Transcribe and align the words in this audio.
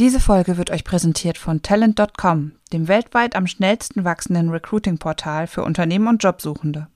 Diese 0.00 0.18
Folge 0.18 0.56
wird 0.56 0.72
euch 0.72 0.82
präsentiert 0.82 1.38
von 1.38 1.62
Talent.com, 1.62 2.50
dem 2.72 2.88
weltweit 2.88 3.36
am 3.36 3.46
schnellsten 3.46 4.02
wachsenden 4.02 4.50
Recruiting-Portal 4.50 5.46
für 5.46 5.62
Unternehmen 5.62 6.08
und 6.08 6.20
Jobsuchende. 6.20 6.88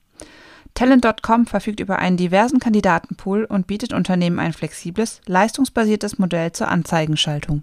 Talent.com 0.74 1.46
verfügt 1.46 1.78
über 1.78 2.00
einen 2.00 2.16
diversen 2.16 2.58
Kandidatenpool 2.58 3.44
und 3.44 3.68
bietet 3.68 3.92
Unternehmen 3.92 4.40
ein 4.40 4.52
flexibles, 4.52 5.20
leistungsbasiertes 5.26 6.18
Modell 6.18 6.50
zur 6.50 6.66
Anzeigenschaltung. 6.66 7.62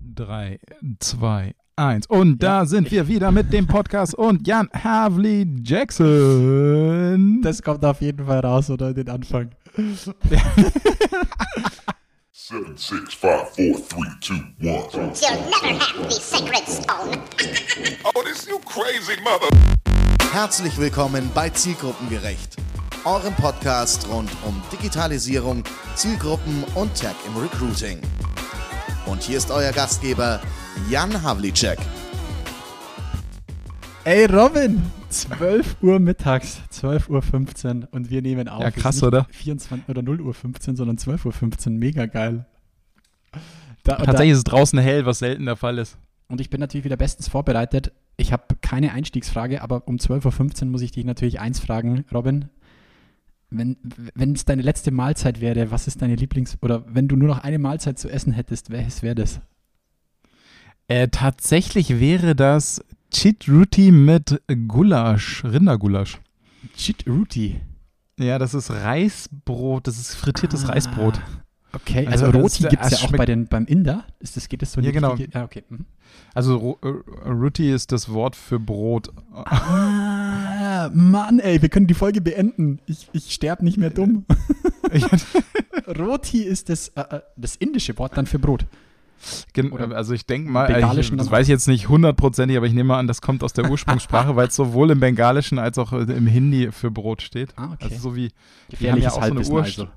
Drei, 0.00 0.60
zwei, 0.98 1.54
eins. 1.76 2.06
Und 2.06 2.42
da 2.42 2.64
sind 2.64 2.90
wir 2.90 3.06
wieder 3.06 3.32
mit 3.32 3.52
dem 3.52 3.66
Podcast 3.66 4.14
und 4.14 4.48
Jan 4.48 4.70
Havli 4.72 5.46
Jackson. 5.62 7.42
Das 7.42 7.60
kommt 7.62 7.84
auf 7.84 8.00
jeden 8.00 8.24
Fall 8.24 8.40
raus, 8.40 8.70
oder? 8.70 8.94
Den 8.94 9.10
Anfang. 9.10 9.50
Seven, 12.50 12.76
six, 12.76 13.14
five, 13.14 13.48
four, 13.50 13.76
three, 13.78 14.10
two, 14.20 14.34
one. 14.58 14.82
You'll 14.92 15.50
never 15.50 15.78
have 15.78 16.08
the 16.08 16.10
sacred 16.10 16.66
stone. 16.66 17.22
Oh, 18.04 18.24
this 18.24 18.44
you 18.48 18.58
crazy 18.64 19.14
mother. 19.22 19.46
Herzlich 20.32 20.76
willkommen 20.76 21.30
bei 21.32 21.50
Zielgruppengerecht, 21.50 22.56
eurem 23.04 23.36
Podcast 23.36 24.08
rund 24.08 24.28
um 24.44 24.60
Digitalisierung, 24.72 25.62
Zielgruppen 25.94 26.64
und 26.74 26.92
Tech 26.96 27.14
im 27.24 27.40
Recruiting. 27.40 28.00
Und 29.06 29.22
hier 29.22 29.38
ist 29.38 29.52
euer 29.52 29.70
Gastgeber 29.70 30.40
Jan 30.88 31.22
Havlicek. 31.22 31.78
Ey, 34.02 34.24
Robin! 34.24 34.99
12 35.10 35.76
Uhr 35.82 35.98
mittags, 35.98 36.62
12.15 36.72 37.82
Uhr 37.82 37.88
und 37.92 38.10
wir 38.10 38.22
nehmen 38.22 38.48
auf. 38.48 38.62
Ja, 38.62 38.70
krass, 38.70 39.02
oder? 39.02 39.26
24 39.30 39.88
oder 39.88 40.02
0 40.02 40.20
Uhr 40.20 40.34
15, 40.34 40.76
sondern 40.76 40.96
12.15 40.96 41.66
Uhr. 41.66 41.72
Mega 41.72 42.06
geil. 42.06 42.46
Da, 43.82 43.96
Tatsächlich 43.96 44.32
ist 44.32 44.38
es 44.38 44.44
draußen 44.44 44.78
hell, 44.78 45.06
was 45.06 45.20
selten 45.20 45.46
der 45.46 45.56
Fall 45.56 45.78
ist. 45.78 45.94
da, 45.94 46.32
und 46.32 46.40
ich 46.40 46.50
bin 46.50 46.60
natürlich 46.60 46.84
wieder 46.84 46.96
bestens 46.96 47.28
vorbereitet. 47.28 47.92
Ich 48.16 48.32
habe 48.32 48.56
keine 48.60 48.92
Einstiegsfrage, 48.92 49.62
aber 49.62 49.88
um 49.88 49.96
12.15 49.96 50.62
Uhr 50.62 50.68
muss 50.68 50.82
ich 50.82 50.92
dich 50.92 51.04
natürlich 51.04 51.40
eins 51.40 51.60
fragen, 51.60 52.04
Robin. 52.12 52.50
Wenn 53.52 53.76
wenn 54.14 54.34
es 54.34 54.44
deine 54.44 54.62
letzte 54.62 54.92
Mahlzeit 54.92 55.40
wäre, 55.40 55.72
was 55.72 55.88
ist 55.88 56.02
deine 56.02 56.14
Lieblings- 56.14 56.56
oder 56.62 56.84
wenn 56.86 57.08
du 57.08 57.16
nur 57.16 57.28
noch 57.28 57.42
eine 57.42 57.58
Mahlzeit 57.58 57.98
zu 57.98 58.08
essen 58.08 58.32
hättest, 58.32 58.70
welches 58.70 59.02
wäre 59.02 59.16
das? 59.16 59.40
Äh, 60.86 61.08
tatsächlich 61.08 61.98
wäre 61.98 62.36
das 62.36 62.84
Chitruti 63.10 63.90
mit 63.90 64.40
Gulasch, 64.68 65.44
Rindergulasch. 65.44 66.18
Chit 66.76 67.06
Ruti. 67.08 67.60
Ja, 68.18 68.38
das 68.38 68.54
ist 68.54 68.70
Reisbrot, 68.70 69.86
das 69.86 69.98
ist 69.98 70.14
frittiertes 70.14 70.64
Ah. 70.66 70.68
Reisbrot. 70.72 71.20
Okay, 71.72 72.04
Also 72.06 72.26
also, 72.26 72.38
Roti 72.38 72.64
gibt 72.64 72.84
es 72.84 72.90
ja 72.90 72.98
auch 73.06 73.12
bei 73.12 73.24
den, 73.24 73.46
beim 73.46 73.64
Inder. 73.64 74.04
Ist 74.18 74.36
das, 74.36 74.48
geht 74.48 74.60
das 74.60 74.72
so 74.72 74.80
Ja, 74.80 74.90
genau. 74.90 75.10
richtige- 75.12 75.38
Ja, 75.38 75.44
okay. 75.44 75.62
Mhm. 75.68 75.86
Also 76.34 76.56
Ro- 76.56 76.78
äh, 76.82 77.28
Ruti 77.28 77.70
ist 77.72 77.92
das 77.92 78.08
Wort 78.12 78.34
für 78.34 78.58
Brot. 78.58 79.10
Ah, 79.32 80.90
Mann, 80.92 81.38
ey, 81.38 81.62
wir 81.62 81.68
können 81.68 81.86
die 81.86 81.94
Folge 81.94 82.20
beenden. 82.20 82.80
Ich, 82.86 83.08
ich 83.12 83.32
sterbe 83.32 83.64
nicht 83.64 83.76
mehr 83.78 83.90
dumm. 83.90 84.24
Roti 85.98 86.42
ist 86.42 86.68
das, 86.68 86.88
äh, 86.88 87.00
äh, 87.02 87.20
das 87.36 87.54
indische 87.56 87.96
Wort 87.98 88.16
dann 88.16 88.26
für 88.26 88.38
Brot. 88.40 88.66
Gen- 89.52 89.72
Oder 89.72 89.94
also 89.96 90.14
ich 90.14 90.26
denke 90.26 90.50
mal, 90.50 90.70
ich, 90.98 91.10
das 91.16 91.30
weiß 91.30 91.46
ich 91.46 91.50
jetzt 91.50 91.68
nicht 91.68 91.88
hundertprozentig, 91.88 92.56
aber 92.56 92.66
ich 92.66 92.72
nehme 92.72 92.88
mal 92.88 92.98
an, 92.98 93.06
das 93.06 93.20
kommt 93.20 93.42
aus 93.44 93.52
der 93.52 93.70
Ursprungssprache, 93.70 94.34
weil 94.36 94.48
es 94.48 94.56
sowohl 94.56 94.90
im 94.90 95.00
Bengalischen 95.00 95.58
als 95.58 95.78
auch 95.78 95.92
im 95.92 96.26
Hindi 96.26 96.72
für 96.72 96.90
Brot 96.90 97.22
steht. 97.22 97.52
Ah, 97.56 97.70
okay. 97.74 97.84
Also 97.84 97.96
so 97.96 98.16
wie 98.16 98.30
Gefährliches 98.70 99.12
auch 99.14 99.24
so 99.24 99.30
eine 99.30 99.40
Ur- 99.46 99.62
also. 99.62 99.88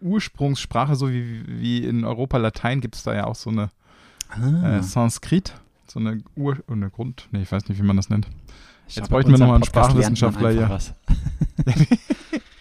Ursprungssprache, 0.00 0.96
so 0.96 1.10
wie, 1.10 1.42
wie 1.46 1.84
in 1.84 2.04
Europa 2.04 2.36
Latein 2.38 2.80
gibt 2.80 2.96
es 2.96 3.02
da 3.02 3.14
ja 3.14 3.26
auch 3.26 3.34
so 3.36 3.50
eine 3.50 3.70
Ah. 4.30 4.78
äh, 4.78 4.82
Sanskrit, 4.82 5.52
so 5.86 6.00
eine 6.00 6.22
Ur, 6.36 6.56
oh, 6.66 6.72
eine 6.72 6.88
Grund, 6.88 7.28
nee, 7.32 7.42
ich 7.42 7.52
weiß 7.52 7.68
nicht, 7.68 7.78
wie 7.78 7.86
man 7.86 7.96
das 7.96 8.08
nennt. 8.08 8.26
Schau, 8.88 9.00
jetzt 9.00 9.10
bräuchten 9.10 9.30
wir 9.30 9.34
unserem 9.34 9.40
noch 9.40 9.48
mal 9.48 9.54
einen 9.56 9.64
Sprachwissenschaftler 9.64 10.70
was. 10.70 10.94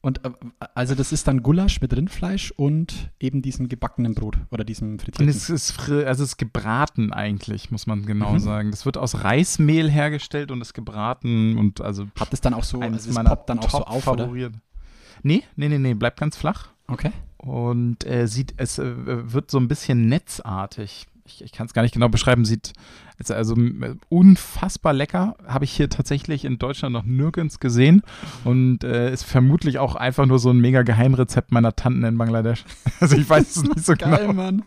Und 0.00 0.24
äh, 0.24 0.30
also 0.74 0.94
das 0.94 1.10
ist 1.12 1.26
dann 1.26 1.42
Gulasch 1.42 1.80
mit 1.80 1.94
Rindfleisch 1.96 2.52
und 2.52 3.10
eben 3.18 3.42
diesem 3.42 3.68
gebackenen 3.68 4.14
Brot 4.14 4.38
oder 4.50 4.62
diesem 4.64 4.92
Und 4.92 5.02
frittierten. 5.02 5.28
es 5.28 5.50
ist, 5.50 5.76
also 5.90 6.22
es 6.22 6.30
ist 6.30 6.36
gebraten 6.38 7.12
eigentlich, 7.12 7.70
muss 7.72 7.86
man 7.88 8.06
genau 8.06 8.34
Mhm. 8.34 8.38
sagen. 8.38 8.70
Das 8.70 8.86
wird 8.86 8.96
aus 8.96 9.24
Reismehl 9.24 9.90
hergestellt 9.90 10.50
und 10.52 10.60
ist 10.60 10.72
gebraten 10.72 11.58
und 11.58 11.80
also 11.80 12.06
Hat 12.18 12.32
es 12.32 12.40
dann 12.40 12.54
auch 12.54 12.62
so, 12.64 12.80
also 12.80 12.94
es 13.10 13.12
poppt 13.12 13.50
dann 13.50 13.58
auch 13.58 13.70
so 13.70 13.78
auf, 13.78 14.06
oder? 14.06 14.24
Top-Favoriten. 14.26 14.60
Nee, 15.24 15.42
nee, 15.56 15.68
nee, 15.68 15.78
nee, 15.78 15.94
bleibt 15.94 16.20
ganz 16.20 16.36
flach. 16.36 16.68
Okay. 16.86 17.10
Und 17.36 18.06
äh, 18.06 18.26
sieht, 18.28 18.54
es 18.56 18.78
äh, 18.78 19.32
wird 19.32 19.50
so 19.50 19.58
ein 19.58 19.66
bisschen 19.68 20.08
netzartig. 20.08 21.06
Ich, 21.28 21.44
ich 21.44 21.52
kann 21.52 21.66
es 21.66 21.74
gar 21.74 21.82
nicht 21.82 21.92
genau 21.92 22.08
beschreiben. 22.08 22.44
Sieht 22.44 22.72
also 23.28 23.54
unfassbar 24.08 24.92
lecker. 24.92 25.36
Habe 25.46 25.64
ich 25.64 25.72
hier 25.72 25.90
tatsächlich 25.90 26.44
in 26.44 26.58
Deutschland 26.58 26.92
noch 26.92 27.04
nirgends 27.04 27.60
gesehen. 27.60 28.02
Und 28.44 28.84
äh, 28.84 29.12
ist 29.12 29.24
vermutlich 29.24 29.78
auch 29.78 29.94
einfach 29.94 30.26
nur 30.26 30.38
so 30.38 30.50
ein 30.50 30.58
mega 30.58 30.82
Geheimrezept 30.82 31.52
meiner 31.52 31.76
Tanten 31.76 32.04
in 32.04 32.18
Bangladesch. 32.18 32.64
Also 33.00 33.16
ich 33.16 33.30
weiß 33.30 33.56
es 33.56 33.62
nicht 33.62 33.84
so 33.84 33.92
Geil, 33.98 34.26
genau. 34.26 34.32
Mann. 34.32 34.64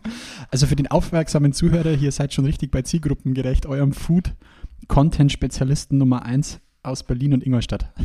Also 0.50 0.66
für 0.66 0.76
den 0.76 0.90
aufmerksamen 0.90 1.52
Zuhörer, 1.52 1.90
hier 1.90 2.12
seid 2.12 2.32
schon 2.32 2.46
richtig 2.46 2.70
bei 2.70 2.80
Zielgruppengerecht, 2.80 3.66
eurem 3.66 3.92
Food-Content-Spezialisten 3.92 5.98
Nummer 5.98 6.24
1 6.24 6.60
aus 6.82 7.02
Berlin 7.02 7.34
und 7.34 7.44
Ingolstadt. 7.44 7.92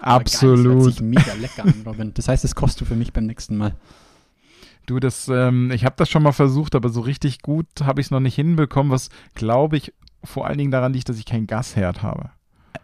Aber 0.00 0.24
Geil, 0.24 0.26
das 0.32 0.42
hört 0.42 0.58
Absolut. 0.58 0.84
sich 0.84 1.00
mega 1.00 1.34
lecker 1.40 1.64
an, 1.64 1.74
Robin. 1.86 2.12
Das 2.14 2.26
heißt, 2.26 2.42
das 2.42 2.56
kostet 2.56 2.80
du 2.80 2.84
für 2.86 2.96
mich 2.96 3.12
beim 3.12 3.26
nächsten 3.26 3.56
Mal. 3.56 3.76
Du, 4.86 5.00
das, 5.00 5.28
ähm, 5.28 5.70
ich 5.72 5.84
habe 5.84 5.96
das 5.98 6.08
schon 6.08 6.22
mal 6.22 6.32
versucht, 6.32 6.74
aber 6.74 6.88
so 6.88 7.00
richtig 7.00 7.42
gut 7.42 7.66
habe 7.82 8.00
ich 8.00 8.06
es 8.06 8.10
noch 8.10 8.20
nicht 8.20 8.36
hinbekommen, 8.36 8.92
was 8.92 9.10
glaube 9.34 9.76
ich 9.76 9.92
vor 10.24 10.46
allen 10.46 10.58
Dingen 10.58 10.70
daran 10.70 10.92
liegt, 10.92 11.08
dass 11.08 11.18
ich 11.18 11.24
keinen 11.26 11.46
Gasherd 11.46 12.02
habe. 12.02 12.30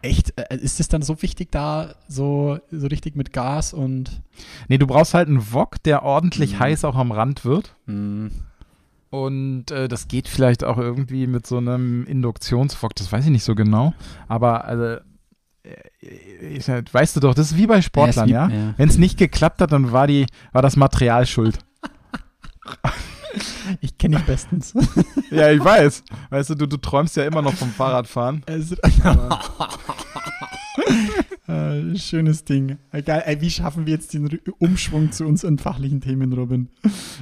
Echt? 0.01 0.31
Ist 0.51 0.79
es 0.79 0.87
dann 0.89 1.01
so 1.01 1.21
wichtig, 1.21 1.51
da 1.51 1.93
so, 2.07 2.57
so 2.71 2.87
richtig 2.87 3.15
mit 3.15 3.31
Gas 3.31 3.73
und. 3.73 4.21
Nee, 4.67 4.77
du 4.77 4.87
brauchst 4.87 5.13
halt 5.13 5.29
einen 5.29 5.53
Wok, 5.53 5.81
der 5.83 6.03
ordentlich 6.03 6.53
Mhm. 6.55 6.59
heiß 6.59 6.83
auch 6.85 6.95
am 6.95 7.11
Rand 7.11 7.45
wird. 7.45 7.75
Mh, 7.85 8.31
Und 9.11 9.69
äh, 9.71 9.87
das 9.87 10.07
geht 10.07 10.27
vielleicht 10.27 10.63
auch 10.63 10.77
irgendwie 10.77 11.27
mit 11.27 11.45
so 11.45 11.57
einem 11.57 12.05
Induktionswok, 12.05 12.95
das 12.95 13.11
weiß 13.11 13.25
ich 13.25 13.31
nicht 13.31 13.43
so 13.43 13.53
genau. 13.55 13.93
Aber 14.27 14.65
also, 14.65 14.83
äh, 15.63 15.75
ich, 16.01 16.67
weißt 16.67 17.15
du 17.15 17.19
doch, 17.19 17.35
das 17.35 17.51
ist 17.51 17.57
wie 17.57 17.67
bei 17.67 17.81
Sportlern, 17.81 18.27
wie- 18.27 18.31
ja. 18.33 18.49
ja. 18.49 18.73
Wenn 18.77 18.89
es 18.89 18.97
nicht 18.97 19.17
geklappt 19.17 19.61
hat, 19.61 19.71
dann 19.71 19.91
war 19.91 20.07
die, 20.07 20.25
war 20.51 20.61
das 20.63 20.75
Material 20.75 21.25
schuld. 21.27 21.59
ich 23.81 23.97
kenne 23.97 24.17
dich 24.17 24.25
bestens. 24.25 24.73
ja, 25.31 25.51
ich 25.51 25.63
weiß. 25.63 26.03
Weißt 26.29 26.51
du, 26.51 26.55
du, 26.55 26.67
du 26.67 26.77
träumst 26.77 27.15
ja 27.15 27.25
immer 27.25 27.41
noch 27.41 27.53
vom 27.53 27.69
Fahrradfahren. 27.69 28.43
Äh, 31.45 31.95
Schönes 31.97 32.45
Ding. 32.45 32.77
Geil. 32.91 33.23
Ey, 33.25 33.41
wie 33.41 33.49
schaffen 33.49 33.85
wir 33.85 33.93
jetzt 33.93 34.13
den 34.13 34.39
Umschwung 34.59 35.11
zu 35.11 35.25
unseren 35.25 35.59
fachlichen 35.59 35.99
Themen, 35.99 36.31
Robin? 36.33 36.69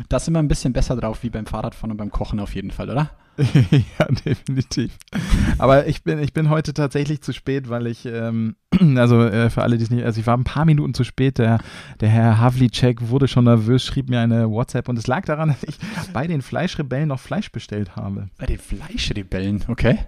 Da 0.10 0.20
sind 0.20 0.36
wir 0.36 0.40
ein 0.40 0.48
bisschen 0.48 0.74
besser 0.74 0.96
drauf 0.96 1.24
wie 1.24 1.30
beim 1.30 1.48
Fahrradfahren 1.48 1.92
und 1.92 1.98
beim 1.98 2.12
Kochen 2.12 2.40
auf 2.40 2.54
jeden 2.54 2.72
Fall, 2.72 2.90
oder? 2.90 3.10
ja, 4.00 4.06
definitiv. 4.26 4.98
Aber 5.58 5.88
ich 5.88 6.04
bin, 6.04 6.20
ich 6.20 6.34
bin 6.34 6.50
heute 6.50 6.74
tatsächlich 6.74 7.22
zu 7.22 7.34
spät, 7.34 7.70
weil 7.70 7.88
ich, 7.88 8.06
ähm, 8.06 8.56
also 8.98 9.24
äh, 9.24 9.50
für 9.50 9.62
alle, 9.62 9.78
die 9.78 9.84
es 9.84 9.90
nicht, 9.90 10.04
also 10.04 10.20
ich 10.20 10.28
war 10.28 10.38
ein 10.38 10.44
paar 10.44 10.66
Minuten 10.66 10.94
zu 10.94 11.04
spät. 11.04 11.38
Der, 11.38 11.60
der 12.00 12.10
Herr 12.10 12.40
Havlicek 12.40 13.10
wurde 13.10 13.28
schon 13.28 13.46
nervös, 13.46 13.86
schrieb 13.86 14.10
mir 14.10 14.20
eine 14.20 14.50
WhatsApp 14.50 14.90
und 14.90 14.98
es 14.98 15.08
lag 15.08 15.26
daran, 15.26 15.50
dass 15.50 15.64
ich 15.64 15.78
bei 16.14 16.28
den 16.28 16.42
Fleischrebellen 16.42 17.08
noch 17.08 17.20
Fleisch 17.20 17.52
bestellt 17.52 17.96
habe. 17.96 18.30
Bei 18.38 18.46
den 18.46 18.60
Fleischrebellen, 18.60 19.64
okay. 19.68 20.00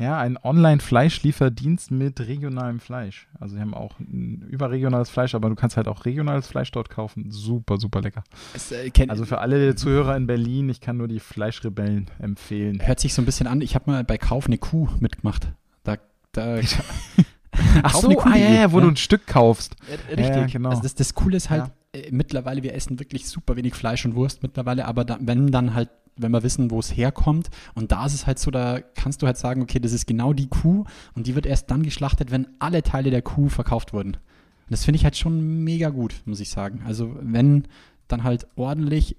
Ja, 0.00 0.18
ein 0.18 0.38
Online-Fleischlieferdienst 0.42 1.90
mit 1.90 2.20
regionalem 2.20 2.80
Fleisch. 2.80 3.28
Also 3.38 3.56
sie 3.56 3.60
haben 3.60 3.74
auch 3.74 4.00
ein 4.00 4.46
überregionales 4.48 5.10
Fleisch, 5.10 5.34
aber 5.34 5.50
du 5.50 5.54
kannst 5.54 5.76
halt 5.76 5.88
auch 5.88 6.06
regionales 6.06 6.46
Fleisch 6.46 6.72
dort 6.72 6.88
kaufen. 6.88 7.30
Super, 7.30 7.76
super 7.76 8.00
lecker. 8.00 8.24
Es, 8.54 8.72
äh, 8.72 8.90
Also 9.08 9.26
für 9.26 9.38
alle 9.38 9.74
Zuhörer 9.74 10.16
in 10.16 10.26
Berlin, 10.26 10.70
ich 10.70 10.80
kann 10.80 10.96
nur 10.96 11.06
die 11.06 11.20
Fleischrebellen 11.20 12.06
empfehlen. 12.18 12.80
hört 12.84 12.98
sich 12.98 13.12
so 13.12 13.20
ein 13.20 13.26
bisschen 13.26 13.46
an. 13.46 13.60
Ich 13.60 13.74
habe 13.74 13.90
mal 13.90 14.02
bei 14.02 14.16
Kauf 14.16 14.46
eine 14.46 14.56
Kuh 14.56 14.88
mitgemacht. 15.00 15.52
Da, 15.84 15.98
da 16.32 16.60
Ach 17.82 17.94
so, 18.00 18.06
eine 18.06 18.16
Kuh, 18.16 18.28
ah, 18.30 18.36
ja, 18.36 18.50
ja, 18.50 18.72
wo 18.72 18.78
ja. 18.78 18.84
du 18.84 18.90
ein 18.92 18.96
Stück 18.96 19.26
kaufst. 19.26 19.76
Richtig. 20.08 20.26
Ja, 20.26 20.46
genau. 20.46 20.70
Also 20.70 20.82
das, 20.82 20.94
das 20.94 21.14
Coole 21.14 21.36
ist 21.36 21.50
halt, 21.50 21.70
äh, 21.92 22.10
mittlerweile, 22.10 22.62
wir 22.62 22.74
essen 22.74 22.98
wirklich 22.98 23.28
super 23.28 23.56
wenig 23.56 23.74
Fleisch 23.74 24.04
und 24.04 24.14
Wurst 24.14 24.42
mittlerweile, 24.42 24.86
aber 24.86 25.04
da, 25.04 25.18
wenn 25.20 25.50
dann 25.50 25.74
halt, 25.74 25.90
wenn 26.16 26.32
wir 26.32 26.42
wissen, 26.42 26.70
wo 26.70 26.78
es 26.78 26.96
herkommt, 26.96 27.48
und 27.74 27.92
da 27.92 28.04
ist 28.06 28.14
es 28.14 28.26
halt 28.26 28.38
so, 28.38 28.50
da 28.50 28.80
kannst 28.80 29.22
du 29.22 29.26
halt 29.26 29.36
sagen, 29.38 29.62
okay, 29.62 29.78
das 29.80 29.92
ist 29.92 30.06
genau 30.06 30.32
die 30.32 30.48
Kuh 30.48 30.84
und 31.14 31.26
die 31.26 31.34
wird 31.34 31.46
erst 31.46 31.70
dann 31.70 31.82
geschlachtet, 31.82 32.30
wenn 32.30 32.46
alle 32.58 32.82
Teile 32.82 33.10
der 33.10 33.22
Kuh 33.22 33.48
verkauft 33.48 33.92
wurden. 33.92 34.14
Und 34.14 34.20
das 34.70 34.84
finde 34.84 34.96
ich 34.96 35.04
halt 35.04 35.16
schon 35.16 35.64
mega 35.64 35.88
gut, 35.90 36.22
muss 36.26 36.40
ich 36.40 36.50
sagen. 36.50 36.82
Also 36.86 37.16
wenn, 37.20 37.64
dann 38.08 38.22
halt 38.24 38.46
ordentlich 38.56 39.16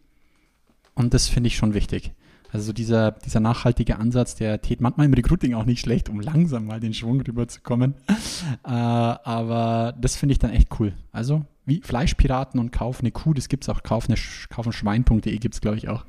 und 0.95 1.13
das 1.13 1.27
finde 1.27 1.47
ich 1.47 1.55
schon 1.55 1.73
wichtig. 1.73 2.11
Also 2.53 2.65
so 2.67 2.73
dieser, 2.73 3.11
dieser 3.13 3.39
nachhaltige 3.39 3.97
Ansatz, 3.97 4.35
der 4.35 4.61
tät 4.61 4.81
manchmal 4.81 5.05
im 5.05 5.13
Recruiting 5.13 5.53
auch 5.53 5.63
nicht 5.63 5.79
schlecht, 5.79 6.09
um 6.09 6.19
langsam 6.19 6.65
mal 6.65 6.81
den 6.81 6.93
Schwung 6.93 7.21
rüberzukommen. 7.21 7.95
Äh, 8.63 8.69
aber 8.69 9.93
das 10.01 10.15
finde 10.15 10.33
ich 10.33 10.39
dann 10.39 10.51
echt 10.51 10.67
cool. 10.79 10.93
Also 11.11 11.45
wie 11.65 11.79
Fleischpiraten 11.81 12.59
und 12.59 12.71
Kauf 12.71 12.99
eine 12.99 13.11
Kuh, 13.11 13.33
das 13.33 13.49
gibt 13.49 13.63
es 13.63 13.69
auch. 13.69 13.83
Kauf 13.83 14.07
eine, 14.07 14.15
Sch- 14.17 14.49
kaufen 14.49 14.73
Schwein.de 14.73 15.37
gibt 15.37 15.53
es, 15.55 15.61
glaube 15.61 15.77
ich, 15.77 15.87
auch. 15.89 16.03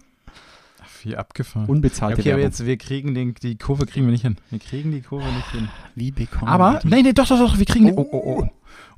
Wie 1.04 1.16
abgefahren. 1.16 1.66
Unbezahlte 1.66 2.20
okay, 2.20 2.30
aber 2.30 2.38
Werbung. 2.38 2.50
jetzt, 2.50 2.66
wir 2.66 2.76
kriegen 2.76 3.14
den, 3.14 3.34
die 3.42 3.56
Kurve 3.56 3.86
kriegen 3.86 4.06
wir 4.06 4.12
nicht 4.12 4.22
hin. 4.22 4.36
Wir 4.50 4.58
kriegen 4.58 4.92
die 4.92 5.00
Kurve 5.00 5.26
nicht 5.32 5.50
hin. 5.50 5.68
Wie 5.94 6.10
bekommen 6.10 6.48
Aber, 6.48 6.74
wir 6.74 6.80
die? 6.80 6.88
nee, 6.88 7.02
nee, 7.02 7.12
doch, 7.12 7.26
doch, 7.26 7.38
doch, 7.38 7.58
wir 7.58 7.66
kriegen 7.66 7.86
den. 7.86 7.96
Oh, 7.96 8.06
oh, 8.10 8.40
oh. 8.40 8.48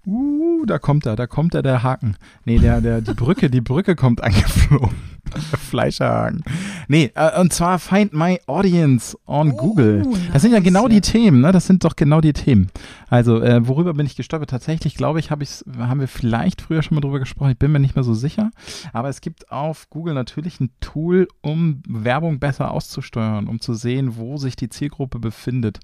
Uh, 0.06 0.66
da 0.66 0.78
kommt 0.78 1.06
er, 1.06 1.16
da 1.16 1.26
kommt 1.26 1.54
er, 1.54 1.62
der 1.62 1.82
Haken. 1.82 2.16
Nee, 2.44 2.58
der, 2.58 2.82
der, 2.82 3.00
die 3.00 3.14
Brücke, 3.14 3.48
die 3.48 3.62
Brücke 3.62 3.96
kommt 3.96 4.20
angeflogen. 4.24 4.90
Fleischerhaken. 5.70 6.42
Nee, 6.88 7.10
äh, 7.14 7.40
und 7.40 7.52
zwar 7.52 7.78
Find 7.78 8.12
My 8.12 8.40
Audience 8.46 9.16
on 9.26 9.56
Google. 9.56 10.06
Das 10.32 10.42
sind 10.42 10.52
ja 10.52 10.60
genau 10.60 10.88
die 10.88 11.00
Themen, 11.00 11.40
ne? 11.40 11.52
Das 11.52 11.66
sind 11.66 11.84
doch 11.84 11.96
genau 11.96 12.20
die 12.20 12.32
Themen. 12.32 12.70
Also, 13.08 13.40
äh, 13.40 13.66
worüber 13.66 13.94
bin 13.94 14.06
ich 14.06 14.16
gestolpert? 14.16 14.50
Tatsächlich, 14.50 14.94
glaube 14.94 15.20
ich, 15.20 15.30
hab 15.30 15.42
ich's, 15.42 15.64
haben 15.78 16.00
wir 16.00 16.08
vielleicht 16.08 16.60
früher 16.60 16.82
schon 16.82 16.96
mal 16.96 17.00
drüber 17.00 17.20
gesprochen. 17.20 17.52
Ich 17.52 17.58
bin 17.58 17.72
mir 17.72 17.80
nicht 17.80 17.94
mehr 17.94 18.04
so 18.04 18.14
sicher. 18.14 18.50
Aber 18.92 19.08
es 19.08 19.20
gibt 19.20 19.50
auf 19.50 19.88
Google 19.90 20.14
natürlich 20.14 20.60
ein 20.60 20.70
Tool, 20.80 21.28
um 21.40 21.82
Werbung 21.86 22.38
besser 22.38 22.70
auszusteuern, 22.70 23.48
um 23.48 23.60
zu 23.60 23.74
sehen, 23.74 24.16
wo 24.16 24.36
sich 24.36 24.56
die 24.56 24.68
Zielgruppe 24.68 25.18
befindet. 25.18 25.80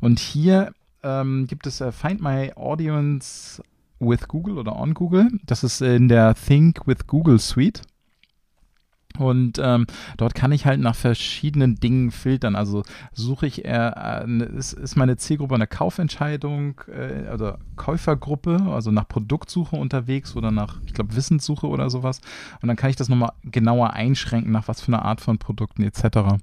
Und 0.00 0.18
hier 0.18 0.72
ähm, 1.02 1.46
gibt 1.46 1.66
es 1.66 1.80
äh, 1.80 1.92
Find 1.92 2.20
My 2.20 2.52
Audience 2.56 3.62
with 3.98 4.28
Google 4.28 4.58
oder 4.58 4.76
on 4.76 4.94
Google. 4.94 5.28
Das 5.44 5.64
ist 5.64 5.80
in 5.80 6.08
der 6.08 6.34
Think 6.34 6.86
with 6.86 7.06
Google 7.06 7.38
Suite. 7.38 7.82
Und 9.18 9.58
ähm, 9.62 9.86
dort 10.16 10.34
kann 10.34 10.52
ich 10.52 10.66
halt 10.66 10.80
nach 10.80 10.94
verschiedenen 10.94 11.76
Dingen 11.76 12.10
filtern. 12.10 12.56
Also 12.56 12.82
suche 13.12 13.46
ich 13.46 13.64
eher, 13.64 14.22
äh, 14.22 14.26
ne- 14.26 14.44
ist, 14.44 14.72
ist 14.72 14.96
meine 14.96 15.16
Zielgruppe 15.16 15.54
eine 15.54 15.66
Kaufentscheidung 15.66 16.80
äh, 16.88 17.32
oder 17.32 17.58
Käufergruppe, 17.76 18.66
also 18.68 18.90
nach 18.90 19.08
Produktsuche 19.08 19.76
unterwegs 19.76 20.36
oder 20.36 20.50
nach, 20.50 20.76
ich 20.86 20.94
glaube, 20.94 21.16
Wissenssuche 21.16 21.66
oder 21.66 21.90
sowas. 21.90 22.20
Und 22.60 22.68
dann 22.68 22.76
kann 22.76 22.90
ich 22.90 22.96
das 22.96 23.08
nochmal 23.08 23.32
genauer 23.44 23.92
einschränken, 23.92 24.52
nach 24.52 24.68
was 24.68 24.80
für 24.80 24.88
einer 24.88 25.04
Art 25.04 25.20
von 25.20 25.38
Produkten 25.38 25.82
etc. 25.82 26.38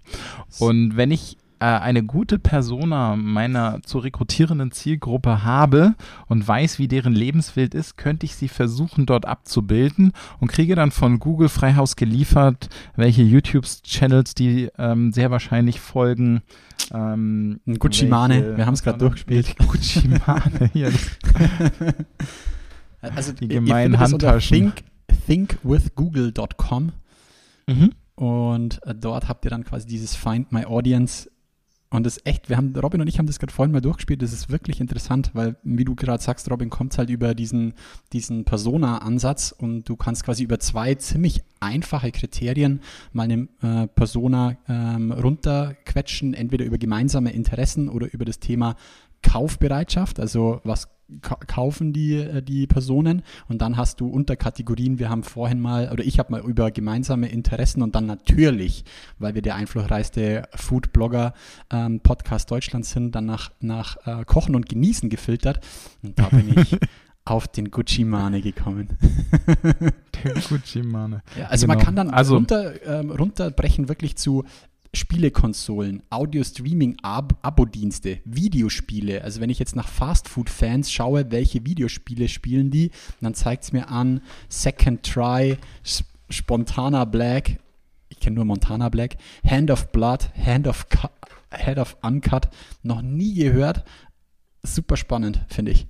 Und 0.60 0.98
wenn 0.98 1.12
ich 1.12 1.38
eine 1.66 2.04
gute 2.04 2.40
Persona 2.40 3.16
meiner 3.16 3.82
zu 3.84 4.00
rekrutierenden 4.00 4.72
Zielgruppe 4.72 5.44
habe 5.44 5.96
und 6.28 6.48
weiß, 6.48 6.80
wie 6.80 6.88
deren 6.88 7.14
Lebenswelt 7.14 7.74
ist, 7.74 7.98
könnte 7.98 8.26
ich 8.26 8.36
sie 8.36 8.48
versuchen, 8.48 9.06
dort 9.06 9.26
abzubilden 9.26 10.12
und 10.40 10.48
kriege 10.52 10.76
dann 10.76 10.92
von 10.92 11.20
Google 11.20 11.50
Freihaus 11.50 11.96
geliefert, 11.96 12.70
welche 12.96 13.24
YouTube-Channels 13.24 14.34
die 14.36 14.70
ähm, 14.78 15.12
sehr 15.14 15.32
wahrscheinlich 15.32 15.80
folgen. 15.80 16.42
Ähm, 16.94 17.60
Gucci 17.80 18.06
Mane, 18.08 18.58
wir 18.58 18.66
haben 18.66 18.74
es 18.74 18.84
gerade 18.84 18.98
durchgespielt. 19.00 19.56
Gucci 19.68 20.08
Mane, 20.08 20.70
hier. 20.74 20.92
Also 23.02 23.34
Die 23.34 23.50
gemeinen 23.50 24.00
Handtaschen. 24.00 24.74
Think, 24.74 24.84
thinkwithgoogle.com 25.28 26.92
Mhm. 27.68 27.92
und 28.16 28.86
äh, 28.86 28.94
dort 28.94 29.30
habt 29.30 29.46
ihr 29.46 29.52
dann 29.52 29.64
quasi 29.64 29.88
dieses 29.88 30.16
Find 30.16 30.52
My 30.52 30.66
Audience 30.66 31.30
und 31.94 32.06
das 32.06 32.18
ist 32.18 32.26
echt, 32.26 32.50
wir 32.50 32.58
haben, 32.58 32.76
Robin 32.76 33.02
und 33.02 33.08
ich 33.08 33.20
haben 33.20 33.28
das 33.28 33.38
gerade 33.38 33.54
vorhin 33.54 33.72
mal 33.72 33.80
durchgespielt, 33.80 34.24
das 34.24 34.34
ist 34.34 34.50
wirklich 34.50 34.82
interessant, 34.82 35.30
weil, 35.34 35.58
wie 35.62 35.86
du 35.86 35.94
gerade 35.94 36.24
sagst, 36.24 36.50
Robin, 36.50 36.72
kommt 36.72 36.98
halt 36.98 37.12
über 37.12 37.36
diesen, 37.36 37.76
diesen 38.14 38.46
Persona-Ansatz 38.46 39.54
und 39.56 39.88
du 39.88 39.96
kannst 39.96 40.24
quasi 40.24 40.44
über 40.44 40.60
zwei 40.60 40.96
ziemlich 40.96 41.44
einfache 41.60 42.12
Kriterien 42.12 42.82
mal 43.12 43.24
eine 43.24 43.48
äh, 43.62 43.88
Persona 43.88 44.58
ähm, 44.68 45.12
runterquetschen, 45.12 46.34
entweder 46.34 46.66
über 46.66 46.80
gemeinsame 46.80 47.32
Interessen 47.32 47.90
oder 47.90 48.12
über 48.12 48.26
das 48.26 48.40
Thema 48.40 48.76
Kaufbereitschaft, 49.22 50.20
also 50.20 50.62
was 50.64 50.90
kaufen 51.22 51.94
die, 51.94 52.16
äh, 52.16 52.42
die 52.42 52.68
Personen 52.68 53.22
und 53.48 53.62
dann 53.62 53.78
hast 53.78 54.00
du 54.02 54.08
Unterkategorien, 54.08 55.00
wir 55.00 55.10
haben 55.10 55.24
vorhin 55.24 55.60
mal, 55.60 55.90
oder 55.92 56.04
ich 56.04 56.20
habe 56.20 56.32
mal 56.32 56.42
über 56.42 56.72
gemeinsame 56.72 57.28
Interessen 57.30 57.82
und 57.82 57.96
dann 57.96 58.06
natürlich, 58.06 58.84
weil 59.20 59.36
wir 59.36 59.42
der 59.42 59.56
einflussreichste 59.56 60.44
Food-Blogger 60.56 61.34
ähm, 61.72 62.00
Podcast 62.02 62.50
Deutschlands 62.52 62.92
sind, 62.92 63.14
dann 63.16 63.26
nach, 63.26 63.52
nach 63.60 63.98
äh, 64.06 64.26
Kochen 64.26 64.56
und 64.56 64.68
Genießen 64.70 65.10
gefiltert 65.10 65.60
und 66.02 66.18
da 66.20 66.30
bin 66.30 66.58
ich 66.58 66.78
auf 67.26 67.48
den 67.48 67.72
Gucci 67.72 68.04
Mane 68.04 68.42
gekommen. 68.42 68.90
Der 70.24 70.34
Gucci 70.50 70.84
Mane. 70.84 71.22
Ja, 71.38 71.46
also 71.48 71.66
Genau. 71.68 71.76
man 71.78 71.86
kann 71.86 71.96
dann 71.96 72.10
Also- 72.10 72.36
runter, 72.36 72.74
ähm, 72.86 73.12
runterbrechen 73.12 73.88
wirklich 73.90 74.18
zu 74.18 74.44
Spielekonsolen, 74.96 76.04
Audio-Streaming-Abo-Dienste, 76.10 78.20
Videospiele. 78.26 79.24
Also 79.24 79.42
wenn 79.42 79.50
ich 79.50 79.60
jetzt 79.60 79.76
nach 79.76 79.88
Fastfood-Fans 79.88 80.92
schaue, 80.92 81.32
welche 81.32 81.66
Videospiele 81.66 82.28
spielen 82.28 82.70
die, 82.70 82.92
dann 83.20 83.34
zeigt 83.34 83.64
es 83.64 83.72
mir 83.72 83.90
an 83.90 84.22
Second 84.50 85.02
Try, 85.04 85.58
Spontana 86.30 87.06
Black, 87.06 87.60
ich 88.10 88.20
kenne 88.20 88.36
nur 88.36 88.46
Montana 88.46 88.90
Black, 88.90 89.18
Hand 89.44 89.72
of 89.72 89.92
Blood, 89.92 90.30
Hand 90.38 90.68
of, 90.68 90.86
Head 91.52 91.80
of 91.80 91.98
Uncut, 92.04 92.50
noch 92.84 93.02
nie 93.02 93.34
gehört. 93.34 93.84
Super 94.62 94.98
spannend, 94.98 95.44
finde 95.50 95.72
ich. 95.72 95.88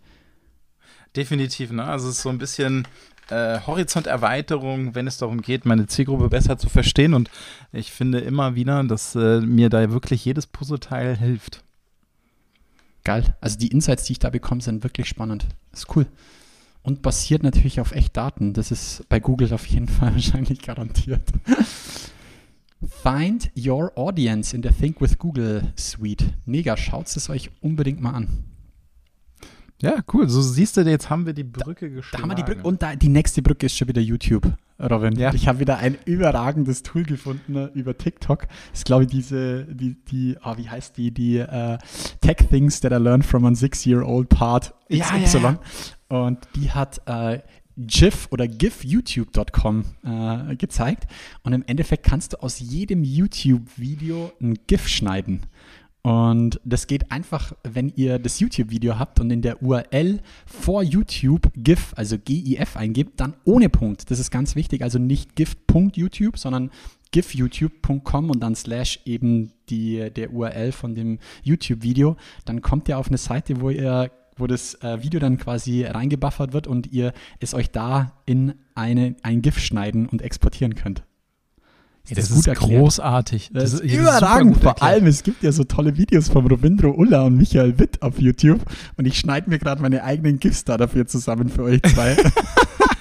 Definitiv, 1.16 1.72
ne? 1.72 1.84
Also 1.84 2.10
es 2.10 2.16
ist 2.16 2.24
so 2.24 2.30
ein 2.30 2.40
bisschen 2.40 2.88
äh, 3.30 3.60
Horizonterweiterung, 3.66 4.96
wenn 4.96 5.08
es 5.08 5.18
darum 5.18 5.42
geht, 5.42 5.66
meine 5.66 5.88
Zielgruppe 5.88 6.30
besser 6.30 6.58
zu 6.58 6.70
verstehen. 6.70 7.14
Und 7.14 7.30
ich 7.72 7.92
finde 7.92 8.20
immer 8.20 8.56
wieder, 8.56 8.84
dass 8.84 9.16
äh, 9.16 9.42
mir 9.42 9.70
da 9.70 9.92
wirklich 9.92 10.26
jedes 10.26 10.48
Puzzleteil 10.48 11.18
hilft. 11.18 11.64
Geil. 13.04 13.36
Also 13.42 13.58
die 13.58 13.68
Insights, 13.68 14.06
die 14.06 14.14
ich 14.14 14.20
da 14.20 14.30
bekomme, 14.30 14.62
sind 14.62 14.84
wirklich 14.84 15.08
spannend. 15.08 15.46
ist 15.72 15.96
cool. 15.96 16.06
Und 16.84 17.02
basiert 17.02 17.44
natürlich 17.44 17.80
auf 17.80 17.94
Echtdaten. 17.94 18.54
Das 18.54 18.72
ist 18.72 19.08
bei 19.10 19.20
Google 19.20 19.54
auf 19.54 19.66
jeden 19.68 19.88
Fall 19.88 20.14
wahrscheinlich 20.14 20.62
garantiert. 20.62 21.22
Find 23.02 23.52
Your 23.58 23.98
Audience 23.98 24.56
in 24.56 24.62
der 24.62 24.78
Think 24.78 25.00
with 25.00 25.18
Google 25.18 25.72
Suite. 25.78 26.26
Mega, 26.46 26.76
schaut 26.76 27.08
es 27.08 27.30
euch 27.30 27.50
unbedingt 27.62 28.02
mal 28.02 28.12
an. 28.12 28.53
Ja, 29.82 29.96
cool. 30.14 30.30
So 30.30 30.42
siehst 30.42 30.78
du, 30.78 30.82
jetzt 30.82 31.10
haben 31.10 31.26
wir 31.26 31.34
die 31.34 31.44
Brücke 31.44 31.90
Da 31.90 31.96
geschlagen. 31.96 32.24
haben 32.24 32.30
wir 32.32 32.36
die 32.36 32.44
Brücke. 32.44 32.64
Und 32.64 32.82
da, 32.82 32.96
die 32.96 33.10
nächste 33.10 33.42
Brücke 33.42 33.66
ist 33.66 33.76
schon 33.78 33.88
wieder 33.90 34.02
YouTube, 34.02 34.54
Robin. 34.80 35.14
Ja. 35.20 35.34
Ich 35.34 35.48
habe 35.48 35.60
wieder 35.60 35.78
ein 35.78 35.98
überragendes 36.06 36.84
Tool 36.84 37.04
gefunden 37.04 37.56
äh, 37.56 37.66
über 37.74 37.98
TikTok. 37.98 38.48
Das 38.48 38.80
ist, 38.80 38.86
glaube 38.86 39.04
ich, 39.04 39.10
diese, 39.10 39.66
die, 39.66 39.96
die, 40.06 40.38
ah, 40.42 40.58
wie 40.58 40.70
heißt 40.70 40.96
die, 40.98 41.12
die 41.12 41.38
äh, 41.38 41.78
Tech 42.22 42.38
Things 42.50 42.80
that 42.80 42.94
I 42.94 42.96
learned 42.96 43.26
from 43.26 43.46
a 43.46 43.54
six-year-old 43.54 44.30
part 44.30 44.74
Ja, 44.88 45.06
XY. 45.18 45.38
ja, 45.40 45.60
Und 46.08 46.40
die 46.56 46.72
hat 46.72 47.02
äh, 47.06 47.40
GIF 47.76 48.28
oder 48.32 48.48
GIFYouTube.com 48.48 49.84
äh, 50.06 50.56
gezeigt. 50.56 51.08
Und 51.44 51.54
im 51.54 51.64
Endeffekt 51.66 52.06
kannst 52.06 52.34
du 52.34 52.38
aus 52.44 52.60
jedem 52.60 53.04
YouTube-Video 53.04 54.32
ein 54.42 54.58
GIF 54.68 54.88
schneiden. 54.88 55.42
Und 56.06 56.60
das 56.66 56.88
geht 56.88 57.12
einfach, 57.14 57.54
wenn 57.64 57.92
ihr 57.96 58.20
das 58.20 58.42
YouTube-Video 58.42 59.00
habt 59.00 59.22
und 59.22 59.32
in 59.32 59.42
der 59.42 59.64
URL 59.64 60.20
vor 60.46 60.84
YouTube 60.84 61.50
GIF, 61.56 61.94
also 61.96 62.18
GIF 62.18 62.76
eingibt, 62.76 63.22
dann 63.22 63.36
ohne 63.46 63.70
Punkt. 63.70 64.12
Das 64.12 64.20
ist 64.20 64.30
ganz 64.30 64.56
wichtig. 64.56 64.82
Also 64.82 65.00
nicht 65.00 65.38
GIF.YouTube, 65.38 66.38
sondern 66.38 66.72
gifyoutube.com 67.12 68.32
und 68.32 68.42
dann 68.42 68.54
slash 68.56 69.00
eben 69.06 69.54
die, 69.70 70.12
der 70.14 70.34
URL 70.34 70.74
von 70.74 70.94
dem 70.94 71.20
YouTube-Video. 71.44 72.18
Dann 72.44 72.62
kommt 72.62 72.90
ihr 72.90 72.98
auf 72.98 73.08
eine 73.08 73.18
Seite, 73.18 73.62
wo 73.62 73.70
ihr 73.70 74.12
wo 74.36 74.48
das 74.48 74.74
äh, 74.82 75.04
Video 75.04 75.20
dann 75.20 75.38
quasi 75.38 75.84
reingebuffert 75.84 76.54
wird 76.54 76.66
und 76.66 76.92
ihr 76.92 77.14
es 77.40 77.54
euch 77.54 77.70
da 77.70 78.14
in 78.26 78.56
eine, 78.74 79.16
ein 79.22 79.44
GIF 79.44 79.60
schneiden 79.60 80.10
und 80.10 80.24
exportieren 80.24 80.74
könnt. 80.74 81.04
Ja, 82.10 82.18
das 82.18 82.32
ist 82.32 82.46
großartig. 82.46 83.52
Das, 83.54 83.74
ist 83.76 83.84
super 83.84 83.94
überragend. 83.94 84.58
Vor 84.58 84.84
allem, 84.84 85.08
es 85.08 85.24
gibt 85.24 85.42
ja 85.42 85.54
so 85.54 85.64
tolle 85.64 85.96
Videos 85.96 86.28
von 86.28 86.46
Robindro 86.46 86.90
Ulla 86.90 87.24
und 87.24 87.38
Michael 87.38 87.80
Witt 87.80 88.02
auf 88.02 88.20
YouTube 88.20 88.60
und 88.98 89.06
ich 89.06 89.18
schneide 89.18 89.50
mir 89.50 89.58
gerade 89.58 89.82
meine 89.82 90.04
eigenen 90.04 90.38
GIFs 90.38 90.66
da 90.66 90.76
dafür 90.76 91.08
zusammen 91.08 91.48
für 91.48 91.64
euch 91.64 91.82
zwei. 91.84 92.18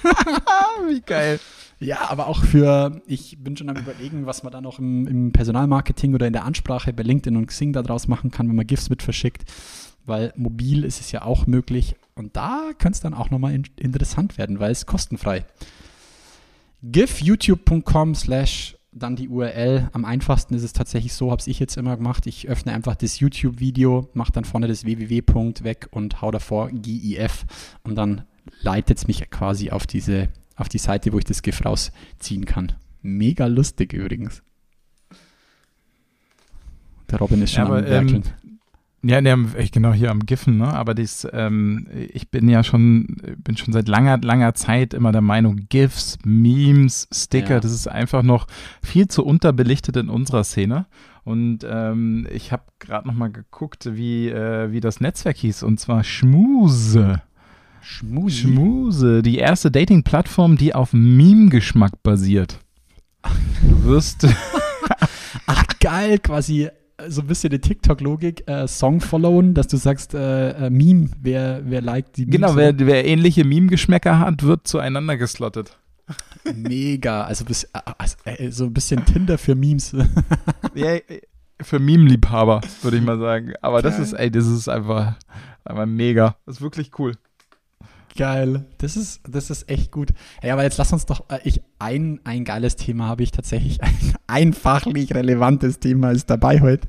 Wie 0.87 1.01
geil. 1.01 1.41
ja, 1.79 2.09
aber 2.09 2.27
auch 2.27 2.45
für, 2.45 3.01
ich 3.05 3.37
bin 3.43 3.57
schon 3.57 3.69
am 3.69 3.75
überlegen, 3.75 4.25
was 4.25 4.43
man 4.43 4.53
da 4.53 4.61
noch 4.61 4.79
im, 4.79 5.05
im 5.05 5.31
Personalmarketing 5.33 6.15
oder 6.15 6.27
in 6.27 6.33
der 6.33 6.45
Ansprache 6.45 6.93
bei 6.93 7.03
LinkedIn 7.03 7.35
und 7.35 7.47
Xing 7.47 7.73
da 7.73 7.81
draus 7.81 8.07
machen 8.07 8.31
kann, 8.31 8.47
wenn 8.47 8.55
man 8.55 8.67
GIFs 8.67 8.89
mit 8.89 9.03
verschickt, 9.03 9.43
weil 10.05 10.31
mobil 10.37 10.85
ist 10.85 11.01
es 11.01 11.11
ja 11.11 11.23
auch 11.23 11.45
möglich 11.45 11.95
und 12.15 12.37
da 12.37 12.71
könnte 12.77 12.95
es 12.95 13.01
dann 13.01 13.13
auch 13.13 13.31
nochmal 13.31 13.53
in, 13.53 13.65
interessant 13.77 14.37
werden, 14.37 14.59
weil 14.59 14.71
es 14.71 14.85
kostenfrei. 14.85 15.45
gifyoutube.com 16.83 18.15
slash 18.15 18.77
dann 18.95 19.15
die 19.15 19.29
URL. 19.29 19.89
Am 19.93 20.05
einfachsten 20.05 20.53
ist 20.53 20.63
es 20.63 20.73
tatsächlich 20.73 21.13
so, 21.13 21.31
habe 21.31 21.41
ich 21.45 21.59
jetzt 21.59 21.77
immer 21.77 21.97
gemacht. 21.97 22.25
Ich 22.27 22.47
öffne 22.47 22.73
einfach 22.73 22.95
das 22.95 23.19
YouTube-Video, 23.19 24.09
mache 24.13 24.31
dann 24.31 24.45
vorne 24.45 24.67
das 24.67 24.85
www. 24.85 25.21
weg 25.63 25.87
und 25.91 26.21
hau 26.21 26.31
davor 26.31 26.69
GIF 26.71 27.45
und 27.83 27.95
dann 27.95 28.23
leitet 28.61 28.97
es 28.97 29.07
mich 29.07 29.29
quasi 29.29 29.71
auf 29.71 29.87
diese, 29.87 30.29
auf 30.55 30.69
die 30.69 30.77
Seite, 30.77 31.13
wo 31.13 31.17
ich 31.17 31.25
das 31.25 31.41
GIF 31.41 31.65
rausziehen 31.65 32.45
kann. 32.45 32.73
Mega 33.01 33.47
lustig 33.47 33.93
übrigens. 33.93 34.43
Der 37.09 37.19
Robin 37.19 37.41
ist 37.41 37.53
schon 37.53 37.63
Ja, 37.63 37.69
am 37.69 37.77
aber, 37.77 37.87
ähm. 37.87 38.23
Ja, 39.05 39.19
ne, 39.19 39.37
genau 39.71 39.91
hier 39.91 40.11
am 40.11 40.21
Giffen, 40.25 40.57
ne? 40.57 40.67
Aber 40.73 40.93
dies, 40.93 41.27
ähm, 41.33 41.87
ich 42.13 42.31
bin 42.31 42.47
ja 42.47 42.63
schon, 42.63 43.17
bin 43.37 43.57
schon 43.57 43.73
seit 43.73 43.89
langer, 43.89 44.17
langer 44.21 44.53
Zeit 44.55 44.93
immer 44.93 45.11
der 45.11 45.21
Meinung, 45.21 45.57
GIFs, 45.67 46.17
Memes, 46.23 47.09
Sticker, 47.13 47.55
Ja. 47.55 47.59
das 47.59 47.73
ist 47.73 47.87
einfach 47.87 48.23
noch 48.23 48.47
viel 48.81 49.09
zu 49.09 49.25
unterbelichtet 49.25 49.97
in 49.97 50.07
unserer 50.09 50.45
Szene. 50.45 50.85
Und 51.25 51.65
ähm, 51.69 52.27
ich 52.33 52.53
habe 52.53 52.63
gerade 52.79 53.07
noch 53.07 53.13
mal 53.15 53.29
geguckt, 53.31 53.89
wie, 53.93 54.29
äh, 54.29 54.71
wie 54.71 54.79
das 54.79 55.01
Netzwerk 55.01 55.35
hieß, 55.37 55.63
und 55.63 55.79
zwar 55.81 56.03
Schmuse. 56.05 57.21
Schmusi. 57.81 58.43
Schmuse, 58.43 59.21
die 59.21 59.37
erste 59.37 59.69
Dating-Plattform, 59.69 60.55
die 60.55 60.73
auf 60.73 60.93
Meme-Geschmack 60.93 62.01
basiert. 62.03 62.59
Du 63.69 63.83
wirst, 63.83 64.25
Ach, 65.45 65.63
geil, 65.81 66.19
quasi 66.19 66.69
so 67.07 67.21
ein 67.21 67.27
bisschen 67.27 67.49
die 67.49 67.59
TikTok-Logik, 67.59 68.47
äh, 68.47 68.67
Song 68.67 69.01
followen, 69.01 69.53
dass 69.53 69.67
du 69.67 69.77
sagst, 69.77 70.13
äh, 70.13 70.67
äh, 70.67 70.69
Meme, 70.69 71.09
wer, 71.21 71.61
wer 71.65 71.81
liked 71.81 72.17
die 72.17 72.25
Memes. 72.25 72.35
genau, 72.35 72.55
wer, 72.55 72.77
wer 72.77 73.05
ähnliche 73.05 73.43
Meme-Geschmäcker 73.43 74.19
hat, 74.19 74.43
wird 74.43 74.67
zueinander 74.67 75.17
geslottet. 75.17 75.77
Mega, 76.53 77.23
also, 77.23 77.45
bis, 77.45 77.63
äh, 77.65 77.79
also 77.97 78.15
äh, 78.25 78.51
so 78.51 78.65
ein 78.65 78.73
bisschen 78.73 79.05
Tinder 79.05 79.37
für 79.37 79.55
Memes. 79.55 79.95
Ja, 80.75 80.97
für 81.61 81.77
Meme-Liebhaber, 81.77 82.61
würde 82.81 82.97
ich 82.97 83.03
mal 83.03 83.19
sagen. 83.19 83.53
Aber 83.61 83.83
das 83.83 83.99
ist, 83.99 84.13
ey, 84.13 84.31
das 84.31 84.47
ist 84.47 84.67
einfach, 84.67 85.15
einfach 85.63 85.85
mega. 85.85 86.35
Das 86.45 86.55
ist 86.55 86.61
wirklich 86.61 86.97
cool. 86.97 87.13
Geil. 88.15 88.65
Das 88.77 88.95
ist, 88.95 89.21
das 89.27 89.49
ist 89.49 89.69
echt 89.69 89.91
gut. 89.91 90.09
Ja, 90.43 90.53
aber 90.53 90.63
jetzt 90.63 90.77
lass 90.77 90.93
uns 90.93 91.05
doch, 91.05 91.29
äh, 91.29 91.39
ich, 91.43 91.61
ein, 91.79 92.19
ein 92.23 92.45
geiles 92.45 92.75
Thema 92.75 93.07
habe 93.07 93.23
ich 93.23 93.31
tatsächlich, 93.31 93.81
ein, 93.81 93.95
ein 94.27 94.53
fachlich 94.53 95.13
relevantes 95.13 95.79
Thema 95.79 96.11
ist 96.11 96.29
dabei 96.29 96.61
heute. 96.61 96.87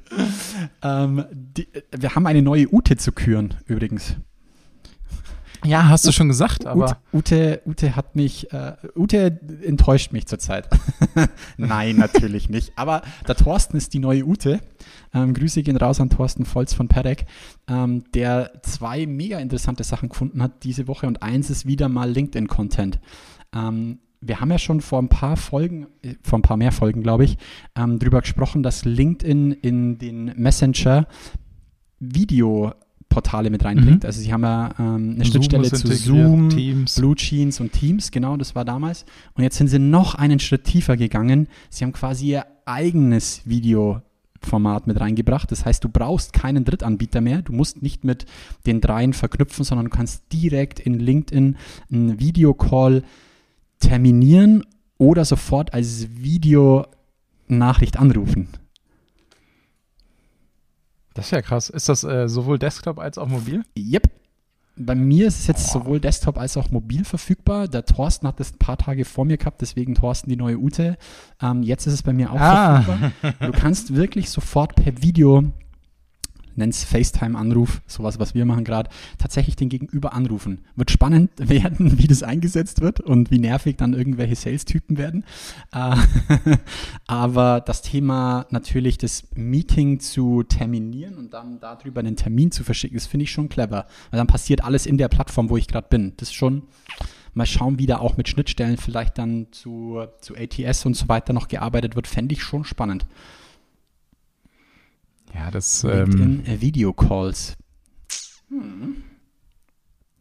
Ähm, 0.82 1.24
die, 1.32 1.66
wir 1.90 2.14
haben 2.14 2.26
eine 2.26 2.42
neue 2.42 2.72
Ute 2.72 2.96
zu 2.96 3.12
küren, 3.12 3.54
übrigens. 3.66 4.16
Ja, 5.64 5.88
hast 5.88 6.06
du 6.06 6.12
schon 6.12 6.28
gesagt, 6.28 6.66
aber 6.66 6.98
Ute, 7.12 7.62
Ute, 7.64 7.96
hat 7.96 8.16
mich, 8.16 8.52
äh, 8.52 8.74
Ute 8.94 9.40
enttäuscht 9.62 10.12
mich 10.12 10.26
zurzeit. 10.26 10.68
Nein, 11.56 11.96
natürlich 11.96 12.50
nicht. 12.50 12.72
Aber 12.76 13.02
der 13.26 13.34
Thorsten 13.34 13.76
ist 13.76 13.94
die 13.94 13.98
neue 13.98 14.26
Ute. 14.26 14.60
Ähm, 15.14 15.32
Grüße 15.32 15.62
gehen 15.62 15.76
raus 15.76 16.00
an 16.00 16.10
Thorsten 16.10 16.44
Volz 16.44 16.74
von 16.74 16.88
Perek, 16.88 17.24
ähm, 17.68 18.04
der 18.12 18.52
zwei 18.62 19.06
mega 19.06 19.38
interessante 19.38 19.84
Sachen 19.84 20.10
gefunden 20.10 20.42
hat 20.42 20.64
diese 20.64 20.86
Woche 20.86 21.06
und 21.06 21.22
eins 21.22 21.48
ist 21.50 21.66
wieder 21.66 21.88
mal 21.88 22.10
LinkedIn-Content. 22.10 23.00
Ähm, 23.54 24.00
wir 24.20 24.40
haben 24.40 24.50
ja 24.50 24.58
schon 24.58 24.80
vor 24.80 25.00
ein 25.00 25.08
paar 25.08 25.36
Folgen, 25.36 25.86
äh, 26.02 26.14
vor 26.22 26.38
ein 26.38 26.42
paar 26.42 26.56
mehr 26.56 26.72
Folgen, 26.72 27.02
glaube 27.02 27.24
ich, 27.24 27.38
ähm, 27.76 27.98
drüber 27.98 28.20
gesprochen, 28.20 28.62
dass 28.62 28.84
LinkedIn 28.84 29.52
in 29.52 29.98
den 29.98 30.26
Messenger 30.36 31.06
Videoportale 33.14 33.50
mit 33.50 33.64
reinbringt. 33.64 34.02
Mhm. 34.02 34.06
Also 34.06 34.20
sie 34.20 34.32
haben 34.32 34.42
ja 34.42 34.70
ähm, 34.78 35.14
eine 35.14 35.24
Zoom 35.24 35.24
Schnittstelle 35.24 35.70
zu 35.70 35.86
Zoom, 35.88 36.50
Teams. 36.50 36.96
Blue 36.96 37.14
Jeans 37.14 37.60
und 37.60 37.72
Teams, 37.72 38.10
genau, 38.10 38.36
das 38.36 38.54
war 38.54 38.64
damals. 38.64 39.04
Und 39.34 39.42
jetzt 39.42 39.56
sind 39.56 39.68
sie 39.68 39.78
noch 39.78 40.14
einen 40.14 40.40
Schritt 40.40 40.64
tiefer 40.64 40.96
gegangen. 40.96 41.48
Sie 41.70 41.84
haben 41.84 41.92
quasi 41.92 42.26
ihr 42.26 42.46
eigenes 42.66 43.42
Videoformat 43.44 44.86
mit 44.86 45.00
reingebracht. 45.00 45.50
Das 45.50 45.64
heißt, 45.64 45.84
du 45.84 45.88
brauchst 45.88 46.32
keinen 46.32 46.64
Drittanbieter 46.64 47.20
mehr. 47.20 47.42
Du 47.42 47.52
musst 47.52 47.82
nicht 47.82 48.04
mit 48.04 48.26
den 48.66 48.80
dreien 48.80 49.12
verknüpfen, 49.12 49.64
sondern 49.64 49.86
du 49.86 49.90
kannst 49.90 50.32
direkt 50.32 50.80
in 50.80 50.98
LinkedIn 50.98 51.56
einen 51.92 52.18
Videocall 52.20 53.02
terminieren 53.78 54.64
oder 54.98 55.24
sofort 55.24 55.74
als 55.74 56.08
Videonachricht 56.16 57.98
anrufen. 57.98 58.48
Das 61.14 61.26
ist 61.26 61.30
ja 61.30 61.42
krass. 61.42 61.70
Ist 61.70 61.88
das 61.88 62.04
äh, 62.04 62.28
sowohl 62.28 62.58
Desktop 62.58 62.98
als 62.98 63.18
auch 63.18 63.28
mobil? 63.28 63.62
Yep. 63.78 64.08
Bei 64.76 64.96
mir 64.96 65.28
ist 65.28 65.38
es 65.38 65.46
jetzt 65.46 65.70
sowohl 65.70 66.00
Desktop 66.00 66.36
als 66.36 66.56
auch 66.56 66.70
mobil 66.72 67.04
verfügbar. 67.04 67.68
Der 67.68 67.84
Thorsten 67.84 68.26
hat 68.26 68.40
das 68.40 68.52
ein 68.52 68.58
paar 68.58 68.76
Tage 68.76 69.04
vor 69.04 69.24
mir 69.24 69.36
gehabt, 69.36 69.60
deswegen 69.60 69.94
Thorsten 69.94 70.28
die 70.30 70.36
neue 70.36 70.58
Ute. 70.58 70.96
Ähm, 71.40 71.62
jetzt 71.62 71.86
ist 71.86 71.92
es 71.94 72.02
bei 72.02 72.12
mir 72.12 72.32
auch 72.32 72.40
Ah. 72.40 72.82
verfügbar. 72.82 73.34
Du 73.40 73.52
kannst 73.52 73.94
wirklich 73.94 74.30
sofort 74.30 74.74
per 74.74 75.00
Video, 75.00 75.44
nenn's 76.56 76.84
FaceTime-Anruf, 76.84 77.82
sowas, 77.86 78.18
was 78.18 78.34
wir 78.34 78.44
machen 78.44 78.64
gerade, 78.64 78.90
tatsächlich 79.18 79.56
den 79.56 79.68
Gegenüber 79.68 80.12
anrufen. 80.12 80.64
Wird 80.76 80.90
spannend 80.90 81.30
werden, 81.36 81.98
wie 81.98 82.06
das 82.06 82.22
eingesetzt 82.22 82.80
wird 82.80 83.00
und 83.00 83.30
wie 83.30 83.38
nervig 83.38 83.76
dann 83.76 83.94
irgendwelche 83.94 84.36
Sales-Typen 84.36 84.98
werden. 84.98 85.24
Äh, 85.72 85.96
aber 87.06 87.60
das 87.60 87.82
Thema 87.82 88.46
natürlich 88.50 88.98
das 88.98 89.24
Meeting 89.34 90.00
zu 90.00 90.42
terminieren 90.42 91.18
und 91.18 91.34
dann 91.34 91.60
darüber 91.60 92.00
einen 92.00 92.16
Termin 92.16 92.50
zu 92.50 92.64
verschicken, 92.64 92.96
das 92.96 93.06
finde 93.06 93.24
ich 93.24 93.32
schon 93.32 93.48
clever. 93.48 93.86
Weil 94.10 94.18
dann 94.18 94.26
passiert 94.26 94.64
alles 94.64 94.86
in 94.86 94.98
der 94.98 95.08
Plattform, 95.08 95.50
wo 95.50 95.56
ich 95.56 95.68
gerade 95.68 95.88
bin. 95.88 96.14
Das 96.16 96.28
ist 96.28 96.34
schon, 96.34 96.62
mal 97.34 97.46
schauen, 97.46 97.78
wie 97.78 97.86
da 97.86 97.98
auch 97.98 98.16
mit 98.16 98.28
Schnittstellen 98.28 98.76
vielleicht 98.76 99.18
dann 99.18 99.48
zu, 99.50 100.04
zu 100.20 100.34
ATS 100.36 100.86
und 100.86 100.94
so 100.94 101.08
weiter 101.08 101.32
noch 101.32 101.48
gearbeitet 101.48 101.96
wird, 101.96 102.06
fände 102.06 102.32
ich 102.32 102.42
schon 102.42 102.64
spannend. 102.64 103.06
Ja, 105.34 105.50
das 105.50 105.84
ähm, 105.84 105.90
LinkedIn 106.10 106.46
äh, 106.46 106.60
Video 106.60 106.92
Calls. 106.92 107.56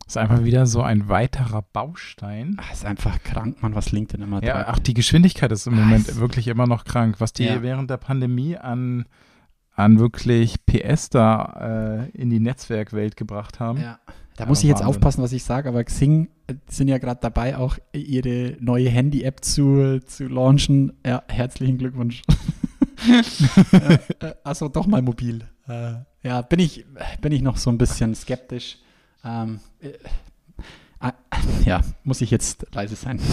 ist 0.08 0.18
einfach 0.18 0.44
wieder 0.44 0.66
so 0.66 0.82
ein 0.82 1.08
weiterer 1.08 1.62
Baustein. 1.62 2.58
Ah, 2.60 2.74
ist 2.74 2.86
einfach 2.86 3.22
krank, 3.24 3.62
man, 3.62 3.76
was 3.76 3.92
LinkedIn 3.92 4.22
immer 4.24 4.44
Ja, 4.44 4.54
treibt. 4.64 4.70
ach, 4.70 4.80
die 4.80 4.94
Geschwindigkeit 4.94 5.52
ist 5.52 5.68
im 5.68 5.74
Ah, 5.76 5.82
Moment 5.82 6.16
wirklich 6.20 6.48
immer 6.48 6.68
noch 6.68 6.84
krank. 6.86 7.16
Was 7.20 7.34
die 7.34 7.44
Ja. 7.46 7.62
während 7.62 7.90
der 7.90 7.98
Pandemie 7.98 8.58
an, 8.58 9.06
an 9.76 10.00
wirklich 10.00 10.66
PS 10.66 11.10
da 11.10 12.06
äh, 12.06 12.10
in 12.20 12.30
die 12.30 12.40
Netzwerkwelt 12.40 13.16
gebracht 13.16 13.60
haben. 13.60 13.80
Ja. 13.82 14.00
Da 14.36 14.46
Ja, 14.46 14.50
muss 14.50 14.60
ich 14.64 14.66
jetzt 14.70 14.80
Wahnsinn. 14.80 14.88
aufpassen, 14.96 15.22
was 15.22 15.32
ich 15.32 15.44
sage, 15.44 15.70
aber 15.70 15.84
Xing 15.84 16.28
äh, 16.48 16.56
sind 16.68 16.88
ja 16.88 16.98
gerade 16.98 17.20
dabei, 17.22 17.56
auch 17.56 17.78
ihre 17.94 18.58
neue 18.60 18.90
Handy-App 18.90 19.46
zu, 19.46 20.00
zu 20.04 20.28
launchen. 20.28 20.94
Ja, 21.06 21.22
herzlichen 21.28 21.78
Glückwunsch. 21.78 22.24
äh, 23.72 23.94
äh, 24.20 24.34
also 24.44 24.70
doch 24.70 24.88
mal 24.88 25.02
mobil. 25.02 25.48
Äh, 25.68 25.94
ja, 26.24 26.42
bin 26.42 26.60
ich, 26.60 26.86
bin 27.22 27.32
ich 27.32 27.42
noch 27.42 27.58
so 27.58 27.70
ein 27.70 27.78
bisschen 27.78 28.16
skeptisch. 28.16 28.78
Ähm, 29.24 29.60
äh, 29.80 29.90
äh, 31.02 31.12
ja, 31.66 31.82
muss 32.04 32.22
ich 32.22 32.32
jetzt 32.32 32.66
leise 32.74 32.96
sein. 32.96 33.20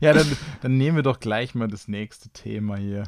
Ja, 0.00 0.12
dann, 0.12 0.26
dann 0.62 0.76
nehmen 0.76 0.96
wir 0.96 1.02
doch 1.02 1.20
gleich 1.20 1.54
mal 1.54 1.68
das 1.68 1.88
nächste 1.88 2.28
Thema 2.30 2.76
hier. 2.76 3.04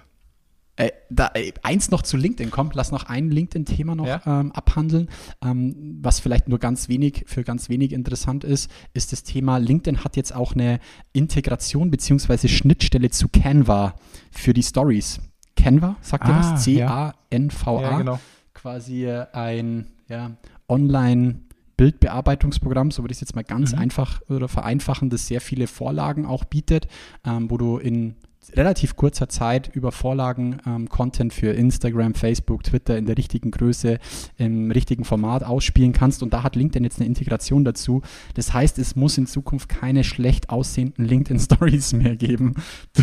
Äh, 0.80 0.92
da, 1.10 1.30
äh, 1.34 1.52
eins 1.62 1.90
noch 1.90 2.00
zu 2.00 2.16
LinkedIn 2.16 2.50
kommt, 2.50 2.74
lass 2.74 2.90
noch 2.90 3.04
ein 3.04 3.30
LinkedIn-Thema 3.30 3.94
noch 3.94 4.06
Ja. 4.06 4.22
ähm, 4.24 4.50
abhandeln. 4.52 5.08
Ähm, 5.44 5.98
was 6.00 6.20
vielleicht 6.20 6.48
nur 6.48 6.58
ganz 6.58 6.88
wenig, 6.88 7.24
für 7.26 7.44
ganz 7.44 7.68
wenig 7.68 7.92
interessant 7.92 8.44
ist, 8.44 8.70
ist 8.94 9.12
das 9.12 9.22
Thema, 9.22 9.58
LinkedIn 9.58 10.04
hat 10.04 10.16
jetzt 10.16 10.34
auch 10.34 10.54
eine 10.54 10.80
Integration 11.12 11.90
bzw. 11.90 12.48
Schnittstelle 12.48 13.10
zu 13.10 13.28
Canva 13.28 13.94
für 14.30 14.54
die 14.54 14.62
Stories. 14.62 15.20
Canva, 15.54 15.96
sagt 16.00 16.26
ihr 16.26 16.34
Ah, 16.34 16.52
das? 16.52 16.64
C-A-N-V-A. 16.64 17.82
Ja, 17.82 17.98
genau. 17.98 18.18
Quasi 18.54 19.04
äh, 19.04 19.26
ein 19.32 19.86
ja, 20.08 20.30
Online- 20.68 21.40
Bildbearbeitungsprogramm, 21.76 22.90
so 22.90 23.02
würde 23.02 23.12
ich 23.12 23.16
es 23.16 23.20
jetzt 23.22 23.34
mal 23.34 23.42
ganz 23.44 23.72
Mhm. 23.72 23.78
einfach 23.78 24.20
oder 24.28 24.48
vereinfachen, 24.48 25.08
das 25.08 25.26
sehr 25.26 25.40
viele 25.40 25.66
Vorlagen 25.66 26.26
auch 26.26 26.44
bietet, 26.44 26.88
ähm, 27.24 27.50
wo 27.50 27.56
du 27.56 27.78
in 27.78 28.16
relativ 28.56 28.96
kurzer 28.96 29.28
Zeit 29.28 29.70
über 29.74 29.92
Vorlagen 29.92 30.60
ähm, 30.66 30.88
Content 30.88 31.32
für 31.32 31.52
Instagram, 31.52 32.14
Facebook, 32.14 32.62
Twitter 32.64 32.96
in 32.96 33.06
der 33.06 33.16
richtigen 33.16 33.50
Größe, 33.50 33.98
im 34.36 34.70
richtigen 34.70 35.04
Format 35.04 35.44
ausspielen 35.44 35.92
kannst. 35.92 36.22
Und 36.22 36.32
da 36.32 36.42
hat 36.42 36.56
LinkedIn 36.56 36.84
jetzt 36.84 36.98
eine 36.98 37.06
Integration 37.06 37.64
dazu. 37.64 38.02
Das 38.34 38.52
heißt, 38.52 38.78
es 38.78 38.96
muss 38.96 39.18
in 39.18 39.26
Zukunft 39.26 39.68
keine 39.68 40.04
schlecht 40.04 40.50
aussehenden 40.50 41.04
LinkedIn 41.04 41.38
Stories 41.38 41.92
mehr 42.00 42.16
geben 42.16 42.54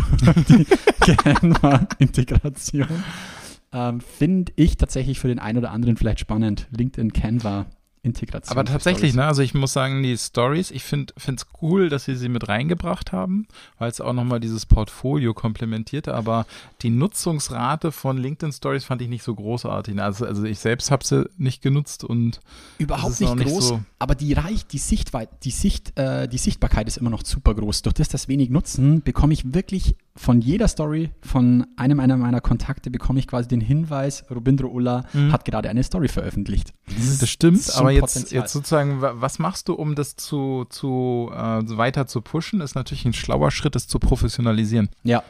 die 0.50 0.66
Canva-Integration. 1.00 2.88
Ähm, 3.74 4.02
Finde 4.02 4.54
ich 4.56 4.78
tatsächlich 4.78 5.20
für 5.20 5.28
den 5.28 5.40
einen 5.40 5.58
oder 5.58 5.72
anderen 5.72 5.98
vielleicht 5.98 6.20
spannend. 6.20 6.68
LinkedIn 6.72 7.14
Canva 7.14 7.68
Integration. 8.08 8.52
Aber 8.58 8.66
tatsächlich, 8.66 9.14
ne? 9.14 9.26
Also 9.26 9.42
ich 9.44 9.54
muss 9.54 9.74
sagen, 9.74 10.02
die 10.02 10.18
Stories, 10.18 10.72
ich 10.72 10.84
finde 10.84 11.14
es 11.16 11.46
cool, 11.62 11.90
dass 11.90 12.06
sie 12.06 12.16
sie 12.16 12.30
mit 12.30 12.48
reingebracht 12.48 13.12
haben, 13.12 13.48
weil 13.78 13.90
es 13.92 14.02
auch 14.02 14.14
nochmal 14.14 14.40
dieses 14.40 14.66
Portfolio 14.66 15.34
komplementierte, 15.36 16.14
aber 16.16 16.46
die 16.82 16.90
Nutzungsrate 16.90 17.92
von 17.92 18.18
LinkedIn 18.18 18.52
Stories 18.54 18.84
fand 18.86 19.02
ich 19.02 19.10
nicht 19.10 19.24
so 19.24 19.36
großartig. 19.36 20.00
Also, 20.02 20.26
also 20.26 20.44
ich 20.44 20.60
selbst 20.60 20.92
habe 20.92 21.06
sie 21.06 21.30
nicht 21.38 21.62
genutzt 21.62 22.04
und 22.04 22.40
Überhaupt 22.78 23.14
ist 23.14 23.20
nicht 23.22 23.30
noch 23.30 23.36
nicht 23.36 23.48
groß, 23.50 23.68
so- 23.68 23.80
aber 24.00 24.16
die 24.16 24.34
reicht, 24.34 24.72
die 24.74 24.78
Sichtweite, 24.78 25.36
die 25.44 25.52
Sicht, 25.52 25.98
äh, 26.00 26.28
die 26.28 26.38
Sichtbarkeit 26.38 26.88
ist 26.88 26.98
immer 26.98 27.10
noch 27.10 27.24
super 27.26 27.54
groß. 27.56 27.82
Durch 27.82 27.96
das, 27.96 28.10
das 28.10 28.28
wenig 28.28 28.50
Nutzen, 28.50 29.02
bekomme 29.02 29.34
ich 29.34 29.54
wirklich 29.54 29.96
von 30.16 30.42
jeder 30.42 30.68
Story, 30.68 31.12
von 31.22 31.68
einem 31.76 32.00
einer 32.00 32.18
meiner 32.18 32.42
Kontakte, 32.42 32.90
bekomme 32.90 33.20
ich 33.20 33.28
quasi 33.28 33.48
den 33.48 33.62
Hinweis, 33.62 34.24
Robindro 34.32 34.68
Ulla 34.68 35.04
Mhm. 35.14 35.32
hat 35.32 35.46
gerade 35.46 35.70
eine 35.70 35.84
Story 35.84 36.08
veröffentlicht. 36.08 36.74
das 37.20 37.30
stimmt, 37.30 37.62
so 37.62 37.74
ein 37.74 37.80
aber 37.80 37.94
jetzt, 38.02 38.32
jetzt 38.32 38.54
sozusagen, 38.54 39.02
wa- 39.02 39.14
was 39.16 39.40
machst 39.40 39.68
du, 39.70 39.74
um 39.74 39.96
das 39.96 40.16
zu, 40.16 40.66
zu 40.70 41.30
äh, 41.34 41.38
weiter 41.78 42.08
zu 42.08 42.22
pushen, 42.22 42.62
ist 42.62 42.76
natürlich 42.76 43.06
ein 43.06 43.14
schlauer 43.14 43.52
Schritt, 43.52 43.76
es 43.76 43.88
zu 43.88 44.00
professionalisieren. 44.00 44.90
Ja, 45.04 45.24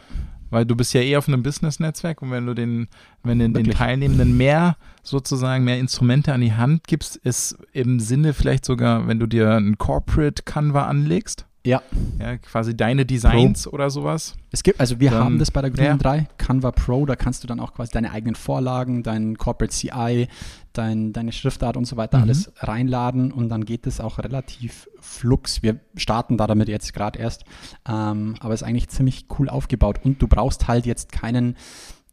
Weil 0.49 0.65
du 0.65 0.75
bist 0.75 0.93
ja 0.93 1.01
eh 1.01 1.17
auf 1.17 1.27
einem 1.27 1.43
Business-Netzwerk 1.43 2.21
und 2.21 2.31
wenn 2.31 2.45
du 2.45 2.53
den, 2.53 2.87
wenn 3.23 3.39
du 3.39 3.45
den 3.45 3.55
Wirklich? 3.55 3.75
Teilnehmenden 3.75 4.37
mehr 4.37 4.77
sozusagen 5.03 5.63
mehr 5.65 5.77
Instrumente 5.79 6.31
an 6.33 6.41
die 6.41 6.53
Hand 6.53 6.87
gibst, 6.87 7.15
ist 7.17 7.57
im 7.73 7.99
Sinne 7.99 8.33
vielleicht 8.33 8.63
sogar, 8.65 9.07
wenn 9.07 9.19
du 9.19 9.27
dir 9.27 9.51
ein 9.55 9.77
Corporate 9.77 10.43
Canva 10.43 10.85
anlegst, 10.85 11.45
Ja. 11.67 11.81
ja, 12.19 12.37
quasi 12.37 12.75
deine 12.75 13.05
Designs 13.05 13.67
oder 13.67 13.89
sowas. 13.89 14.35
Es 14.51 14.63
gibt, 14.63 14.79
also 14.79 14.99
wir 14.99 15.11
Dann- 15.11 15.23
haben 15.23 15.39
das 15.39 15.51
bei 15.51 15.61
der 15.61 15.69
Grünen 15.69 15.85
ja. 15.87 15.97
3, 15.97 16.27
Canva 16.37 16.71
Pro, 16.71 17.05
da 17.05 17.15
kannst 17.15 17.43
du 17.43 17.47
dann 17.47 17.59
auch 17.59 17.73
quasi 17.73 17.91
deine 17.91 18.11
eigenen 18.11 18.35
Vorlagen, 18.35 19.03
dein 19.03 19.37
Corporate 19.37 19.73
CI, 19.73 20.27
dein, 20.73 21.11
deine 21.11 21.31
Schriftart 21.33 21.75
und 21.75 21.85
so 21.85 21.97
weiter 21.97 22.17
Mhm. 22.19 22.23
alles 22.23 22.51
reinladen 22.57 23.31
und 23.33 23.49
dann 23.49 23.65
geht 23.65 23.85
es 23.85 23.99
auch 23.99 24.17
relativ 24.19 24.87
flux. 25.01 25.61
Wir 25.63 25.79
starten 25.95 26.37
da 26.37 26.47
damit 26.47 26.69
jetzt 26.69 26.93
gerade 26.93 27.19
erst, 27.19 27.43
ähm, 27.87 28.35
aber 28.39 28.53
es 28.53 28.61
ist 28.61 28.67
eigentlich 28.67 28.87
ziemlich 28.89 29.25
cool 29.37 29.49
aufgebaut 29.49 29.99
und 30.03 30.21
du 30.21 30.27
brauchst 30.27 30.67
halt 30.67 30.85
jetzt 30.85 31.11
keinen 31.11 31.55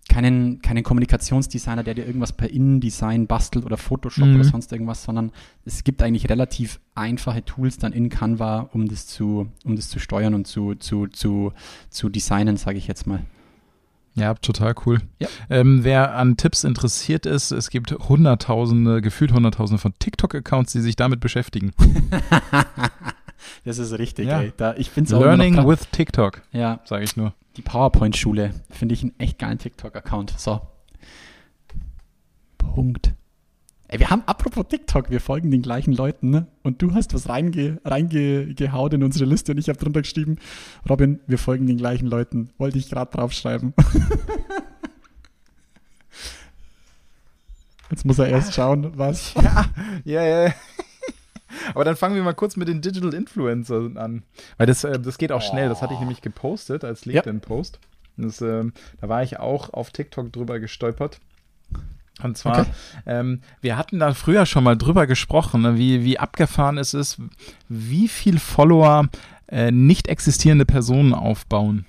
keinen, 0.08 0.60
keinen 0.62 0.82
Kommunikationsdesigner, 0.82 1.82
der 1.82 1.94
dir 1.94 2.06
irgendwas 2.06 2.32
per 2.32 2.50
InDesign 2.50 3.26
bastelt 3.26 3.64
oder 3.64 3.76
Photoshop 3.76 4.26
Mhm. 4.28 4.34
oder 4.36 4.44
sonst 4.44 4.70
irgendwas, 4.72 5.02
sondern 5.04 5.32
es 5.64 5.82
gibt 5.84 6.02
eigentlich 6.02 6.28
relativ 6.28 6.80
einfache 6.94 7.44
Tools 7.44 7.78
dann 7.78 7.92
in 7.92 8.08
Canva, 8.10 8.68
um 8.72 8.88
das 8.88 9.06
zu, 9.06 9.48
um 9.64 9.76
das 9.76 9.88
zu 9.88 9.98
steuern 9.98 10.34
und 10.34 10.46
zu, 10.46 10.74
zu, 10.74 11.06
zu, 11.06 11.52
zu 11.90 12.08
designen, 12.08 12.56
sage 12.56 12.78
ich 12.78 12.86
jetzt 12.86 13.06
mal. 13.06 13.20
Ja, 14.16 14.34
total 14.34 14.74
cool. 14.86 15.00
Ja. 15.18 15.26
Ähm, 15.50 15.82
wer 15.82 16.14
an 16.14 16.36
Tipps 16.36 16.62
interessiert 16.62 17.26
ist, 17.26 17.50
es 17.50 17.68
gibt 17.70 17.90
hunderttausende, 17.90 19.02
gefühlt 19.02 19.32
hunderttausende 19.32 19.80
von 19.80 19.92
TikTok-Accounts, 19.98 20.70
die 20.72 20.80
sich 20.80 20.94
damit 20.94 21.18
beschäftigen. 21.18 21.72
Das 23.64 23.78
ist 23.78 23.92
richtig, 23.98 24.26
Ja. 24.28 24.40
ey. 24.40 24.52
Da, 24.56 24.74
ich 24.76 24.90
finde 24.90 25.16
Learning 25.18 25.66
with 25.66 25.88
TikTok, 25.92 26.42
Ja, 26.52 26.80
sage 26.84 27.04
ich 27.04 27.16
nur. 27.16 27.34
die 27.56 27.62
PowerPoint-Schule 27.62 28.54
finde 28.70 28.94
ich 28.94 29.02
einen 29.02 29.18
echt 29.18 29.38
geilen 29.38 29.58
TikTok-Account. 29.58 30.34
So. 30.38 30.60
Punkt. 32.58 33.12
Ey, 33.88 33.98
wir 34.00 34.08
haben, 34.10 34.22
apropos 34.26 34.64
TikTok, 34.68 35.10
wir 35.10 35.20
folgen 35.20 35.50
den 35.50 35.60
gleichen 35.62 35.92
Leuten, 35.92 36.30
ne? 36.30 36.46
Und 36.62 36.80
du 36.82 36.94
hast 36.94 37.12
was 37.14 37.28
reinge, 37.28 37.80
reingehauen 37.84 38.92
in 38.92 39.02
unsere 39.04 39.26
Liste 39.26 39.52
und 39.52 39.58
ich 39.58 39.68
habe 39.68 39.78
drunter 39.78 40.00
geschrieben, 40.02 40.36
Robin, 40.88 41.20
wir 41.26 41.38
folgen 41.38 41.66
den 41.66 41.76
gleichen 41.76 42.06
Leuten. 42.06 42.50
Wollte 42.58 42.78
ich 42.78 42.88
gerade 42.88 43.10
draufschreiben. 43.14 43.74
Jetzt 47.90 48.04
muss 48.04 48.18
er 48.18 48.28
erst 48.28 48.54
schauen, 48.54 48.92
was. 48.98 49.34
Ja, 50.04 50.22
ja, 50.24 50.24
ja. 50.46 50.54
Aber 51.74 51.84
dann 51.84 51.96
fangen 51.96 52.14
wir 52.14 52.22
mal 52.22 52.34
kurz 52.34 52.56
mit 52.56 52.68
den 52.68 52.80
Digital 52.80 53.14
Influencern 53.14 53.96
an. 53.96 54.22
Weil 54.56 54.66
das, 54.66 54.84
äh, 54.84 54.98
das 54.98 55.18
geht 55.18 55.32
auch 55.32 55.42
schnell. 55.42 55.68
Das 55.68 55.82
hatte 55.82 55.94
ich 55.94 56.00
nämlich 56.00 56.22
gepostet 56.22 56.84
als 56.84 57.04
LinkedIn-Post. 57.04 57.78
Ähm, 58.18 58.72
da 59.00 59.08
war 59.08 59.22
ich 59.22 59.40
auch 59.40 59.72
auf 59.72 59.90
TikTok 59.90 60.32
drüber 60.32 60.60
gestolpert. 60.60 61.18
Und 62.22 62.38
zwar, 62.38 62.60
Okay. 62.60 62.70
ähm, 63.06 63.40
wir 63.60 63.76
hatten 63.76 63.98
da 63.98 64.14
früher 64.14 64.46
schon 64.46 64.62
mal 64.62 64.76
drüber 64.76 65.06
gesprochen, 65.08 65.62
ne, 65.62 65.76
wie, 65.76 66.04
wie 66.04 66.18
abgefahren 66.18 66.78
es 66.78 66.94
ist, 66.94 67.18
wie 67.68 68.06
viel 68.06 68.38
Follower 68.38 69.08
äh, 69.48 69.72
nicht 69.72 70.06
existierende 70.06 70.64
Personen 70.64 71.12
aufbauen. 71.12 71.86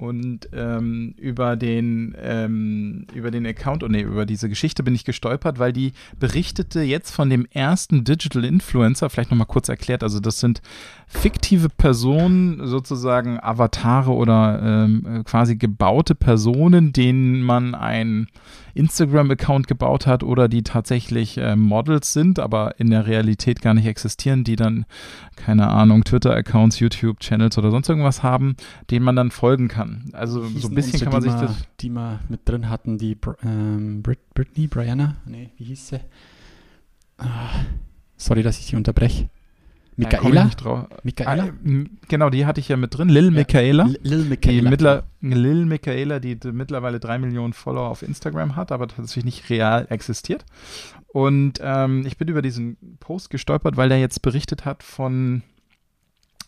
Und 0.00 0.48
ähm, 0.54 1.12
über 1.18 1.56
den 1.56 2.16
ähm, 2.18 3.06
über 3.12 3.30
den 3.30 3.46
Account, 3.46 3.84
oh 3.84 3.88
nee, 3.88 4.00
über 4.00 4.24
diese 4.24 4.48
Geschichte 4.48 4.82
bin 4.82 4.94
ich 4.94 5.04
gestolpert, 5.04 5.58
weil 5.58 5.74
die 5.74 5.92
berichtete 6.18 6.80
jetzt 6.80 7.10
von 7.10 7.28
dem 7.28 7.44
ersten 7.52 8.02
Digital 8.02 8.46
Influencer, 8.46 9.10
vielleicht 9.10 9.30
nochmal 9.30 9.46
kurz 9.46 9.68
erklärt, 9.68 10.02
also 10.02 10.18
das 10.18 10.40
sind 10.40 10.62
fiktive 11.06 11.68
Personen, 11.68 12.66
sozusagen 12.66 13.40
Avatare 13.40 14.12
oder 14.12 14.62
ähm, 14.62 15.06
äh, 15.06 15.22
quasi 15.22 15.56
gebaute 15.56 16.14
Personen, 16.14 16.94
denen 16.94 17.42
man 17.42 17.74
ein 17.74 18.28
Instagram-Account 18.74 19.66
gebaut 19.66 20.06
hat 20.06 20.22
oder 20.22 20.48
die 20.48 20.62
tatsächlich 20.62 21.36
äh, 21.38 21.56
Models 21.56 22.12
sind, 22.12 22.38
aber 22.38 22.78
in 22.78 22.90
der 22.90 23.06
Realität 23.06 23.60
gar 23.60 23.74
nicht 23.74 23.86
existieren, 23.86 24.44
die 24.44 24.56
dann, 24.56 24.86
keine 25.36 25.68
Ahnung, 25.68 26.04
Twitter-Accounts, 26.04 26.78
YouTube-Channels 26.78 27.58
oder 27.58 27.70
sonst 27.70 27.88
irgendwas 27.88 28.22
haben, 28.22 28.56
denen 28.90 29.04
man 29.04 29.16
dann 29.16 29.30
folgen 29.30 29.68
kann. 29.68 29.89
Also 30.12 30.42
so 30.42 30.48
hießen 30.48 30.70
ein 30.72 30.74
bisschen 30.74 31.00
kann 31.00 31.12
man 31.12 31.22
die 31.22 31.30
sich 31.30 31.40
das. 31.40 31.56
Die 31.80 31.90
wir 31.90 32.20
mit 32.28 32.48
drin 32.48 32.68
hatten, 32.68 32.98
die 32.98 33.16
ähm, 33.42 34.02
Brit 34.02 34.18
Britney, 34.34 34.66
Brianna? 34.66 35.16
Nee, 35.26 35.50
wie 35.56 35.64
hieß 35.64 35.88
sie? 35.88 36.00
Ah, 37.18 37.50
sorry, 38.16 38.42
dass 38.42 38.58
ich 38.58 38.66
sie 38.66 38.76
unterbreche. 38.76 39.28
Ja, 39.96 40.06
Michaela? 40.08 40.44
drauf. 40.56 40.86
Michaela? 41.02 41.48
Ah, 41.48 41.84
genau, 42.08 42.30
die 42.30 42.46
hatte 42.46 42.60
ich 42.60 42.68
ja 42.68 42.78
mit 42.78 42.96
drin. 42.96 43.10
Lil 43.10 43.30
Michaela. 43.30 43.84
L- 43.84 43.98
Lil 44.02 44.22
Die 44.22 44.28
Michaela. 44.30 44.70
mittler, 44.70 45.02
Lil 45.20 45.66
Michaela, 45.66 46.20
die 46.20 46.38
mittlerweile 46.52 47.00
drei 47.00 47.18
Millionen 47.18 47.52
Follower 47.52 47.88
auf 47.88 48.02
Instagram 48.02 48.56
hat, 48.56 48.72
aber 48.72 48.88
tatsächlich 48.88 49.24
nicht 49.26 49.50
real 49.50 49.86
existiert. 49.90 50.46
Und 51.08 51.58
ähm, 51.62 52.06
ich 52.06 52.16
bin 52.16 52.28
über 52.28 52.40
diesen 52.40 52.78
Post 53.00 53.28
gestolpert, 53.28 53.76
weil 53.76 53.90
der 53.90 54.00
jetzt 54.00 54.22
berichtet 54.22 54.64
hat 54.64 54.82
von, 54.82 55.42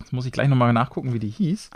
jetzt 0.00 0.14
muss 0.14 0.24
ich 0.24 0.32
gleich 0.32 0.48
nochmal 0.48 0.72
nachgucken, 0.72 1.12
wie 1.12 1.18
die 1.18 1.28
hieß. 1.28 1.68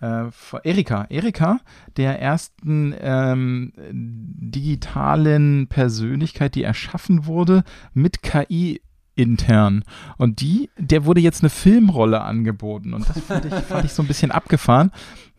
Äh, 0.00 0.30
von 0.30 0.60
Erika. 0.62 1.06
Erika, 1.10 1.58
der 1.96 2.20
ersten 2.20 2.94
ähm, 3.00 3.72
digitalen 3.90 5.66
Persönlichkeit, 5.68 6.54
die 6.54 6.62
erschaffen 6.62 7.26
wurde 7.26 7.64
mit 7.94 8.22
KI 8.22 8.80
intern. 9.14 9.84
Und 10.16 10.40
die, 10.40 10.70
der 10.78 11.04
wurde 11.04 11.20
jetzt 11.20 11.42
eine 11.42 11.50
Filmrolle 11.50 12.20
angeboten. 12.20 12.94
Und 12.94 13.08
das 13.08 13.18
fand 13.20 13.44
ich, 13.44 13.54
fand 13.68 13.84
ich 13.84 13.92
so 13.92 14.02
ein 14.02 14.08
bisschen 14.08 14.30
abgefahren, 14.30 14.92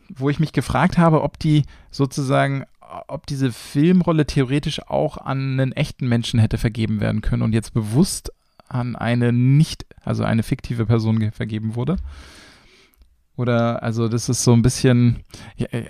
wo 0.10 0.30
ich 0.30 0.39
mich 0.39 0.52
gefragt 0.54 0.98
habe, 0.98 1.22
ob 1.22 1.39
die 1.39 1.63
sozusagen, 1.91 2.65
ob 3.08 3.26
diese 3.28 3.52
Filmrolle 3.52 4.26
theoretisch 4.26 4.82
auch 4.89 5.17
an 5.17 5.60
einen 5.60 5.72
echten 5.72 6.08
Menschen 6.10 6.39
hätte 6.39 6.58
vergeben 6.58 7.00
werden 7.00 7.22
können 7.22 7.43
und 7.43 7.54
jetzt 7.54 7.74
bewusst 7.74 8.32
an 8.67 8.95
eine 8.95 9.32
nicht, 9.32 9.86
also 10.04 10.24
eine 10.24 10.43
fiktive 10.43 10.86
Person 10.86 11.19
ge- 11.19 11.32
vergeben 11.32 11.76
wurde. 11.76 11.95
Oder, 13.39 13.82
also 13.82 14.10
das 14.10 14.28
ist 14.28 14.43
so 14.43 14.52
ein 14.52 14.62
bisschen, 14.62 15.23
ja, 15.56 15.67
äh, 15.67 15.86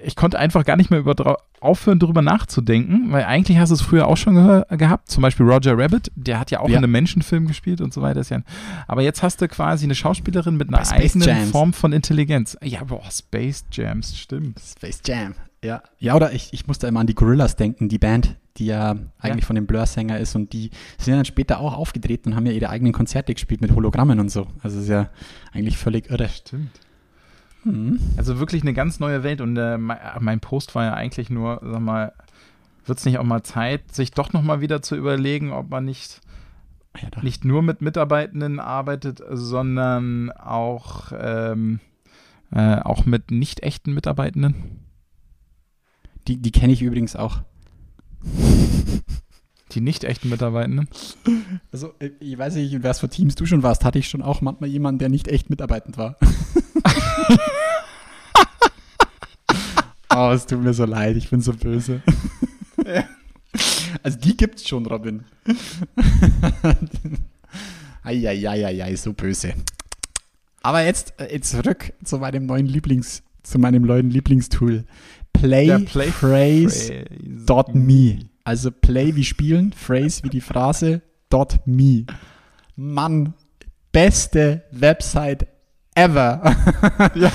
ich 0.00 0.16
konnte 0.16 0.38
einfach 0.38 0.64
gar 0.64 0.76
nicht 0.76 0.90
mehr 0.90 1.00
über, 1.00 1.36
aufhören, 1.60 1.98
darüber 1.98 2.22
nachzudenken, 2.22 3.12
weil 3.12 3.24
eigentlich 3.24 3.58
hast 3.58 3.68
du 3.70 3.74
es 3.74 3.82
früher 3.82 4.06
auch 4.06 4.16
schon 4.16 4.36
gehör, 4.36 4.64
gehabt. 4.70 5.10
Zum 5.10 5.20
Beispiel 5.22 5.44
Roger 5.44 5.76
Rabbit, 5.76 6.10
der 6.14 6.40
hat 6.40 6.50
ja 6.50 6.60
auch 6.60 6.68
Ja. 6.68 6.78
in 6.78 6.84
einem 6.84 6.92
Menschenfilm 6.92 7.46
gespielt 7.46 7.82
und 7.82 7.92
so 7.92 8.00
weiter. 8.00 8.24
Aber 8.86 9.02
jetzt 9.02 9.22
hast 9.22 9.42
du 9.42 9.48
quasi 9.48 9.84
eine 9.84 9.94
Schauspielerin 9.94 10.56
mit 10.56 10.68
einer 10.72 10.90
eigenen 10.90 11.26
Jams. 11.28 11.50
Form 11.50 11.74
von 11.74 11.92
Intelligenz. 11.92 12.56
Ja, 12.62 12.84
boah, 12.84 13.02
Space 13.10 13.66
Jams, 13.70 14.16
stimmt. 14.16 14.58
Space 14.60 15.02
Jam. 15.04 15.34
Ja. 15.62 15.82
Ja, 15.98 16.14
oder 16.14 16.32
ich, 16.32 16.52
ich 16.52 16.66
musste 16.68 16.86
immer 16.86 17.00
an 17.00 17.06
die 17.06 17.14
Gorillas 17.14 17.56
denken, 17.56 17.90
die 17.90 17.98
Band, 17.98 18.36
die 18.58 18.66
ja 18.66 18.96
eigentlich 19.18 19.44
von 19.44 19.56
dem 19.56 19.66
Blur-Sänger 19.66 20.18
ist 20.18 20.34
und 20.34 20.52
die 20.52 20.70
sind 20.98 21.14
dann 21.14 21.24
später 21.24 21.60
auch 21.60 21.76
aufgetreten 21.76 22.30
und 22.30 22.36
haben 22.36 22.46
ja 22.46 22.52
ihre 22.52 22.70
eigenen 22.70 22.92
Konzerte 22.92 23.34
gespielt 23.34 23.60
mit 23.60 23.74
Hologrammen 23.74 24.20
und 24.20 24.30
so. 24.30 24.46
Also 24.62 24.80
ist 24.80 24.88
ja 24.88 25.10
eigentlich 25.52 25.78
völlig 25.78 26.10
irre. 26.10 26.28
Stimmt. 26.28 26.80
Hm. 27.62 27.98
Also 28.16 28.38
wirklich 28.38 28.62
eine 28.62 28.74
ganz 28.74 29.00
neue 29.00 29.22
Welt 29.22 29.40
und 29.40 29.56
äh, 29.56 29.78
mein, 29.78 30.40
Post 30.40 30.74
war 30.74 30.84
ja 30.84 30.94
eigentlich 30.94 31.30
nur, 31.30 31.60
sag 31.62 31.80
mal, 31.80 32.12
wird 32.86 32.98
es 32.98 33.04
nicht 33.04 33.18
auch 33.18 33.24
mal 33.24 33.42
Zeit, 33.42 33.94
sich 33.94 34.12
doch 34.12 34.32
nochmal 34.32 34.60
wieder 34.60 34.82
zu 34.82 34.96
überlegen, 34.96 35.52
ob 35.52 35.70
man 35.70 35.84
nicht 35.84 36.20
Ja, 37.00 37.22
nicht 37.22 37.44
nur 37.44 37.62
mit 37.62 37.82
Mitarbeitenden 37.82 38.60
arbeitet, 38.60 39.22
sondern 39.30 40.30
auch, 40.32 41.12
ähm, 41.18 41.80
äh, 42.50 42.76
auch 42.80 43.06
mit 43.06 43.30
nicht 43.30 43.62
echten 43.62 43.92
Mitarbeitenden. 43.92 44.54
Die, 46.26 46.36
die 46.36 46.52
kenne 46.52 46.72
ich 46.72 46.82
übrigens 46.82 47.16
auch. 47.16 47.42
Die 49.72 49.80
nicht 49.80 50.04
echten 50.04 50.28
Mitarbeitenden. 50.30 50.88
Also, 51.72 51.94
ich 52.20 52.38
weiß 52.38 52.54
nicht, 52.54 52.72
in 52.72 52.82
was 52.82 53.00
für 53.00 53.08
Teams 53.08 53.34
du 53.34 53.44
schon 53.44 53.62
warst. 53.62 53.84
Hatte 53.84 53.98
ich 53.98 54.08
schon 54.08 54.22
auch 54.22 54.40
manchmal 54.40 54.70
jemanden, 54.70 54.98
der 54.98 55.08
nicht 55.10 55.28
echt 55.28 55.50
mitarbeitend 55.50 55.98
war. 55.98 56.16
oh, 60.16 60.30
es 60.32 60.46
tut 60.46 60.62
mir 60.62 60.72
so 60.72 60.86
leid, 60.86 61.16
ich 61.16 61.28
bin 61.30 61.42
so 61.42 61.52
böse. 61.52 62.02
Also, 64.02 64.18
die 64.18 64.36
gibt's 64.36 64.68
schon, 64.68 64.86
Robin. 64.86 65.24
Eieieiei, 68.02 68.96
so 68.96 69.12
böse. 69.12 69.54
Aber 70.62 70.82
jetzt, 70.84 71.14
äh, 71.18 71.32
jetzt 71.32 71.50
zurück 71.50 71.92
zu 72.04 72.18
meinem 72.18 72.46
neuen 72.46 72.66
Lieblings, 72.66 73.22
zu 73.42 73.58
meinem 73.58 73.82
neuen 73.82 74.10
Lieblingstool. 74.10 74.84
Play, 75.40 75.66
Der 75.66 75.78
Play 75.80 76.10
Phrase 76.10 77.04
dot 77.46 77.74
me. 77.74 78.18
Also 78.44 78.70
play 78.70 79.14
wie 79.14 79.24
spielen, 79.24 79.72
phrase 79.72 80.22
wie 80.24 80.30
die 80.30 80.40
Phrase, 80.40 81.02
dot 81.28 81.60
me. 81.66 82.06
Mann, 82.76 83.34
beste 83.92 84.64
Website 84.70 85.46
ever. 85.94 86.54
Ja. 87.14 87.32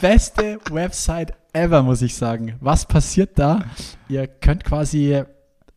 Beste 0.00 0.58
Website 0.70 1.32
ever, 1.52 1.82
muss 1.82 2.02
ich 2.02 2.14
sagen. 2.14 2.56
Was 2.60 2.86
passiert 2.86 3.38
da? 3.38 3.60
Ihr 4.08 4.26
könnt 4.26 4.64
quasi 4.64 5.14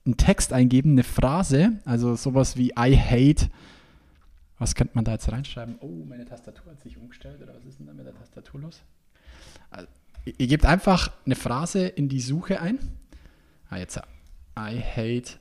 einen 0.06 0.18
Text 0.18 0.52
eingeben, 0.52 0.92
eine 0.94 1.04
Phrase, 1.04 1.80
also 1.86 2.16
sowas 2.16 2.58
wie 2.58 2.70
I 2.78 2.98
hate. 2.98 3.50
Was 4.58 4.76
könnte 4.76 4.96
man 4.96 5.06
da 5.06 5.14
jetzt 5.14 5.32
reinschreiben? 5.32 5.76
Oh, 5.80 6.04
meine 6.06 6.26
Tastatur 6.26 6.72
hat 6.72 6.82
sich 6.82 6.98
umgestellt, 6.98 7.42
oder 7.42 7.54
was 7.56 7.64
ist 7.66 7.80
denn 7.80 7.88
da 7.88 7.94
mit 7.94 8.06
der 8.06 8.16
Tastatur 8.16 8.62
los? 8.62 8.82
Ihr 10.26 10.48
gebt 10.48 10.66
einfach 10.66 11.12
eine 11.26 11.36
Phrase 11.36 11.88
in 11.88 12.10
die 12.10 12.22
Suche 12.22 12.62
ein. 12.62 12.80
Ah, 13.70 13.78
jetzt. 13.78 13.98
I 14.58 14.82
hate 14.82 15.40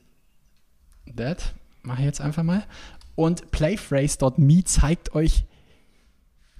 that. 1.16 1.54
Mache 1.82 2.00
ich 2.00 2.06
jetzt 2.06 2.20
einfach 2.20 2.42
mal. 2.42 2.64
Und 3.14 3.50
playphrase.me 3.50 4.64
zeigt 4.64 5.14
euch 5.14 5.44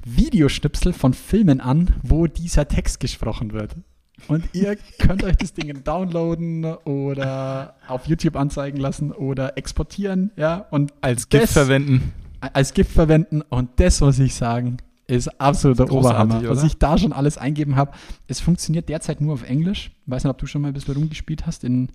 Videoschnipsel 0.05 0.93
von 0.93 1.13
Filmen 1.15 1.61
an, 1.61 1.95
wo 2.03 2.27
dieser 2.27 2.67
Text 2.69 3.01
gesprochen 3.01 3.53
wird. 3.53 3.75
Und 4.27 4.45
ihr 4.53 4.77
könnt 4.99 5.23
euch 5.23 5.37
das 5.37 5.53
Ding 5.53 5.85
downloaden 5.85 6.65
oder 6.65 7.77
auf 7.87 8.07
YouTube 8.07 8.37
anzeigen 8.37 8.79
lassen 8.79 9.13
oder 9.13 9.57
exportieren, 9.57 10.31
ja, 10.37 10.67
und 10.71 10.93
Als 11.01 11.29
GIF 11.29 11.51
verwenden. 11.51 12.13
als 12.41 12.75
Gift 12.75 12.93
verwenden. 12.93 13.43
Und 13.43 13.71
das 13.77 14.01
muss 14.01 14.19
ich 14.19 14.35
sagen, 14.35 14.79
ist 15.09 15.29
absoluter 15.41 15.87
Großartig, 15.87 16.35
Oberhammer. 16.35 16.51
Was 16.51 16.59
oder? 16.59 16.67
ich 16.67 16.79
da 16.79 16.99
schon 16.99 17.13
alles 17.13 17.39
eingeben 17.39 17.77
habe, 17.77 17.93
es 18.29 18.41
funktioniert 18.41 18.89
derzeit 18.89 19.21
nur 19.21 19.33
auf 19.35 19.43
Englisch. 19.43 19.91
Weiß 20.07 20.23
nicht, 20.25 20.31
ob 20.31 20.39
du 20.39 20.47
schon 20.47 20.63
mal 20.63 20.69
ein 20.69 20.75
bisschen 20.75 20.95
rumgespielt 20.95 21.47
hast 21.47 21.65
in 21.65 21.89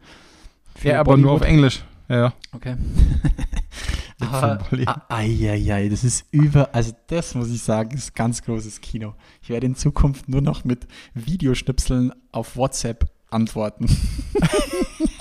Ja, 0.82 0.99
aber 0.99 1.15
nur 1.15 1.32
auf 1.32 1.39
Bollywood. 1.39 1.56
Englisch. 1.56 1.84
Ja, 2.10 2.17
ja. 2.17 2.34
Okay. 2.52 2.76
Aber, 4.19 4.63
Bollywood. 4.69 4.88
ah, 4.88 5.06
Eieiei, 5.10 5.89
das 5.89 6.04
ist 6.04 6.26
über, 6.32 6.73
also 6.73 6.93
das 7.08 7.36
muss 7.36 7.49
ich 7.52 7.62
sagen, 7.62 7.95
ist 7.95 8.15
ganz 8.15 8.41
großes 8.41 8.80
Kino. 8.82 9.15
Ich 9.41 9.49
werde 9.49 9.65
in 9.65 9.76
Zukunft 9.76 10.30
nur 10.30 10.41
noch 10.41 10.63
mit 10.63 10.88
Videoschnipseln 11.13 12.13
auf 12.32 12.56
WhatsApp 12.56 13.06
antworten. 13.30 13.86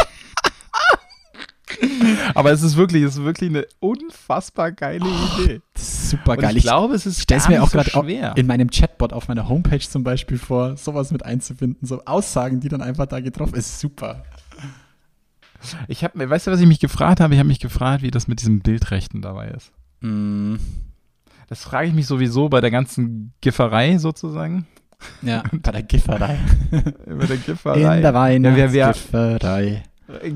Aber 2.34 2.50
es 2.52 2.62
ist 2.62 2.76
wirklich, 2.76 3.02
es 3.02 3.16
ist 3.16 3.22
wirklich 3.24 3.50
eine 3.50 3.66
unfassbar 3.80 4.72
geile 4.72 5.06
Idee. 5.06 5.60
Das 5.74 5.82
ist 5.82 6.10
super 6.10 6.36
geil. 6.36 6.56
ich 6.56 6.62
glaube, 6.62 6.94
es 6.94 7.06
ist 7.06 7.20
stelle 7.22 7.38
es 7.38 7.44
gar 7.44 7.52
mir 7.52 7.62
auch 7.62 7.70
so 7.70 7.78
gerade 7.78 8.32
in 8.36 8.46
meinem 8.46 8.70
Chatbot 8.70 9.12
auf 9.12 9.28
meiner 9.28 9.48
Homepage 9.48 9.78
zum 9.80 10.02
Beispiel 10.04 10.38
vor, 10.38 10.76
sowas 10.76 11.10
mit 11.10 11.24
einzubinden, 11.24 11.86
so 11.86 12.04
Aussagen, 12.04 12.60
die 12.60 12.68
dann 12.68 12.82
einfach 12.82 13.06
da 13.06 13.20
getroffen 13.20 13.54
ist 13.54 13.80
super. 13.80 14.24
Ich 15.86 16.02
habe 16.02 16.18
mir, 16.18 16.28
weißt 16.28 16.46
du, 16.48 16.50
was 16.50 16.60
ich 16.60 16.66
mich 16.66 16.80
gefragt 16.80 17.20
habe? 17.20 17.34
Ich 17.34 17.38
habe 17.38 17.46
mich 17.48 17.60
gefragt, 17.60 18.02
wie 18.02 18.10
das 18.10 18.26
mit 18.26 18.40
diesem 18.40 18.60
Bildrechten 18.60 19.22
dabei 19.22 19.48
ist. 19.48 19.70
Mm, 20.00 20.56
Das 21.48 21.62
frage 21.62 21.88
ich 21.88 21.94
mich 21.94 22.06
sowieso 22.06 22.48
bei 22.48 22.60
der 22.60 22.70
ganzen 22.72 23.32
Gifferei 23.40 23.98
sozusagen. 23.98 24.66
ja, 25.22 25.42
bei 25.52 25.70
der 25.70 25.82
Gifferei. 25.84 26.38
Bei 27.06 27.26
der 27.26 27.36
Gifferei. 27.36 27.96
In 27.96 28.02
der 28.02 28.14
Weihnachtsgifferei. 28.14 29.82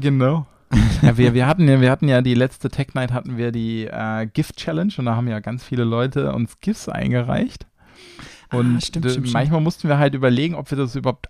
Genau. 0.01 0.47
ja, 1.03 1.17
wir, 1.17 1.35
wir, 1.35 1.47
hatten 1.47 1.69
ja, 1.69 1.81
wir 1.81 1.91
hatten 1.91 2.09
ja 2.09 2.23
die 2.23 2.35
letzte 2.35 2.69
Tech 2.69 2.89
Night 2.95 3.13
hatten 3.13 3.37
wir 3.37 3.53
die 3.53 3.87
äh, 3.87 4.27
Gift 4.27 4.57
Challenge 4.57 4.93
und 4.99 5.07
da 5.07 5.17
haben 5.17 5.29
ja 5.29 5.41
ganz 5.41 5.63
viele 5.65 5.85
Leute 5.85 6.33
uns 6.33 6.61
GIFs 6.61 6.89
eingereicht. 6.89 7.67
Und 8.53 8.77
Ah, 8.77 8.81
stimmt, 8.81 9.11
stimmt, 9.11 9.33
manchmal 9.33 9.61
mussten 9.61 9.89
wir 9.89 9.99
halt 9.99 10.15
überlegen, 10.15 10.55
ob 10.55 10.71
wir 10.71 10.79
das 10.79 10.95
überhaupt 10.95 11.27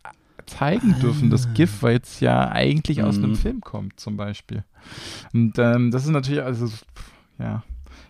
zeigen 0.46 0.98
dürfen, 1.00 1.30
das 1.30 1.52
GIF, 1.54 1.82
weil 1.82 1.98
es 1.98 2.20
ja 2.20 2.48
eigentlich 2.50 3.02
aus 3.02 3.16
einem 3.18 3.30
Mhm. 3.30 3.36
Film 3.36 3.60
kommt, 3.60 3.98
zum 3.98 4.16
Beispiel. 4.16 4.64
Und 5.32 5.58
ähm, 5.58 5.90
das 5.90 6.04
ist 6.04 6.10
natürlich, 6.10 6.42
also, 6.42 6.68
ja, 7.38 7.62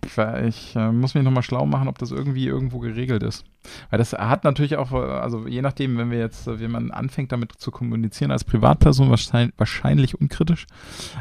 ich, 0.05 0.17
ich 0.47 0.77
äh, 0.77 0.93
muss 0.93 1.15
mich 1.15 1.25
nochmal 1.25 1.43
schlau 1.43 1.67
machen, 1.67 1.89
ob 1.89 1.99
das 1.99 2.11
irgendwie 2.11 2.47
irgendwo 2.47 2.79
geregelt 2.79 3.23
ist. 3.23 3.45
Weil 3.91 3.99
das 3.99 4.13
hat 4.13 4.45
natürlich 4.45 4.77
auch, 4.77 4.93
äh, 4.93 4.97
also 4.97 5.47
je 5.47 5.63
nachdem, 5.63 5.99
wenn 5.99 6.11
wir 6.11 6.19
jetzt, 6.19 6.47
äh, 6.47 6.61
wenn 6.61 6.71
man 6.71 6.91
anfängt 6.91 7.33
damit 7.33 7.53
zu 7.53 7.71
kommunizieren 7.71 8.31
als 8.31 8.45
Privatperson, 8.45 9.11
wahrscheinlich, 9.11 9.55
wahrscheinlich 9.59 10.21
unkritisch. 10.21 10.67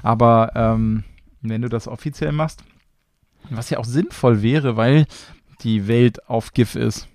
Aber 0.04 0.52
ähm, 0.56 1.04
wenn 1.42 1.62
du 1.62 1.70
das 1.70 1.88
offiziell 1.88 2.32
machst, 2.32 2.64
was 3.50 3.70
ja 3.70 3.78
auch 3.78 3.86
sinnvoll 3.86 4.42
wäre, 4.42 4.78
weil 4.78 5.06
die 5.62 5.88
Welt 5.88 6.28
auf 6.30 6.54
GIF 6.54 6.76
ist. 6.76 7.08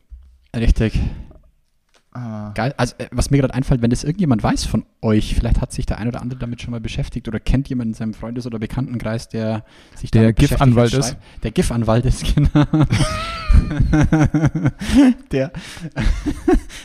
Richtig. 0.55 0.99
Ah. 2.13 2.51
Geil. 2.55 2.75
Also, 2.77 2.97
äh, 2.99 3.07
was 3.13 3.31
mir 3.31 3.39
gerade 3.39 3.55
einfällt, 3.55 3.83
wenn 3.83 3.91
das 3.91 4.03
irgendjemand 4.03 4.43
weiß 4.43 4.65
von 4.65 4.85
euch, 5.01 5.35
vielleicht 5.37 5.61
hat 5.61 5.71
sich 5.73 5.87
der 5.87 5.99
ein 5.99 6.09
oder 6.09 6.21
andere 6.21 6.41
damit 6.41 6.61
schon 6.61 6.73
mal 6.73 6.81
beschäftigt 6.81 7.29
oder 7.29 7.39
kennt 7.39 7.69
jemand 7.69 7.89
in 7.91 7.95
seinem 7.95 8.15
Freundes- 8.15 8.47
oder 8.47 8.59
Bekanntenkreis, 8.59 9.29
der 9.29 9.65
sich 9.95 10.11
Der 10.11 10.23
damit 10.23 10.37
beschäftigt, 10.37 10.59
GIF-Anwalt 10.61 10.91
schreibt- 10.91 11.17
Der 11.45 11.51
GIF-Anwalt 11.53 12.07
ist, 12.07 12.25
genau. 12.35 12.67
der. 15.31 15.53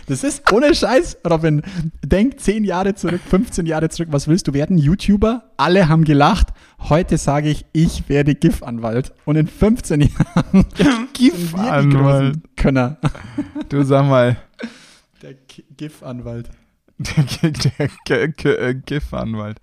Das 0.07 0.23
ist 0.23 0.51
ohne 0.53 0.75
Scheiß, 0.75 1.17
Robin. 1.27 1.63
Denk 2.03 2.39
10 2.39 2.63
Jahre 2.63 2.93
zurück, 2.93 3.21
15 3.27 3.65
Jahre 3.65 3.89
zurück. 3.89 4.09
Was 4.11 4.27
willst 4.27 4.47
du 4.47 4.53
werden? 4.53 4.77
YouTuber? 4.77 5.45
Alle 5.57 5.89
haben 5.89 6.03
gelacht. 6.03 6.49
Heute 6.77 7.17
sage 7.17 7.49
ich, 7.49 7.65
ich 7.73 8.07
werde 8.07 8.35
GIF-Anwalt. 8.35 9.13
Und 9.25 9.35
in 9.38 9.47
15 9.47 10.01
Jahren 10.01 10.65
GIF-Anwalt. 11.13 12.38
Könner. 12.55 12.97
Du 13.69 13.83
sag 13.83 14.05
mal, 14.07 14.38
Der 15.25 15.33
GIF-Anwalt. 15.33 16.51
der, 16.99 17.89
äh, 18.45 18.75
GIF-Anwalt. 18.75 19.59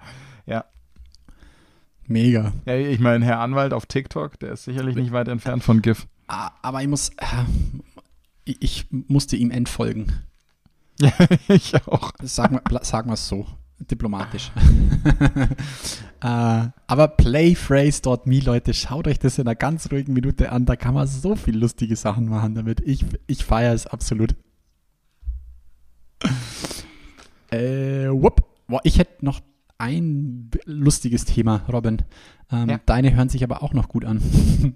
Mega. 2.09 2.53
Ja, 2.67 2.75
ich 2.75 2.99
meine, 2.99 3.25
Herr 3.25 3.39
Anwalt 3.39 3.73
auf 3.73 3.87
TikTok, 3.87 4.39
der 4.41 4.53
ist 4.53 4.65
sicherlich 4.65 4.97
nicht 4.97 5.13
weit 5.13 5.29
entfernt 5.29 5.63
von 5.63 5.83
GIF. 5.83 6.09
Ah, 6.27 6.51
Aber 6.61 6.83
ich 6.83 6.89
muss, 6.89 7.11
äh, 7.11 7.25
ich- 8.45 8.87
musste 8.91 9.37
ihm 9.37 9.53
entfolgen. 9.53 10.13
Ja, 10.99 11.13
ich 11.49 11.75
auch. 11.87 12.11
Sagen 12.23 12.57
wir 12.57 12.63
wir 13.11 13.15
es 13.15 13.29
so, 13.29 13.47
diplomatisch. 13.79 14.51
äh, 16.21 16.69
aber 16.87 17.09
playphrase.me, 17.09 18.41
Leute, 18.41 18.75
schaut 18.75 19.07
euch 19.07 19.21
das 19.21 19.39
in 19.39 19.47
einer 19.47 19.55
ganz 19.55 19.91
ruhigen 19.93 20.13
Minute 20.13 20.51
an. 20.51 20.67
Da 20.67 20.75
kann 20.75 20.95
man 20.95 21.07
so 21.07 21.37
viel 21.37 21.57
lustige 21.57 21.95
Sachen 21.95 22.29
machen 22.29 22.57
damit. 22.57 22.81
Ich, 22.81 23.05
ich 23.29 23.45
feiere 23.45 23.75
es 23.75 23.87
absolut. 23.87 24.35
Äh, 27.51 28.09
whoop. 28.09 28.43
Ich 28.85 28.99
hätte 28.99 29.25
noch 29.25 29.41
ein 29.79 30.51
lustiges 30.65 31.25
Thema, 31.25 31.63
Robin. 31.71 31.99
Ähm, 32.51 32.69
Ja. 32.71 32.81
Deine 32.87 33.15
hören 33.15 33.29
sich 33.29 33.43
aber 33.43 33.63
auch 33.63 33.73
noch 33.75 33.89
gut 33.89 34.05
an. 34.05 34.23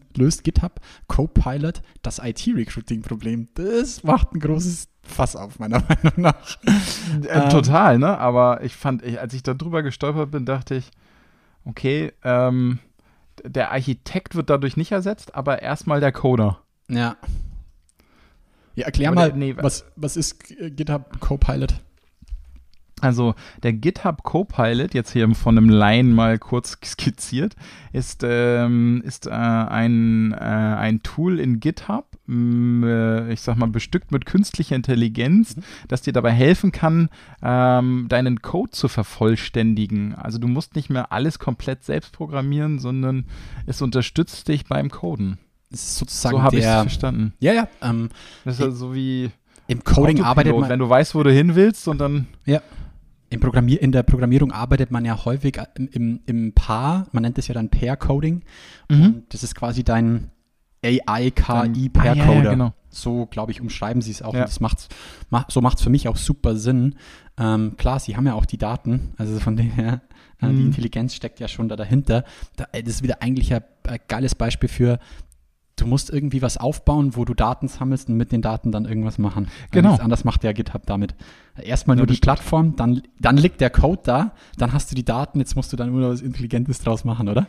Löst 0.16 0.44
GitHub 0.44 0.80
Copilot 1.06 1.80
das 2.02 2.18
IT-Recruiting-Problem? 2.22 3.48
Das 3.54 4.02
macht 4.02 4.32
ein 4.34 4.40
großes 4.40 4.88
Fass 5.02 5.36
auf, 5.36 5.58
meiner 5.58 5.80
Meinung 5.88 6.12
nach. 6.16 6.58
Äh, 7.22 7.28
Ähm. 7.28 7.48
total, 7.50 7.98
ne? 7.98 8.18
Aber 8.18 8.62
ich 8.64 8.74
fand, 8.74 9.02
ich, 9.04 9.20
als 9.20 9.32
ich 9.34 9.42
da 9.42 9.54
drüber 9.54 9.82
gestolpert 9.82 10.32
bin, 10.32 10.44
dachte 10.46 10.74
ich, 10.74 10.90
okay, 11.64 12.12
ähm, 12.24 12.80
der 13.44 13.70
Architekt 13.70 14.34
wird 14.34 14.50
dadurch 14.50 14.76
nicht 14.76 14.92
ersetzt, 14.92 15.34
aber 15.34 15.62
erstmal 15.62 16.00
der 16.00 16.10
Coder. 16.12 16.62
Ja. 16.88 17.16
Ja, 18.76 18.84
erklär 18.84 19.10
Oder- 19.12 19.20
mal, 19.20 19.32
nee, 19.32 19.54
was, 19.58 19.84
was 19.96 20.16
ist 20.16 20.50
äh, 20.60 20.70
GitHub 20.70 21.18
Copilot? 21.20 21.74
Also 23.02 23.34
der 23.62 23.74
GitHub 23.74 24.22
Copilot, 24.22 24.94
jetzt 24.94 25.12
hier 25.12 25.28
von 25.34 25.58
einem 25.58 25.68
Laien 25.68 26.12
mal 26.12 26.38
kurz 26.38 26.78
skizziert, 26.84 27.54
ist, 27.92 28.22
ähm, 28.24 29.02
ist 29.04 29.26
äh, 29.26 29.30
ein, 29.30 30.32
äh, 30.32 30.36
ein 30.36 31.02
Tool 31.02 31.38
in 31.38 31.60
GitHub, 31.60 32.06
mh, 32.26 32.86
äh, 32.86 33.32
ich 33.32 33.42
sag 33.42 33.56
mal, 33.58 33.68
bestückt 33.68 34.12
mit 34.12 34.24
künstlicher 34.24 34.76
Intelligenz, 34.76 35.56
das 35.88 36.02
dir 36.02 36.14
dabei 36.14 36.32
helfen 36.32 36.72
kann, 36.72 37.10
ähm, 37.42 38.06
deinen 38.08 38.40
Code 38.40 38.70
zu 38.70 38.88
vervollständigen. 38.88 40.14
Also 40.14 40.38
du 40.38 40.48
musst 40.48 40.74
nicht 40.74 40.88
mehr 40.88 41.12
alles 41.12 41.38
komplett 41.38 41.84
selbst 41.84 42.12
programmieren, 42.12 42.78
sondern 42.78 43.26
es 43.66 43.82
unterstützt 43.82 44.48
dich 44.48 44.64
beim 44.64 44.90
Coden. 44.90 45.38
Ist 45.70 45.96
sozusagen 45.96 46.36
so 46.36 46.42
habe 46.42 46.56
ich 46.56 46.64
es 46.64 46.70
verstanden. 46.70 47.34
Ja, 47.40 47.52
ja. 47.52 47.68
Ähm, 47.82 48.08
Das 48.44 48.56
ist 48.56 48.62
also 48.62 48.76
so 48.88 48.94
wie 48.94 49.30
Im 49.66 49.82
Coding 49.82 50.18
Autopilot, 50.18 50.24
arbeitet 50.26 50.56
man. 50.58 50.68
wenn 50.70 50.78
du 50.78 50.88
weißt, 50.88 51.14
wo 51.14 51.22
du 51.22 51.32
hin 51.32 51.54
willst 51.54 51.88
und 51.88 51.98
dann 51.98 52.26
Ja. 52.44 52.60
Im 53.28 53.40
Programmier 53.40 53.82
in 53.82 53.90
der 53.90 54.04
Programmierung 54.04 54.52
arbeitet 54.52 54.92
man 54.92 55.04
ja 55.04 55.24
häufig 55.24 55.58
im, 55.74 55.88
im, 55.88 56.20
im 56.26 56.52
Paar, 56.52 57.08
man 57.10 57.22
nennt 57.24 57.36
es 57.38 57.48
ja 57.48 57.54
dann 57.54 57.68
Pair-Coding. 57.70 58.42
Mhm. 58.88 59.02
Und 59.04 59.24
das 59.30 59.42
ist 59.42 59.56
quasi 59.56 59.82
dein 59.82 60.30
AI-KI-Pair-Coder. 60.84 62.22
Ah, 62.30 62.32
ja, 62.34 62.42
ja, 62.44 62.50
genau. 62.50 62.72
So, 62.88 63.26
glaube 63.26 63.52
ich, 63.52 63.60
umschreiben 63.60 64.00
sie 64.00 64.12
es 64.12 64.22
auch. 64.22 64.32
Ja. 64.32 64.40
Und 64.40 64.48
das 64.48 64.60
macht's, 64.60 64.88
macht, 65.28 65.50
so 65.52 65.60
macht 65.60 65.78
es 65.78 65.82
für 65.84 65.90
mich 65.90 66.08
auch 66.08 66.16
super 66.16 66.56
Sinn. 66.56 66.94
Ähm, 67.38 67.74
klar, 67.76 67.98
sie 68.00 68.16
haben 68.16 68.26
ja 68.26 68.34
auch 68.34 68.46
die 68.46 68.58
Daten, 68.58 69.12
also 69.18 69.38
von 69.40 69.56
dem 69.56 69.70
her, 69.72 70.00
äh, 70.40 70.46
die 70.48 70.52
Mhm. 70.54 70.66
Intelligenz 70.66 71.14
steckt 71.14 71.40
ja 71.40 71.48
schon 71.48 71.68
da 71.68 71.76
dahinter. 71.76 72.24
Da, 72.56 72.66
äh, 72.72 72.82
das 72.82 72.94
ist 72.94 73.02
wieder 73.02 73.22
eigentlich 73.22 73.52
ein 73.52 73.62
äh, 73.84 73.98
geiles 74.08 74.34
Beispiel 74.34 74.68
für, 74.68 74.98
du 75.76 75.86
musst 75.86 76.10
irgendwie 76.10 76.40
was 76.42 76.56
aufbauen, 76.56 77.16
wo 77.16 77.24
du 77.24 77.34
Daten 77.34 77.68
sammelst 77.68 78.08
und 78.08 78.16
mit 78.16 78.32
den 78.32 78.42
Daten 78.42 78.72
dann 78.72 78.86
irgendwas 78.86 79.18
machen. 79.18 79.48
Genau. 79.70 79.90
Nichts 79.90 80.02
anders 80.02 80.24
macht 80.24 80.42
ja 80.42 80.52
GitHub 80.52 80.86
damit. 80.86 81.14
Erstmal 81.62 81.96
Ja, 81.96 82.00
nur 82.00 82.06
die 82.06 82.14
stimmt. 82.14 82.22
Plattform, 82.24 82.76
dann, 82.76 83.02
dann 83.20 83.36
liegt 83.36 83.60
der 83.60 83.70
Code 83.70 84.00
da, 84.04 84.32
dann 84.56 84.72
hast 84.72 84.90
du 84.90 84.94
die 84.94 85.04
Daten, 85.04 85.38
jetzt 85.38 85.54
musst 85.54 85.72
du 85.72 85.76
dann 85.76 85.90
nur 85.92 86.00
noch 86.00 86.08
was 86.10 86.22
Intelligentes 86.22 86.78
draus 86.80 87.04
machen, 87.04 87.28
oder? 87.28 87.46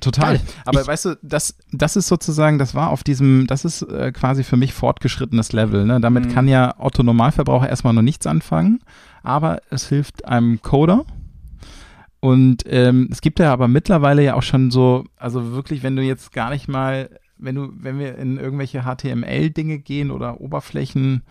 Total. 0.00 0.34
Geil. 0.36 0.40
Aber 0.64 0.80
Ich- 0.82 0.86
weißt 0.86 1.04
du, 1.06 1.18
das, 1.22 1.54
das 1.72 1.96
ist 1.96 2.08
sozusagen, 2.08 2.58
das 2.58 2.74
war 2.74 2.90
auf 2.90 3.02
diesem, 3.04 3.46
das 3.46 3.64
ist 3.64 3.82
äh, 3.82 4.12
quasi 4.12 4.42
für 4.44 4.56
mich 4.56 4.74
fortgeschrittenes 4.74 5.52
Level. 5.52 5.84
Ne? 5.86 6.00
Damit 6.00 6.26
Mhm. 6.26 6.32
kann 6.34 6.48
ja 6.48 6.74
Otto 6.78 7.02
Normalverbraucher 7.02 7.68
erstmal 7.68 7.92
noch 7.92 8.02
nichts 8.02 8.26
anfangen, 8.26 8.80
aber 9.22 9.60
es 9.70 9.88
hilft 9.88 10.26
einem 10.26 10.60
Coder. 10.60 11.04
Und 12.26 12.64
ähm, 12.66 13.08
es 13.12 13.20
gibt 13.20 13.38
ja 13.38 13.52
aber 13.52 13.68
mittlerweile 13.68 14.24
ja 14.24 14.34
auch 14.34 14.42
schon 14.42 14.72
so, 14.72 15.04
also 15.16 15.52
wirklich, 15.52 15.84
wenn 15.84 15.94
du 15.94 16.02
jetzt 16.02 16.32
gar 16.32 16.50
nicht 16.50 16.66
mal 16.66 17.08
wenn 17.38 17.54
du, 17.54 17.70
wenn 17.78 17.98
wir 17.98 18.16
in 18.16 18.38
irgendwelche 18.38 18.82
HTML-Dinge 18.82 19.78
gehen 19.78 20.10
oder 20.10 20.40
Oberflächen, 20.40 21.22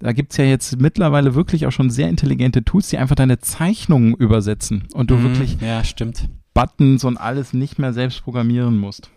da 0.00 0.12
gibt's 0.12 0.38
ja 0.38 0.44
jetzt 0.44 0.80
mittlerweile 0.80 1.34
wirklich 1.34 1.66
auch 1.66 1.70
schon 1.70 1.90
sehr 1.90 2.08
intelligente 2.08 2.64
Tools, 2.64 2.88
die 2.88 2.98
einfach 2.98 3.14
deine 3.14 3.38
Zeichnungen 3.38 4.14
übersetzen 4.14 4.84
und 4.94 5.10
du 5.10 5.16
Mhm, 5.16 5.22
wirklich 5.24 5.58
Ja, 5.60 5.84
stimmt. 5.84 6.28
Buttons 6.54 7.04
und 7.04 7.18
alles 7.18 7.52
nicht 7.52 7.78
mehr 7.78 7.92
selbst 7.92 8.24
programmieren 8.24 8.78
musst. 8.78 9.10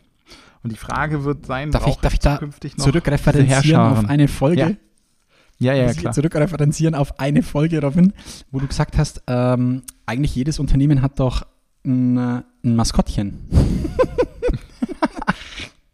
Und 0.61 0.73
die 0.73 0.77
Frage 0.77 1.23
wird 1.23 1.45
sein, 1.45 1.71
Darf 1.71 1.87
ich, 1.87 1.95
darf 1.95 2.13
ich 2.13 2.19
da 2.19 2.33
zukünftig 2.35 2.77
noch 2.77 2.85
zurückreferenzieren 2.85 3.81
auf 3.81 4.05
eine 4.09 4.27
Folge? 4.27 4.61
Ja, 4.61 4.71
ja, 5.59 5.89
ich 5.89 5.97
klar. 5.97 6.13
zurückreferenzieren 6.13 6.95
auf 6.95 7.19
eine 7.19 7.43
Folge, 7.43 7.81
Robin, 7.81 8.13
wo 8.51 8.59
du 8.59 8.67
gesagt 8.67 8.97
hast, 8.97 9.21
ähm, 9.27 9.83
eigentlich 10.05 10.35
jedes 10.35 10.59
Unternehmen 10.59 11.01
hat 11.01 11.19
doch 11.19 11.45
ein, 11.85 12.17
äh, 12.17 12.41
ein 12.63 12.75
Maskottchen. 12.75 13.47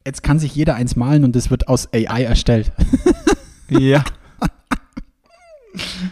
Jetzt 0.06 0.24
kann 0.24 0.40
sich 0.40 0.56
jeder 0.56 0.76
eins 0.76 0.96
malen 0.96 1.24
und 1.24 1.36
es 1.36 1.52
wird 1.52 1.68
aus 1.68 1.90
AI 1.94 2.24
erstellt. 2.24 2.72
Ja, 3.70 4.04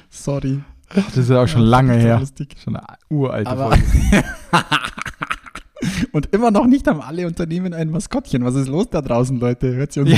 Sorry. 0.10 0.60
das 0.94 1.18
ist 1.18 1.30
ja 1.30 1.44
auch 1.44 1.48
schon 1.48 1.62
lange 1.62 1.94
total 1.94 2.06
her. 2.06 2.20
lustig. 2.20 2.56
Schon 2.64 2.76
eine 2.76 2.86
uralte 3.10 3.50
Aber 3.50 3.70
Folge. 3.76 4.24
und 6.12 6.28
immer 6.34 6.52
noch 6.52 6.68
nicht 6.68 6.88
haben 6.88 7.02
alle 7.02 7.26
Unternehmen 7.28 7.74
ein 7.74 7.90
Maskottchen. 7.90 8.46
Was 8.46 8.56
ist 8.56 8.68
los 8.68 8.88
da 8.90 9.02
draußen, 9.02 9.40
Leute? 9.40 9.74
Hört 9.76 9.92
sie 9.92 10.00
uns 10.02 10.12
Ja. 10.12 10.18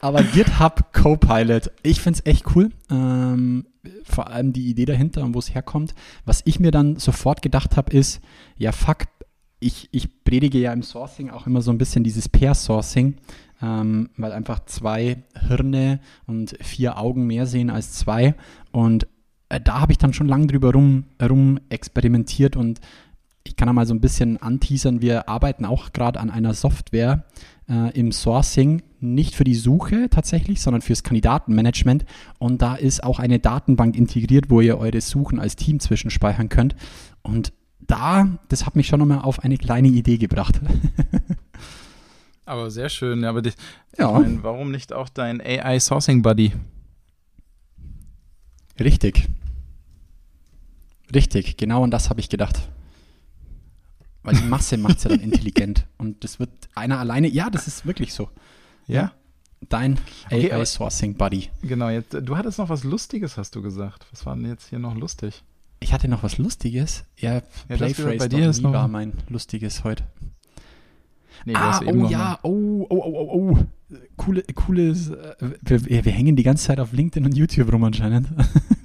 Aber 0.00 0.22
GitHub 0.22 0.92
Copilot, 0.92 1.70
ich 1.82 2.00
finde 2.00 2.20
es 2.20 2.30
echt 2.30 2.54
cool. 2.54 2.70
Ähm, 2.90 3.66
vor 4.04 4.28
allem 4.30 4.52
die 4.52 4.68
Idee 4.68 4.84
dahinter 4.84 5.22
und 5.22 5.34
wo 5.34 5.38
es 5.38 5.54
herkommt. 5.54 5.94
Was 6.24 6.42
ich 6.44 6.60
mir 6.60 6.70
dann 6.70 6.96
sofort 6.96 7.42
gedacht 7.42 7.76
habe, 7.76 7.92
ist, 7.96 8.20
ja 8.56 8.72
fuck, 8.72 9.04
ich, 9.60 9.88
ich 9.92 10.24
predige 10.24 10.58
ja 10.58 10.72
im 10.72 10.82
Sourcing 10.82 11.30
auch 11.30 11.46
immer 11.46 11.62
so 11.62 11.70
ein 11.70 11.78
bisschen 11.78 12.04
dieses 12.04 12.28
Pair-Sourcing, 12.28 13.16
ähm, 13.62 14.10
weil 14.16 14.32
einfach 14.32 14.64
zwei 14.66 15.22
Hirne 15.48 16.00
und 16.26 16.56
vier 16.60 16.98
Augen 16.98 17.26
mehr 17.26 17.46
sehen 17.46 17.70
als 17.70 17.92
zwei. 17.92 18.34
Und 18.72 19.06
äh, 19.48 19.60
da 19.60 19.80
habe 19.80 19.92
ich 19.92 19.98
dann 19.98 20.12
schon 20.12 20.28
lange 20.28 20.48
drüber 20.48 20.72
rum, 20.72 21.04
rum 21.22 21.58
experimentiert 21.70 22.56
und 22.56 22.80
ich 23.46 23.56
kann 23.56 23.66
da 23.66 23.72
mal 23.72 23.86
so 23.86 23.94
ein 23.94 24.00
bisschen 24.00 24.40
anteasern. 24.40 25.02
Wir 25.02 25.28
arbeiten 25.28 25.64
auch 25.64 25.92
gerade 25.92 26.18
an 26.18 26.30
einer 26.30 26.54
Software 26.54 27.24
äh, 27.68 27.90
im 27.98 28.10
Sourcing, 28.10 28.82
nicht 29.04 29.34
für 29.34 29.44
die 29.44 29.54
Suche 29.54 30.08
tatsächlich, 30.10 30.60
sondern 30.60 30.82
fürs 30.82 31.02
Kandidatenmanagement. 31.02 32.04
Und 32.38 32.62
da 32.62 32.74
ist 32.74 33.04
auch 33.04 33.18
eine 33.18 33.38
Datenbank 33.38 33.96
integriert, 33.96 34.50
wo 34.50 34.60
ihr 34.60 34.78
eure 34.78 35.00
Suchen 35.00 35.38
als 35.38 35.56
Team 35.56 35.80
zwischenspeichern 35.80 36.48
könnt. 36.48 36.74
Und 37.22 37.52
da, 37.80 38.38
das 38.48 38.64
hat 38.66 38.76
mich 38.76 38.86
schon 38.86 39.00
nochmal 39.00 39.20
auf 39.20 39.40
eine 39.40 39.58
kleine 39.58 39.88
Idee 39.88 40.16
gebracht. 40.18 40.60
Aber 42.46 42.70
sehr 42.70 42.88
schön. 42.88 43.24
Aber 43.24 43.42
die, 43.42 43.52
Ja. 43.98 44.08
ich 44.20 44.26
mein, 44.26 44.42
warum 44.42 44.70
nicht 44.70 44.92
auch 44.92 45.08
dein 45.08 45.40
AI 45.40 45.78
Sourcing 45.80 46.22
Buddy? 46.22 46.52
Richtig. 48.80 49.28
Richtig, 51.14 51.56
genau 51.56 51.84
an 51.84 51.90
das 51.90 52.10
habe 52.10 52.20
ich 52.20 52.28
gedacht. 52.28 52.68
Weil 54.22 54.36
die 54.36 54.44
Masse 54.44 54.78
macht 54.78 54.98
es 54.98 55.04
ja 55.04 55.10
dann 55.10 55.20
intelligent. 55.20 55.86
Und 55.98 56.24
das 56.24 56.38
wird 56.40 56.50
einer 56.74 56.98
alleine, 56.98 57.28
ja, 57.28 57.50
das 57.50 57.66
ist 57.68 57.86
wirklich 57.86 58.12
so. 58.14 58.30
Ja? 58.86 59.12
Dein 59.68 59.98
Okay, 60.26 60.50
aber- 60.52 60.60
AI-Sourcing-Buddy. 60.60 61.48
Genau, 61.62 61.88
jetzt, 61.88 62.12
du 62.14 62.36
hattest 62.36 62.58
noch 62.58 62.68
was 62.68 62.84
Lustiges, 62.84 63.36
hast 63.38 63.54
du 63.56 63.62
gesagt. 63.62 64.06
Was 64.10 64.26
war 64.26 64.36
denn 64.36 64.46
jetzt 64.46 64.68
hier 64.68 64.78
noch 64.78 64.94
lustig? 64.94 65.42
Ich 65.80 65.92
hatte 65.92 66.08
noch 66.08 66.22
was 66.22 66.38
Lustiges. 66.38 67.04
Ja, 67.18 67.40
das 67.68 67.78
Playphrase 67.78 68.16
bei 68.18 68.28
dir 68.28 68.48
ist 68.50 68.62
noch- 68.62 68.72
war 68.72 68.88
mein 68.88 69.12
Lustiges 69.28 69.84
heute. 69.84 70.04
Nee, 71.46 71.54
Ah, 71.56 71.80
oh 71.84 72.06
ja, 72.08 72.38
oh, 72.42 72.86
oh, 72.88 72.96
oh, 72.96 73.28
oh, 73.32 73.50
oh. 73.52 73.58
Coole, 74.16 74.42
cooles, 74.54 75.10
äh, 75.10 75.34
wir, 75.62 75.84
wir 75.86 76.04
wir 76.04 76.12
hängen 76.12 76.36
die 76.36 76.42
ganze 76.42 76.64
Zeit 76.64 76.80
auf 76.80 76.92
LinkedIn 76.92 77.24
und 77.26 77.36
YouTube 77.36 77.70
rum 77.72 77.84
anscheinend. 77.84 78.28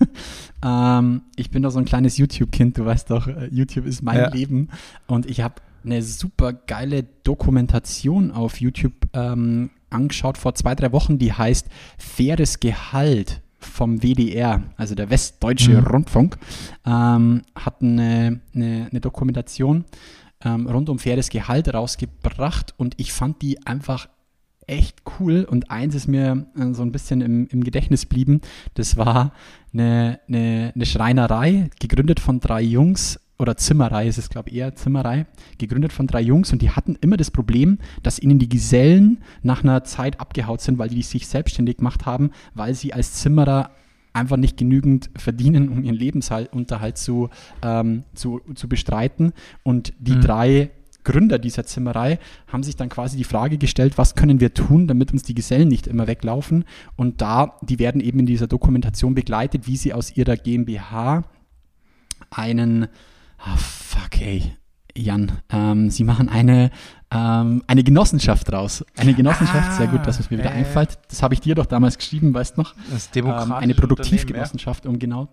ähm, 0.63 1.21
ich 1.35 1.49
bin 1.51 1.63
doch 1.63 1.71
so 1.71 1.79
ein 1.79 1.85
kleines 1.85 2.17
YouTube-Kind, 2.17 2.77
du 2.77 2.85
weißt 2.85 3.09
doch, 3.09 3.27
äh, 3.27 3.47
YouTube 3.47 3.85
ist 3.85 4.01
mein 4.03 4.17
Ja. 4.17 4.29
Leben 4.29 4.69
und 5.07 5.25
ich 5.25 5.41
habe 5.41 5.55
eine 5.83 6.01
super 6.03 6.51
geile 6.53 7.03
Dokumentation 7.23 8.31
auf 8.31 8.59
YouTube 8.59 8.93
ähm, 9.13 9.69
angeschaut 9.89 10.38
vor 10.38 10.56
zwei, 10.56 10.75
drei 10.75 10.91
Wochen, 10.91 11.17
die 11.17 11.34
heißt 11.34 11.67
Faires 11.97 12.60
Gehalt 12.60 13.41
vom 13.60 14.02
WDR, 14.02 14.63
also 14.78 14.95
der 14.95 15.10
Westdeutsche 15.10 15.71
Mhm. 15.71 15.88
Rundfunk, 15.88 16.38
ähm, 16.86 17.41
hat 17.56 17.82
eine, 17.82 18.41
eine, 18.54 18.88
eine 18.89 19.02
Dokumentation 19.02 19.86
ähm, 20.43 20.67
rund 20.67 20.89
um 20.89 20.99
faires 20.99 21.30
Gehalt 21.30 21.73
rausgebracht 21.73 22.73
und 22.78 22.95
ich 22.97 23.12
fand 23.12 23.41
die 23.41 23.65
einfach 23.65 24.08
echt 24.67 25.02
cool 25.19 25.45
und 25.49 25.71
eins 25.71 25.95
ist 25.95 26.08
mir 26.08 26.45
äh, 26.58 26.73
so 26.73 26.84
ein 26.84 26.91
bisschen 26.91 27.21
im, 27.21 27.47
im 27.47 27.63
Gedächtnis 27.63 28.06
blieben, 28.06 28.41
das 28.75 28.95
war 28.97 29.34
eine, 29.73 30.19
eine, 30.28 30.71
eine 30.73 30.86
Schreinerei, 30.86 31.69
gegründet 31.80 32.19
von 32.19 32.39
drei 32.39 32.62
Jungs 32.62 33.19
oder 33.39 33.56
Zimmerei 33.56 34.08
ist 34.08 34.17
es, 34.17 34.30
glaube 34.30 34.49
ich, 34.49 34.58
eher 34.58 34.75
Zimmerei, 34.75 35.25
gegründet 35.58 35.93
von 35.93 36.08
drei 36.08 36.21
Jungs 36.21 36.52
und 36.52 36.62
die 36.62 36.71
hatten 36.71 36.97
immer 36.99 37.15
das 37.17 37.32
Problem, 37.32 37.80
dass 38.04 38.19
ihnen 38.19 38.38
die 38.38 38.49
Gesellen 38.49 39.19
nach 39.41 39.63
einer 39.63 39.84
Zeit 39.86 40.19
abgehaut 40.19 40.60
sind, 40.62 40.78
weil 40.78 40.89
die 40.89 41.02
sich 41.02 41.25
selbstständig 41.28 41.78
gemacht 41.78 42.06
haben, 42.06 42.32
weil 42.54 42.75
sie 42.75 42.93
als 42.93 43.13
Zimmerer 43.13 43.71
einfach 44.12 44.36
nicht 44.38 44.58
genügend 44.58 45.10
verdienen, 45.15 45.69
um 45.69 45.84
ihren 45.84 45.95
Lebensunterhalt 45.95 46.97
zu, 46.97 47.30
ähm, 47.62 48.04
zu, 48.13 48.41
zu 48.56 48.67
bestreiten. 48.67 49.32
Und 49.63 49.93
die 49.99 50.15
Mhm. 50.15 50.21
drei 50.21 50.69
Gründer 51.06 51.39
dieser 51.39 51.65
Zimmerei 51.65 52.19
haben 52.47 52.63
sich 52.63 52.75
dann 52.75 52.89
quasi 52.89 53.15
die 53.15 53.23
Frage 53.23 53.58
gestellt, 53.58 53.97
was 53.97 54.15
können 54.15 54.41
wir 54.41 54.54
tun, 54.54 54.88
damit 54.88 55.13
uns 55.13 55.23
die 55.23 55.34
Gesellen 55.36 55.69
nicht 55.69 55.88
immer 55.88 56.08
weglaufen. 56.08 56.65
Und 56.97 57.21
da, 57.21 57.58
die 57.62 57.80
werden 57.80 58.02
eben 58.02 58.19
in 58.19 58.25
dieser 58.25 58.47
Dokumentation 58.47 59.15
begleitet, 59.15 59.65
wie 59.65 59.78
sie 59.78 59.93
aus 59.93 60.17
ihrer 60.17 60.36
GmbH 60.36 61.23
einen, 62.32 62.88
ah 63.39 63.58
fuck 63.58 64.21
ey, 64.21 64.54
Jan, 64.95 65.32
ähm, 65.49 65.89
sie 65.89 66.04
machen 66.04 66.30
eine, 66.30 66.71
ähm, 67.12 67.63
eine 67.67 67.84
Genossenschaft 67.84 68.52
draus. 68.52 68.86
Eine 68.97 69.13
Genossenschaft, 69.13 69.78
sehr 69.78 69.88
gut, 69.88 70.06
dass 70.06 70.19
es 70.19 70.30
mir 70.30 70.39
wieder 70.39 70.49
Ah, 70.52 70.56
äh. 70.56 70.58
einfällt. 70.58 70.99
Das 71.10 71.23
habe 71.23 71.34
ich 71.34 71.41
dir 71.41 71.56
doch 71.56 71.65
damals 71.65 71.97
geschrieben, 71.97 72.34
weißt 72.34 72.58
noch? 72.58 72.73
Das 72.91 73.10
ähm, 73.15 73.52
eine 73.54 73.75
Produktivgenossenschaft, 73.75 74.86
um 74.86 74.99
genau 74.99 75.30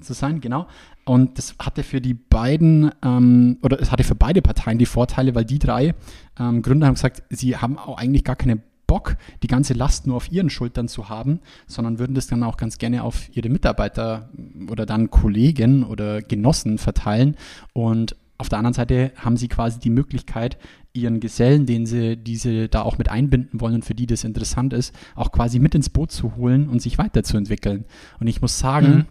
zu 0.00 0.12
sein, 0.12 0.40
genau. 0.40 0.66
Und 1.04 1.38
das 1.38 1.54
hatte 1.58 1.82
für 1.82 2.00
die 2.00 2.14
beiden, 2.14 2.90
ähm, 3.02 3.58
oder 3.62 3.80
es 3.80 3.90
hatte 3.90 4.04
für 4.04 4.14
beide 4.14 4.42
Parteien 4.42 4.78
die 4.78 4.86
Vorteile, 4.86 5.34
weil 5.34 5.44
die 5.44 5.58
drei 5.58 5.94
ähm, 6.38 6.62
Gründer 6.62 6.86
haben 6.86 6.94
gesagt, 6.94 7.22
sie 7.30 7.56
haben 7.56 7.78
auch 7.78 7.96
eigentlich 7.96 8.24
gar 8.24 8.36
keinen 8.36 8.62
Bock, 8.88 9.16
die 9.44 9.46
ganze 9.46 9.74
Last 9.74 10.08
nur 10.08 10.16
auf 10.16 10.32
ihren 10.32 10.50
Schultern 10.50 10.88
zu 10.88 11.08
haben, 11.08 11.38
sondern 11.68 12.00
würden 12.00 12.14
das 12.14 12.26
dann 12.26 12.42
auch 12.42 12.56
ganz 12.56 12.78
gerne 12.78 13.04
auf 13.04 13.28
ihre 13.36 13.50
Mitarbeiter 13.50 14.30
oder 14.68 14.84
dann 14.86 15.10
Kollegen 15.10 15.84
oder 15.84 16.22
Genossen 16.22 16.78
verteilen. 16.78 17.36
Und 17.72 18.16
auf 18.38 18.48
der 18.48 18.58
anderen 18.58 18.74
Seite 18.74 19.12
haben 19.16 19.36
sie 19.36 19.48
quasi 19.48 19.78
die 19.78 19.90
Möglichkeit, 19.90 20.58
ihren 20.94 21.20
Gesellen, 21.20 21.66
den 21.66 21.86
sie 21.86 22.16
diese 22.16 22.68
da 22.68 22.82
auch 22.82 22.98
mit 22.98 23.08
einbinden 23.08 23.60
wollen 23.60 23.76
und 23.76 23.84
für 23.84 23.94
die 23.94 24.06
das 24.06 24.24
interessant 24.24 24.72
ist, 24.72 24.94
auch 25.14 25.30
quasi 25.32 25.58
mit 25.60 25.74
ins 25.74 25.90
Boot 25.90 26.10
zu 26.10 26.34
holen 26.36 26.68
und 26.68 26.80
sich 26.80 26.98
weiterzuentwickeln. 26.98 27.84
Und 28.18 28.26
ich 28.26 28.40
muss 28.40 28.58
sagen, 28.58 28.88
Mhm. 28.88 29.06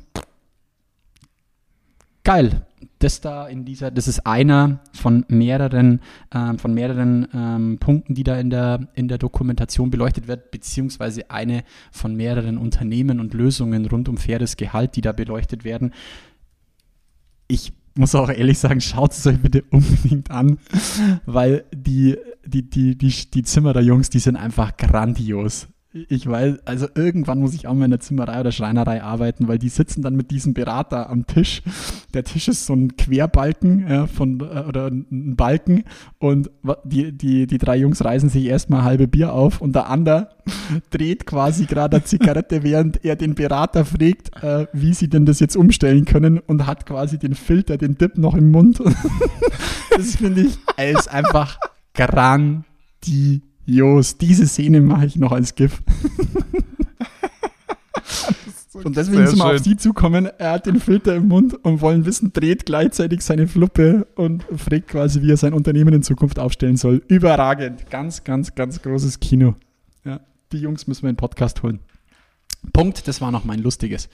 geil. 2.23 2.66
Das 2.99 3.21
da 3.21 3.47
in 3.47 3.63
dieser, 3.63 3.91
das 3.91 4.07
ist 4.07 4.25
einer 4.25 4.79
von 4.91 5.23
mehreren, 5.27 6.01
ähm, 6.33 6.57
von 6.57 6.73
mehreren 6.73 7.27
ähm, 7.33 7.77
Punkten, 7.79 8.15
die 8.15 8.23
da 8.23 8.39
in 8.39 8.49
der, 8.49 8.87
in 8.95 9.07
der 9.07 9.17
Dokumentation 9.17 9.91
beleuchtet 9.91 10.27
wird, 10.27 10.51
beziehungsweise 10.51 11.29
eine 11.29 11.63
von 11.91 12.15
mehreren 12.15 12.57
Unternehmen 12.57 13.19
und 13.19 13.33
Lösungen 13.33 13.85
rund 13.85 14.09
um 14.09 14.17
faires 14.17 14.57
Gehalt, 14.57 14.95
die 14.95 15.01
da 15.01 15.11
beleuchtet 15.11 15.63
werden. 15.63 15.93
Ich 17.47 17.71
muss 17.97 18.15
auch 18.15 18.29
ehrlich 18.29 18.59
sagen, 18.59 18.81
schaut 18.81 19.11
es 19.11 19.25
euch 19.27 19.39
bitte 19.39 19.63
unbedingt 19.69 20.31
an, 20.31 20.57
weil 21.25 21.65
die, 21.73 22.17
die, 22.45 22.69
die, 22.69 22.97
die, 22.97 23.31
die 23.31 23.43
Zimmerer 23.43 23.81
Jungs, 23.81 24.09
die 24.09 24.19
sind 24.19 24.35
einfach 24.35 24.77
grandios. 24.77 25.67
Ich 25.93 26.27
weiß, 26.27 26.59
also 26.65 26.87
irgendwann 26.95 27.39
muss 27.39 27.53
ich 27.53 27.65
auch 27.65 27.73
mal 27.73 27.85
in 27.85 27.91
der 27.91 28.01
Zimmerei 28.01 28.41
oder 28.41 28.51
Schreinerei 28.51 29.01
arbeiten, 29.01 29.47
weil 29.47 29.57
die 29.57 29.69
sitzen 29.69 30.01
dann 30.01 30.15
mit 30.15 30.31
diesem 30.31 30.53
Berater 30.53 31.09
am 31.09 31.25
Tisch. 31.25 31.61
Der 32.13 32.25
Tisch 32.25 32.49
ist 32.49 32.65
so 32.65 32.73
ein 32.73 32.97
Querbalken 32.97 33.87
ja, 33.87 34.05
von, 34.05 34.41
äh, 34.41 34.65
oder 34.67 34.87
ein 34.87 35.35
Balken 35.37 35.85
und 36.19 36.51
die, 36.83 37.17
die, 37.17 37.47
die 37.47 37.57
drei 37.57 37.77
Jungs 37.77 38.03
reißen 38.03 38.27
sich 38.29 38.45
erstmal 38.45 38.83
halbe 38.83 39.07
Bier 39.07 39.31
auf 39.31 39.61
und 39.61 39.75
der 39.75 39.89
andere 39.89 40.29
dreht 40.89 41.25
quasi 41.25 41.65
gerade 41.65 41.97
eine 41.97 42.05
Zigarette, 42.05 42.63
während 42.63 43.05
er 43.05 43.15
den 43.15 43.33
Berater 43.33 43.85
fragt, 43.85 44.43
äh, 44.43 44.67
wie 44.73 44.93
sie 44.93 45.09
denn 45.09 45.25
das 45.25 45.39
jetzt 45.39 45.55
umstellen 45.55 46.03
können 46.03 46.39
und 46.39 46.67
hat 46.67 46.85
quasi 46.85 47.17
den 47.17 47.33
Filter, 47.33 47.77
den 47.77 47.97
Dip 47.97 48.17
noch 48.17 48.35
im 48.35 48.51
Mund. 48.51 48.81
das 49.95 50.17
finde 50.17 50.41
ich, 50.41 50.57
ist 50.77 51.07
einfach 51.09 51.57
grandios. 51.93 52.65
Diese 53.67 54.47
Szene 54.47 54.81
mache 54.81 55.05
ich 55.05 55.17
noch 55.17 55.31
als 55.31 55.55
GIF. 55.55 55.81
Und 58.83 58.95
deswegen 58.95 59.27
sind 59.27 59.39
wir 59.39 59.45
auf 59.45 59.59
sie 59.59 59.75
zukommen. 59.75 60.27
Er 60.37 60.51
hat 60.51 60.65
den 60.65 60.79
Filter 60.79 61.15
im 61.15 61.27
Mund 61.27 61.53
und 61.65 61.81
wollen 61.81 62.05
wissen, 62.05 62.31
dreht 62.31 62.65
gleichzeitig 62.65 63.21
seine 63.21 63.47
Fluppe 63.47 64.07
und 64.15 64.45
fragt 64.55 64.89
quasi, 64.89 65.21
wie 65.21 65.31
er 65.31 65.37
sein 65.37 65.53
Unternehmen 65.53 65.93
in 65.93 66.03
Zukunft 66.03 66.39
aufstellen 66.39 66.77
soll. 66.77 67.01
Überragend. 67.07 67.89
Ganz, 67.89 68.23
ganz, 68.23 68.55
ganz 68.55 68.81
großes 68.81 69.19
Kino. 69.19 69.55
Ja, 70.05 70.19
die 70.51 70.59
Jungs 70.59 70.87
müssen 70.87 71.03
wir 71.03 71.09
in 71.09 71.15
den 71.15 71.19
Podcast 71.19 71.63
holen. 71.63 71.79
Punkt, 72.71 73.07
das 73.07 73.19
war 73.19 73.31
noch 73.31 73.45
mein 73.45 73.59
lustiges. 73.59 74.09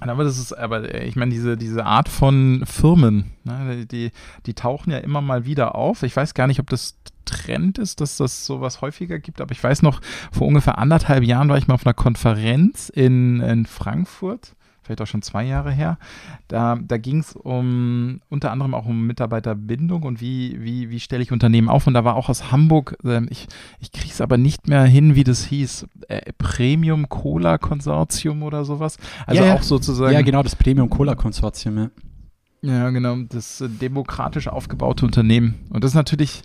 Aber 0.00 0.24
das 0.24 0.38
ist, 0.38 0.52
aber 0.52 0.94
äh, 0.94 1.06
ich 1.06 1.16
meine, 1.16 1.30
diese, 1.30 1.56
diese 1.56 1.86
Art 1.86 2.08
von 2.08 2.64
Firmen, 2.66 3.32
ne, 3.44 3.86
die, 3.86 4.12
die 4.44 4.54
tauchen 4.54 4.90
ja 4.90 4.98
immer 4.98 5.22
mal 5.22 5.46
wieder 5.46 5.74
auf. 5.74 6.02
Ich 6.02 6.14
weiß 6.14 6.34
gar 6.34 6.46
nicht, 6.46 6.60
ob 6.60 6.68
das 6.68 6.96
Trend 7.24 7.78
ist, 7.78 8.00
dass 8.00 8.16
das 8.16 8.46
sowas 8.46 8.80
häufiger 8.80 9.18
gibt, 9.18 9.40
aber 9.40 9.52
ich 9.52 9.62
weiß 9.62 9.82
noch, 9.82 10.00
vor 10.32 10.46
ungefähr 10.46 10.78
anderthalb 10.78 11.24
Jahren 11.24 11.48
war 11.48 11.58
ich 11.58 11.66
mal 11.66 11.74
auf 11.74 11.86
einer 11.86 11.94
Konferenz 11.94 12.88
in, 12.88 13.40
in 13.40 13.66
Frankfurt, 13.66 14.55
vielleicht 14.86 15.02
auch 15.02 15.06
schon 15.06 15.22
zwei 15.22 15.44
Jahre 15.44 15.70
her. 15.70 15.98
Da, 16.48 16.78
da 16.80 16.96
ging 16.96 17.18
es 17.18 17.34
um 17.34 18.20
unter 18.28 18.52
anderem 18.52 18.74
auch 18.74 18.86
um 18.86 19.06
Mitarbeiterbindung 19.06 20.02
und 20.02 20.20
wie, 20.20 20.56
wie, 20.62 20.90
wie 20.90 21.00
stelle 21.00 21.22
ich 21.22 21.32
Unternehmen 21.32 21.68
auf. 21.68 21.86
Und 21.86 21.94
da 21.94 22.04
war 22.04 22.16
auch 22.16 22.28
aus 22.28 22.50
Hamburg, 22.50 22.96
ähm, 23.04 23.26
ich, 23.30 23.46
ich 23.80 23.92
kriege 23.92 24.12
es 24.12 24.20
aber 24.20 24.38
nicht 24.38 24.68
mehr 24.68 24.84
hin, 24.84 25.14
wie 25.14 25.24
das 25.24 25.44
hieß, 25.44 25.86
äh, 26.08 26.32
Premium 26.38 27.08
Cola 27.08 27.58
Konsortium 27.58 28.42
oder 28.42 28.64
sowas. 28.64 28.96
Also 29.26 29.42
Ja, 29.42 29.48
ja. 29.48 29.54
auch 29.54 29.62
sozusagen. 29.62 30.12
Ja, 30.12 30.22
genau, 30.22 30.42
das 30.42 30.56
Premium 30.56 30.88
Cola 30.88 31.14
Konsortium. 31.14 31.78
Ja. 31.78 31.90
Ja, 32.62 32.90
genau, 32.90 33.16
das 33.28 33.60
äh, 33.60 33.68
demokratisch 33.68 34.48
aufgebaute 34.48 35.04
Unternehmen. 35.06 35.54
Und 35.70 35.84
das 35.84 35.92
ist 35.92 35.96
natürlich 35.96 36.42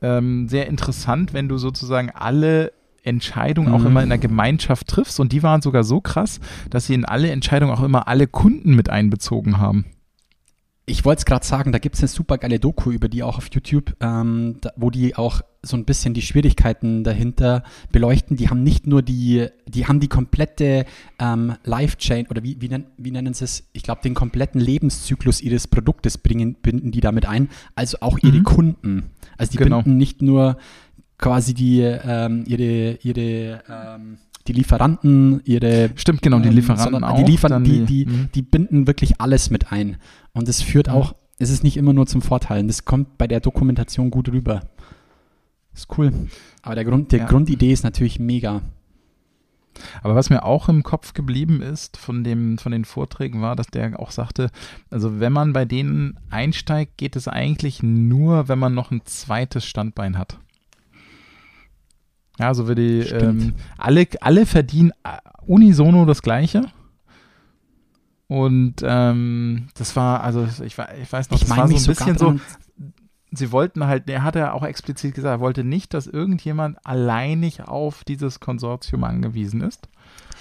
ähm, 0.00 0.48
sehr 0.48 0.66
interessant, 0.66 1.34
wenn 1.34 1.48
du 1.48 1.58
sozusagen 1.58 2.10
alle 2.10 2.72
Entscheidungen 3.02 3.72
auch 3.72 3.80
Mhm. 3.80 3.86
immer 3.86 4.02
in 4.02 4.08
der 4.08 4.18
Gemeinschaft 4.18 4.86
triffst. 4.88 5.18
Und 5.20 5.32
die 5.32 5.42
waren 5.42 5.62
sogar 5.62 5.84
so 5.84 6.00
krass, 6.00 6.40
dass 6.70 6.86
sie 6.86 6.94
in 6.94 7.04
alle 7.04 7.30
Entscheidungen 7.30 7.72
auch 7.74 7.82
immer 7.82 8.08
alle 8.08 8.26
Kunden 8.26 8.74
mit 8.76 8.90
einbezogen 8.90 9.58
haben. 9.58 9.86
Ich 10.84 11.04
wollte 11.04 11.20
es 11.20 11.24
gerade 11.24 11.46
sagen, 11.46 11.70
da 11.70 11.78
gibt 11.78 11.94
es 11.94 12.00
eine 12.00 12.08
super 12.08 12.38
geile 12.38 12.58
Doku 12.58 12.90
über 12.90 13.08
die 13.08 13.22
auch 13.22 13.38
auf 13.38 13.48
YouTube, 13.52 13.94
ähm, 14.00 14.56
da, 14.60 14.70
wo 14.76 14.90
die 14.90 15.14
auch 15.14 15.40
so 15.62 15.76
ein 15.76 15.84
bisschen 15.84 16.12
die 16.12 16.22
Schwierigkeiten 16.22 17.04
dahinter 17.04 17.62
beleuchten. 17.92 18.36
Die 18.36 18.48
haben 18.50 18.64
nicht 18.64 18.88
nur 18.88 19.00
die, 19.00 19.46
die 19.68 19.86
haben 19.86 20.00
die 20.00 20.08
komplette 20.08 20.84
ähm, 21.20 21.54
Life-Chain 21.62 22.26
oder 22.26 22.42
wie, 22.42 22.60
wie, 22.60 22.68
nennen, 22.68 22.86
wie 22.98 23.12
nennen 23.12 23.32
sie 23.32 23.44
es? 23.44 23.68
Ich 23.72 23.84
glaube, 23.84 24.00
den 24.02 24.14
kompletten 24.14 24.60
Lebenszyklus 24.60 25.40
ihres 25.40 25.68
Produktes 25.68 26.18
bringen, 26.18 26.54
binden 26.60 26.90
die 26.90 27.00
damit 27.00 27.26
ein, 27.26 27.48
also 27.76 27.98
auch 28.00 28.18
ihre 28.18 28.38
Mhm. 28.38 28.44
Kunden. 28.44 29.02
Also 29.38 29.52
die 29.52 29.58
Genau. 29.58 29.82
binden 29.82 29.98
nicht 29.98 30.20
nur 30.20 30.56
quasi 31.22 31.54
die, 31.54 31.80
ähm, 31.80 32.44
ihre, 32.46 32.98
ihre 33.02 33.62
ähm, 33.68 34.18
die 34.48 34.52
Lieferanten, 34.52 35.40
ihre 35.44 35.90
Stimmt, 35.94 36.20
genau, 36.20 36.40
die 36.40 36.48
ähm, 36.48 36.56
Lieferanten 36.56 37.04
auch. 37.04 37.16
Die, 37.16 37.30
Liefer 37.30 37.48
dann 37.48 37.64
die, 37.64 37.84
die, 37.84 38.06
mhm. 38.06 38.28
die 38.34 38.42
binden 38.42 38.86
wirklich 38.86 39.20
alles 39.20 39.48
mit 39.48 39.70
ein. 39.72 39.96
Und 40.32 40.48
es 40.48 40.60
führt 40.60 40.88
auch, 40.88 41.14
es 41.38 41.48
ist 41.48 41.62
nicht 41.62 41.76
immer 41.76 41.92
nur 41.92 42.06
zum 42.06 42.22
Vorteil. 42.22 42.60
Und 42.60 42.68
das 42.68 42.84
kommt 42.84 43.18
bei 43.18 43.28
der 43.28 43.40
Dokumentation 43.40 44.10
gut 44.10 44.28
rüber. 44.30 44.62
Ist 45.72 45.86
cool. 45.96 46.12
Aber 46.62 46.74
der 46.74 46.84
Grund, 46.84 47.12
die 47.12 47.16
Ja. 47.16 47.26
Grundidee 47.26 47.72
ist 47.72 47.84
natürlich 47.84 48.18
mega. 48.18 48.62
Aber 50.02 50.16
was 50.16 50.28
mir 50.28 50.44
auch 50.44 50.68
im 50.68 50.82
Kopf 50.82 51.14
geblieben 51.14 51.62
ist 51.62 51.96
von, 51.96 52.24
dem, 52.24 52.58
von 52.58 52.72
den 52.72 52.84
Vorträgen 52.84 53.40
war, 53.40 53.56
dass 53.56 53.68
der 53.68 53.98
auch 53.98 54.10
sagte, 54.10 54.50
also 54.90 55.20
wenn 55.20 55.32
man 55.32 55.52
bei 55.52 55.64
denen 55.64 56.18
einsteigt, 56.30 56.98
geht 56.98 57.16
es 57.16 57.26
eigentlich 57.26 57.82
nur, 57.82 58.48
wenn 58.48 58.58
man 58.58 58.74
noch 58.74 58.90
ein 58.90 59.02
zweites 59.04 59.64
Standbein 59.64 60.18
hat. 60.18 60.38
Ja, 62.38 62.48
also 62.48 62.66
wir 62.68 62.74
die, 62.74 63.00
ähm, 63.00 63.54
alle, 63.78 64.06
alle 64.20 64.46
verdienen 64.46 64.92
äh, 65.04 65.18
unisono 65.46 66.04
das 66.06 66.22
Gleiche. 66.22 66.64
Und 68.28 68.76
ähm, 68.82 69.68
das 69.74 69.94
war, 69.94 70.22
also 70.22 70.44
ich, 70.44 70.78
ich 70.78 70.78
weiß 70.78 71.30
noch, 71.30 71.36
Ich 71.36 71.42
das 71.42 71.48
meine 71.48 71.60
war 71.62 71.68
so 71.68 71.90
ein 71.90 71.94
bisschen 71.94 72.18
so, 72.18 72.40
sie 73.30 73.52
wollten 73.52 73.86
halt, 73.86 74.08
er 74.08 74.22
hat 74.22 74.36
ja 74.36 74.52
auch 74.52 74.64
explizit 74.64 75.14
gesagt, 75.14 75.38
er 75.38 75.40
wollte 75.40 75.64
nicht, 75.64 75.92
dass 75.92 76.06
irgendjemand 76.06 76.78
alleinig 76.84 77.62
auf 77.68 78.04
dieses 78.04 78.40
Konsortium 78.40 79.04
angewiesen 79.04 79.60
ist, 79.60 79.88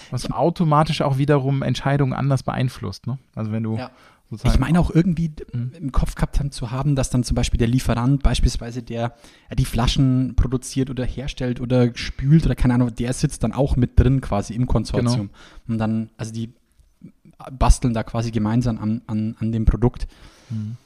was 0.10 0.32
automatisch 0.32 1.01
auch 1.01 1.17
wiederum 1.17 1.62
Entscheidungen 1.63 2.13
anders 2.13 2.43
beeinflusst. 2.43 3.08
Ne? 3.08 3.17
Also 3.36 3.51
wenn 3.51 3.63
du 3.63 3.77
Ja. 3.77 3.91
Sozusagen 4.32 4.56
Ich 4.56 4.60
meine 4.60 4.80
auch 4.80 4.89
irgendwie 4.89 5.32
Mhm. 5.54 5.72
im 5.78 5.91
Kopf 5.91 6.15
gehabt 6.15 6.39
haben 6.39 6.52
zu 6.52 6.72
haben, 6.72 6.96
dass 6.96 7.10
dann 7.12 7.24
zum 7.24 7.36
Beispiel 7.36 7.58
der 7.60 7.67
Lieferant 7.67 8.24
beispielsweise, 8.24 8.82
der 8.82 9.13
ja, 9.50 9.56
die 9.56 9.65
Flaschen 9.65 10.34
produziert 10.36 10.89
oder 10.89 11.06
herstellt 11.06 11.62
oder 11.62 11.91
spült 11.96 12.46
oder 12.46 12.56
keine 12.56 12.74
Ahnung, 12.74 12.96
der 12.96 13.13
sitzt 13.13 13.44
dann 13.44 13.52
auch 13.52 13.76
mit 13.76 14.00
drin 14.00 14.22
quasi 14.22 14.54
im 14.56 14.65
Konsortium. 14.65 15.13
Genau. 15.13 15.30
Und 15.67 15.78
dann, 15.78 16.10
also 16.17 16.34
die 16.34 16.54
basteln 17.52 17.94
da 17.94 18.04
quasi 18.04 18.32
gemeinsam 18.32 18.78
an, 18.80 19.02
an, 19.08 19.36
an 19.39 19.52
dem 19.52 19.65
Produkt. 19.65 20.08
Mhm. 20.50 20.78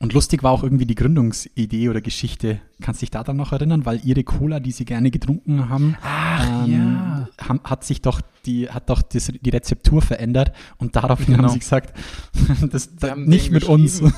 Und 0.00 0.12
lustig 0.12 0.44
war 0.44 0.52
auch 0.52 0.62
irgendwie 0.62 0.86
die 0.86 0.94
Gründungsidee 0.94 1.88
oder 1.88 2.00
Geschichte. 2.00 2.60
Kannst 2.80 3.02
dich 3.02 3.10
da 3.10 3.24
dann 3.24 3.36
noch 3.36 3.50
erinnern? 3.52 3.84
Weil 3.84 4.00
ihre 4.04 4.22
Cola, 4.22 4.60
die 4.60 4.70
sie 4.70 4.84
gerne 4.84 5.10
getrunken 5.10 5.68
haben, 5.68 5.96
Ach, 6.02 6.66
ähm, 6.66 6.72
ja. 6.72 7.28
haben, 7.48 7.60
hat 7.64 7.82
sich 7.82 8.00
doch 8.00 8.20
die, 8.46 8.70
hat 8.70 8.88
doch 8.90 9.02
das, 9.02 9.32
die 9.40 9.50
Rezeptur 9.50 10.00
verändert 10.00 10.52
und 10.78 10.94
daraufhin 10.94 11.34
Genau. 11.34 11.48
haben 11.48 11.52
sie 11.52 11.58
gesagt, 11.58 11.98
das, 12.70 12.90
nicht 13.16 13.50
mit 13.50 13.64
uns. 13.64 14.02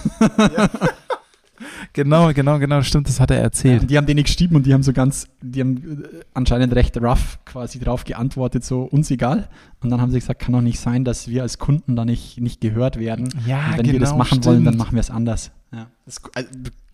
Genau, 1.93 2.33
genau, 2.33 2.59
genau, 2.59 2.83
stimmt, 2.83 3.09
das 3.09 3.21
hat 3.21 3.31
er 3.31 3.39
erzählt. 3.39 3.83
Und 3.83 3.91
die 3.91 3.97
haben 3.99 4.07
denen 4.07 4.23
geschrieben 4.23 4.57
und 4.57 4.65
die 4.65 4.73
haben 4.73 4.83
so 4.83 4.93
ganz, 4.93 5.27
die 5.43 5.61
haben 5.61 6.05
äh, 6.05 6.21
anscheinend 6.35 6.75
recht 6.75 6.97
rough 6.99 7.39
quasi 7.45 7.79
drauf 7.79 8.05
geantwortet, 8.05 8.65
so 8.65 8.83
uns 8.83 9.11
egal. 9.11 9.49
Und 9.81 9.91
dann 9.91 10.01
haben 10.01 10.11
sie 10.11 10.19
gesagt, 10.19 10.41
kann 10.41 10.53
doch 10.53 10.61
nicht 10.61 10.81
sein, 10.81 11.05
dass 11.05 11.29
wir 11.29 11.43
als 11.43 11.59
Kunden 11.59 11.97
da 11.97 12.05
nicht, 12.05 12.41
nicht 12.41 12.61
gehört 12.61 12.99
werden. 12.99 13.29
Ja, 13.47 13.71
und 13.73 13.79
wenn 13.79 13.93
wir 13.93 14.01
das 14.01 14.11
genau, 14.11 14.19
machen 14.19 14.45
wollen, 14.45 14.65
dann 14.65 14.75
stimmt. 14.75 14.79
machen 14.79 14.95
wir 14.95 15.01
es 15.01 15.11
anders. 15.11 15.51
Ja. 15.73 15.87
Das 16.05 16.17
ist, 16.19 16.37
also, 16.37 16.49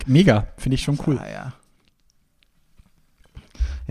mega, 0.05 0.47
finde 0.57 0.75
ich 0.75 0.83
schon 0.83 0.99
cool. 1.07 1.17
Ah, 1.19 1.29
ja. 1.29 1.53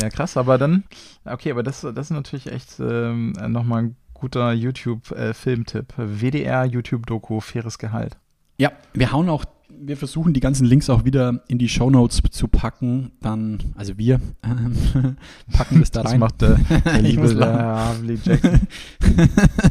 ja, 0.00 0.10
krass, 0.10 0.36
aber 0.36 0.58
dann, 0.58 0.84
okay, 1.24 1.50
aber 1.50 1.62
das, 1.62 1.80
das 1.80 1.96
ist 2.06 2.10
natürlich 2.10 2.50
echt 2.52 2.78
ähm, 2.80 3.32
nochmal 3.48 3.82
ein 3.84 3.96
guter 4.14 4.52
YouTube-Filmtipp. 4.52 5.94
WDR, 5.96 6.64
YouTube-Doku, 6.64 7.40
faires 7.40 7.78
Gehalt. 7.78 8.16
Ja, 8.58 8.72
wir 8.94 9.12
hauen 9.12 9.28
auch, 9.28 9.44
wir 9.68 9.96
versuchen 9.98 10.32
die 10.32 10.40
ganzen 10.40 10.64
Links 10.64 10.88
auch 10.88 11.04
wieder 11.04 11.42
in 11.48 11.58
die 11.58 11.68
Shownotes 11.68 12.22
zu 12.30 12.48
packen. 12.48 13.12
Dann, 13.20 13.58
also 13.74 13.98
wir 13.98 14.20
ähm, 14.42 15.16
packen 15.52 15.80
das 15.80 15.90
da 15.90 16.02
Das 16.02 16.12
rein. 16.12 16.20
macht 16.20 16.40
der, 16.40 16.54
der 16.84 17.00
Ich 17.04 17.16
liebe 17.16 18.18
Jackson. 18.24 18.60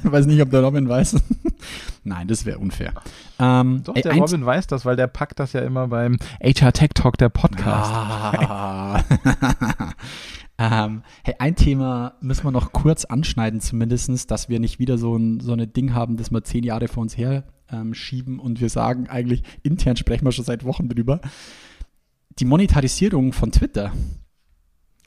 weiß 0.11 0.25
nicht, 0.27 0.41
ob 0.41 0.51
der 0.51 0.61
Robin 0.61 0.87
weiß. 0.87 1.15
Nein, 2.07 2.27
das 2.27 2.45
wäre 2.45 2.59
unfair. 2.59 2.93
Ähm, 3.39 3.81
Doch, 3.83 3.95
der 3.95 4.15
Robin 4.15 4.45
weiß 4.45 4.67
das, 4.67 4.85
weil 4.85 4.95
der 4.95 5.07
packt 5.07 5.39
das 5.39 5.53
ja 5.53 5.61
immer 5.61 5.87
beim 5.87 6.17
HR 6.39 6.71
Tech 6.71 6.91
Talk, 6.93 7.17
der 7.17 7.29
Podcast. 7.29 7.91
Ah. 7.91 9.03
ähm, 10.59 11.01
hey, 11.23 11.33
ein 11.39 11.55
Thema 11.55 12.13
müssen 12.21 12.43
wir 12.43 12.51
noch 12.51 12.73
kurz 12.73 13.05
anschneiden, 13.05 13.59
zumindestens, 13.59 14.27
dass 14.27 14.49
wir 14.49 14.59
nicht 14.59 14.77
wieder 14.77 14.99
so 14.99 15.15
ein, 15.15 15.39
so 15.39 15.53
ein 15.53 15.73
Ding 15.73 15.95
haben, 15.95 16.15
das 16.15 16.29
wir 16.29 16.43
zehn 16.43 16.63
Jahre 16.63 16.87
vor 16.87 17.01
uns 17.01 17.17
her 17.17 17.43
ähm, 17.71 17.95
schieben 17.95 18.37
und 18.37 18.61
wir 18.61 18.69
sagen 18.69 19.09
eigentlich, 19.09 19.41
intern 19.63 19.97
sprechen 19.97 20.25
wir 20.25 20.31
schon 20.31 20.45
seit 20.45 20.63
Wochen 20.63 20.87
drüber. 20.87 21.21
Die 22.37 22.45
Monetarisierung 22.45 23.33
von 23.33 23.51
Twitter 23.51 23.91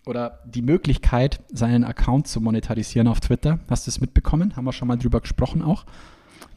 oder 0.04 0.40
die 0.46 0.62
Möglichkeit, 0.62 1.44
seinen 1.52 1.84
Account 1.84 2.26
zu 2.26 2.40
monetarisieren 2.40 3.06
auf 3.06 3.20
Twitter. 3.20 3.60
Hast 3.70 3.86
du 3.86 3.90
es 3.90 4.00
mitbekommen? 4.00 4.56
Haben 4.56 4.64
wir 4.64 4.72
schon 4.72 4.88
mal 4.88 4.96
drüber 4.96 5.20
gesprochen 5.20 5.62
auch? 5.62 5.84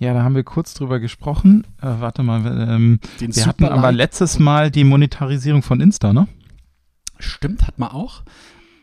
Ja, 0.01 0.15
da 0.15 0.23
haben 0.23 0.33
wir 0.33 0.43
kurz 0.43 0.73
drüber 0.73 0.99
gesprochen. 0.99 1.67
Äh, 1.79 1.85
warte 1.99 2.23
mal, 2.23 2.43
ähm, 2.67 2.99
Den 3.19 3.35
wir 3.35 3.45
hatten 3.45 3.65
aber 3.65 3.91
letztes 3.91 4.39
Mal 4.39 4.71
die 4.71 4.83
Monetarisierung 4.83 5.61
von 5.61 5.79
Insta, 5.79 6.11
ne? 6.11 6.27
Stimmt, 7.19 7.67
hat 7.67 7.77
man 7.77 7.91
auch. 7.91 8.23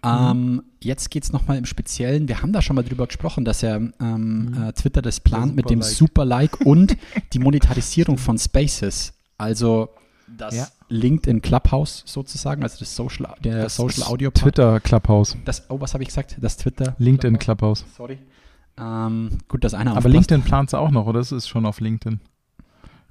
Ähm, 0.04 0.62
jetzt 0.80 1.10
geht 1.10 1.24
es 1.24 1.32
nochmal 1.32 1.58
im 1.58 1.64
Speziellen. 1.64 2.28
Wir 2.28 2.40
haben 2.40 2.52
da 2.52 2.62
schon 2.62 2.76
mal 2.76 2.84
drüber 2.84 3.08
gesprochen, 3.08 3.44
dass 3.44 3.64
er 3.64 3.78
ähm, 4.00 4.54
äh, 4.68 4.72
Twitter 4.74 5.02
das 5.02 5.18
plant 5.18 5.56
mit 5.56 5.70
dem 5.70 5.82
Super-Like. 5.82 6.60
Und 6.64 6.96
die 7.32 7.40
Monetarisierung 7.40 8.16
von 8.16 8.38
Spaces. 8.38 9.12
Also 9.38 9.88
das 10.28 10.54
Ja. 10.54 10.68
LinkedIn 10.88 11.42
Clubhouse 11.42 12.04
sozusagen, 12.06 12.62
also 12.62 12.78
das 12.78 12.94
Social, 12.94 13.34
der 13.42 13.64
Das 13.64 13.74
Social 13.74 14.04
Audio 14.04 14.30
Part. 14.30 14.44
Twitter 14.44 14.78
Clubhouse. 14.78 15.36
Das, 15.44 15.68
oh, 15.68 15.80
was 15.80 15.94
habe 15.94 16.04
ich 16.04 16.10
gesagt? 16.10 16.36
Das 16.40 16.56
Twitter. 16.56 16.94
LinkedIn 16.98 17.40
Clubhouse. 17.40 17.84
Sorry. 17.96 18.18
Ähm, 18.80 19.30
gut, 19.48 19.64
dass 19.64 19.74
einer 19.74 19.90
Aber 19.92 19.98
aufpasst. 19.98 20.14
LinkedIn 20.14 20.42
plant 20.42 20.70
es 20.70 20.74
auch 20.74 20.90
noch, 20.90 21.06
oder? 21.06 21.18
Das 21.18 21.32
ist 21.32 21.48
schon 21.48 21.66
auf 21.66 21.80
LinkedIn. 21.80 22.20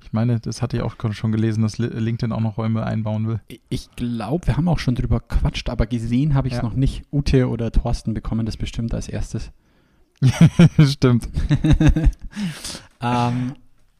Ich 0.03 0.13
meine, 0.13 0.39
das 0.39 0.62
hatte 0.62 0.77
ich 0.77 0.84
auch 0.84 0.95
schon 1.12 1.32
gelesen, 1.34 1.63
dass 1.63 1.77
Li- 1.80 1.88
LinkedIn 1.88 2.32
auch 2.32 2.39
noch 2.39 2.58
Räume 2.58 2.86
einbauen 2.86 3.27
will. 3.27 3.41
Ich 3.67 3.89
glaube, 3.97 4.48
wir 4.48 4.56
haben 4.56 4.69
auch 4.69 4.79
schon 4.79 4.96
drüber 4.96 5.19
quatscht, 5.19 5.69
aber 5.69 5.85
gesehen 5.85 6.33
habe 6.33 6.48
ich 6.48 6.54
es 6.54 6.60
Ja. 6.60 6.63
noch 6.63 6.75
nicht. 6.75 7.04
Ute 7.12 7.50
oder 7.50 7.71
Thorsten 7.71 8.13
bekommen 8.13 8.46
das 8.46 8.56
bestimmt 8.56 8.94
als 8.94 9.10
erstes. 9.10 9.52
Stimmt. 10.79 11.27
Ähm, 13.00 13.54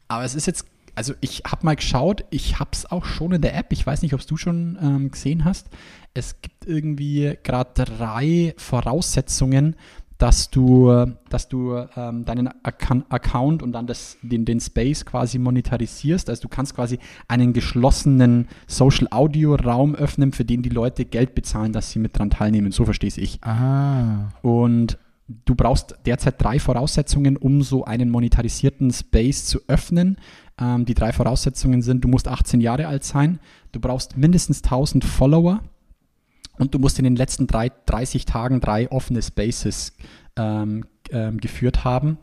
aber 0.08 0.24
es 0.24 0.34
ist 0.34 0.46
jetzt, 0.46 0.64
also 0.96 1.14
ich 1.20 1.42
habe 1.46 1.64
mal 1.64 1.76
geschaut, 1.76 2.24
ich 2.30 2.58
habe 2.58 2.70
es 2.72 2.90
auch 2.90 3.04
schon 3.04 3.32
in 3.32 3.42
der 3.42 3.56
App, 3.56 3.72
ich 3.72 3.86
weiß 3.86 4.02
nicht, 4.02 4.14
ob 4.14 4.20
es 4.20 4.26
du 4.26 4.36
schon 4.36 4.76
ähm, 4.82 5.10
gesehen 5.12 5.44
hast. 5.44 5.68
Es 6.14 6.40
gibt 6.42 6.66
irgendwie 6.66 7.38
gerade 7.44 7.84
drei 7.84 8.54
Voraussetzungen, 8.56 9.76
dass 10.18 10.50
du, 10.50 11.06
dass 11.30 11.48
du 11.48 11.76
ähm, 11.96 12.24
deinen 12.24 12.48
Acc- 12.64 13.04
Account 13.08 13.62
und 13.62 13.72
dann 13.72 13.86
das, 13.86 14.18
den, 14.22 14.44
den 14.44 14.60
Space 14.60 15.04
quasi 15.06 15.38
monetarisierst. 15.38 16.28
Also 16.28 16.42
du 16.42 16.48
kannst 16.48 16.74
quasi 16.74 16.98
einen 17.28 17.52
geschlossenen 17.52 18.48
Social 18.66 19.06
Audio 19.12 19.54
Raum 19.54 19.94
öffnen, 19.94 20.32
für 20.32 20.44
den 20.44 20.62
die 20.62 20.70
Leute 20.70 21.04
Geld 21.04 21.36
bezahlen, 21.36 21.72
dass 21.72 21.92
sie 21.92 22.00
mit 22.00 22.18
dran 22.18 22.30
teilnehmen. 22.30 22.72
So 22.72 22.84
verstehe 22.84 23.10
ich. 23.16 23.42
Ah. 23.44 24.30
Und 24.42 24.98
du 25.44 25.54
brauchst 25.54 25.94
derzeit 26.04 26.42
drei 26.42 26.58
Voraussetzungen, 26.58 27.36
um 27.36 27.62
so 27.62 27.84
einen 27.84 28.10
monetarisierten 28.10 28.90
Space 28.92 29.46
zu 29.46 29.60
öffnen. 29.68 30.16
Ähm, 30.60 30.84
die 30.84 30.94
drei 30.94 31.12
Voraussetzungen 31.12 31.82
sind, 31.82 32.02
du 32.02 32.08
musst 32.08 32.26
18 32.26 32.60
Jahre 32.60 32.88
alt 32.88 33.04
sein, 33.04 33.38
du 33.72 33.78
brauchst 33.78 34.16
mindestens 34.16 34.64
1000 34.64 35.04
Follower 35.04 35.60
und 36.58 36.74
du 36.74 36.78
musst 36.78 36.98
in 36.98 37.04
den 37.04 37.16
letzten 37.16 37.46
drei, 37.46 37.70
30 37.86 38.24
Tagen 38.24 38.60
drei 38.60 38.90
offene 38.90 39.22
Spaces 39.22 39.94
ähm, 40.36 40.84
ähm, 41.10 41.38
geführt 41.38 41.84
haben. 41.84 42.18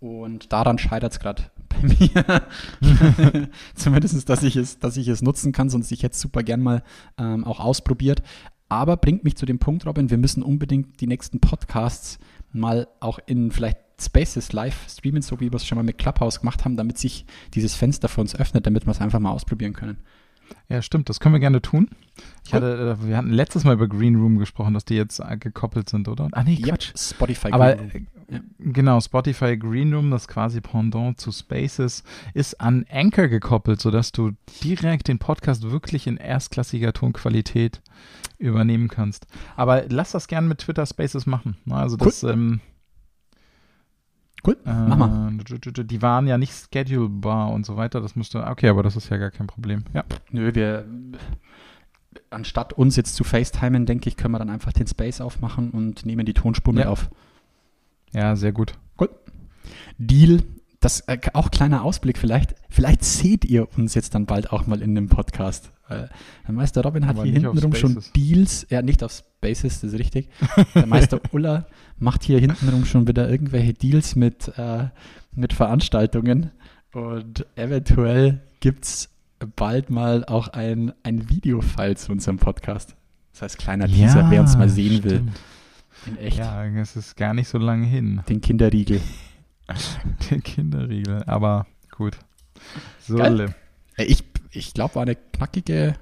Und 0.00 0.52
daran 0.52 0.78
scheitert 0.78 1.12
es 1.12 1.20
gerade 1.20 1.42
bei 1.68 1.82
mir. 1.82 3.48
Zumindest, 3.74 4.28
dass 4.28 4.42
ich, 4.42 4.56
es, 4.56 4.78
dass 4.78 4.96
ich 4.96 5.08
es 5.08 5.22
nutzen 5.22 5.52
kann, 5.52 5.70
sonst 5.70 5.90
ich 5.90 6.02
jetzt 6.02 6.20
super 6.20 6.42
gern 6.42 6.60
mal 6.60 6.82
ähm, 7.18 7.44
auch 7.44 7.60
ausprobiert. 7.60 8.22
Aber 8.68 8.96
bringt 8.96 9.24
mich 9.24 9.36
zu 9.36 9.46
dem 9.46 9.58
Punkt, 9.58 9.86
Robin, 9.86 10.10
wir 10.10 10.18
müssen 10.18 10.42
unbedingt 10.42 11.00
die 11.00 11.06
nächsten 11.06 11.40
Podcasts 11.40 12.18
mal 12.52 12.86
auch 13.00 13.18
in 13.26 13.50
vielleicht 13.50 13.78
Spaces 14.00 14.52
live 14.52 14.86
streamen, 14.88 15.22
so 15.22 15.40
wie 15.40 15.50
wir 15.50 15.56
es 15.56 15.66
schon 15.66 15.76
mal 15.76 15.82
mit 15.82 15.98
Clubhouse 15.98 16.40
gemacht 16.40 16.64
haben, 16.64 16.76
damit 16.76 16.98
sich 16.98 17.26
dieses 17.54 17.74
Fenster 17.74 18.08
für 18.08 18.20
uns 18.20 18.34
öffnet, 18.34 18.66
damit 18.66 18.86
wir 18.86 18.92
es 18.92 19.00
einfach 19.00 19.18
mal 19.18 19.32
ausprobieren 19.32 19.72
können. 19.72 19.98
Ja, 20.68 20.82
stimmt, 20.82 21.08
das 21.08 21.18
können 21.20 21.34
wir 21.34 21.40
gerne 21.40 21.62
tun. 21.62 21.88
Ich 22.44 22.52
Cool. 22.52 22.60
hatte, 22.60 22.98
äh, 23.02 23.06
wir 23.08 23.16
hatten 23.16 23.30
letztes 23.30 23.64
Mal 23.64 23.74
über 23.74 23.88
Green 23.88 24.16
Room 24.16 24.38
gesprochen, 24.38 24.74
dass 24.74 24.84
die 24.84 24.96
jetzt 24.96 25.18
äh, 25.20 25.36
gekoppelt 25.38 25.88
sind, 25.88 26.08
oder? 26.08 26.28
Ah, 26.32 26.42
nee, 26.42 26.56
Quatsch. 26.60 26.92
Spotify. 26.96 27.52
Aber 27.52 27.74
Green 27.76 27.90
Room. 27.90 28.06
äh, 28.28 28.34
Ja. 28.34 28.40
genau, 28.58 29.00
Spotify 29.00 29.56
Green 29.56 29.94
Room, 29.94 30.10
das 30.10 30.28
quasi 30.28 30.60
Pendant 30.60 31.18
zu 31.20 31.32
Spaces, 31.32 32.04
ist 32.34 32.60
an 32.60 32.84
Anchor 32.90 33.28
gekoppelt, 33.28 33.80
sodass 33.80 34.12
du 34.12 34.32
direkt 34.62 35.08
den 35.08 35.18
Podcast 35.18 35.70
wirklich 35.70 36.06
in 36.06 36.16
erstklassiger 36.18 36.92
Tonqualität 36.92 37.80
übernehmen 38.38 38.88
kannst. 38.88 39.26
Aber 39.56 39.84
lass 39.88 40.12
das 40.12 40.26
gerne 40.28 40.48
mit 40.48 40.58
Twitter 40.58 40.84
Spaces 40.86 41.24
machen. 41.26 41.56
ne? 41.64 41.74
Also 41.76 41.96
das, 41.96 42.22
ähm, 42.22 42.60
Cool, 44.46 44.56
äh, 44.64 44.72
mach 44.72 44.96
mal. 44.96 45.32
die 45.36 46.02
waren 46.02 46.26
ja 46.26 46.38
nicht 46.38 46.52
schedulbar 46.72 47.50
und 47.52 47.66
so 47.66 47.76
weiter. 47.76 48.00
Das 48.00 48.14
müsste, 48.16 48.46
okay, 48.46 48.68
aber 48.68 48.82
das 48.82 48.96
ist 48.96 49.08
ja 49.08 49.16
gar 49.16 49.30
kein 49.30 49.46
Problem. 49.46 49.84
Ja. 49.92 50.04
Nö, 50.30 50.54
wir, 50.54 50.84
anstatt 52.30 52.72
uns 52.72 52.96
jetzt 52.96 53.14
zu 53.14 53.24
FaceTimen, 53.24 53.84
denke 53.86 54.08
ich, 54.08 54.16
können 54.16 54.32
wir 54.34 54.38
dann 54.38 54.50
einfach 54.50 54.72
den 54.72 54.86
Space 54.86 55.20
aufmachen 55.20 55.70
und 55.70 56.06
nehmen 56.06 56.24
die 56.24 56.34
Tonspur 56.34 56.72
mit 56.72 56.84
Ja. 56.84 56.90
auf. 56.90 57.10
Ja, 58.12 58.36
sehr 58.36 58.52
gut. 58.52 58.74
Deal. 59.98 60.42
Das 60.80 61.00
äh, 61.00 61.18
auch 61.32 61.50
kleiner 61.50 61.82
Ausblick 61.82 62.18
vielleicht. 62.18 62.54
Vielleicht 62.68 63.04
seht 63.04 63.44
ihr 63.44 63.68
uns 63.76 63.94
jetzt 63.94 64.14
dann 64.14 64.26
bald 64.26 64.52
auch 64.52 64.66
mal 64.66 64.80
in 64.80 64.94
dem 64.94 65.08
Podcast. 65.08 65.72
Äh, 65.88 66.06
der 66.46 66.54
Meister 66.54 66.82
Robin 66.82 67.06
hat 67.06 67.16
Aber 67.16 67.24
hier 67.24 67.32
hintenrum 67.32 67.74
schon. 67.74 68.02
Deals. 68.14 68.66
Ja, 68.70 68.82
nicht 68.82 69.02
auf 69.02 69.12
Spaces, 69.12 69.80
das 69.80 69.92
ist 69.92 69.98
richtig. 69.98 70.28
Der 70.74 70.86
Meister 70.86 71.20
Uller 71.32 71.66
macht 71.98 72.22
hier 72.22 72.38
hintenrum 72.38 72.84
schon 72.84 73.08
wieder 73.08 73.28
irgendwelche 73.28 73.74
Deals 73.74 74.14
mit, 74.14 74.52
äh, 74.56 74.88
mit 75.34 75.52
Veranstaltungen. 75.52 76.52
Und 76.92 77.46
eventuell 77.56 78.40
gibt 78.60 78.84
es 78.84 79.08
bald 79.56 79.90
mal 79.90 80.24
auch 80.24 80.48
ein, 80.48 80.92
ein 81.02 81.28
Videofile 81.28 81.96
zu 81.96 82.12
unserem 82.12 82.38
Podcast. 82.38 82.94
Das 83.32 83.42
heißt, 83.42 83.58
kleiner 83.58 83.86
Teaser, 83.86 84.30
wer 84.30 84.40
uns 84.40 84.56
mal 84.56 84.68
sehen 84.68 85.04
will. 85.04 85.16
stimmt. 85.16 85.40
In 86.06 86.18
echt. 86.18 86.38
Ja, 86.38 86.64
es 86.64 86.96
ist 86.96 87.16
gar 87.16 87.34
nicht 87.34 87.48
so 87.48 87.58
lange 87.58 87.86
hin. 87.86 88.22
Den 88.28 88.40
Kinderriegel. 88.40 89.00
Der 90.30 90.40
Kinderriegel, 90.40 91.24
aber 91.26 91.66
gut. 91.90 92.18
So, 93.00 93.18
Ich, 93.96 94.24
ich 94.50 94.74
glaube, 94.74 94.96
war 94.96 95.02
eine 95.02 95.16
knackige 95.16 95.94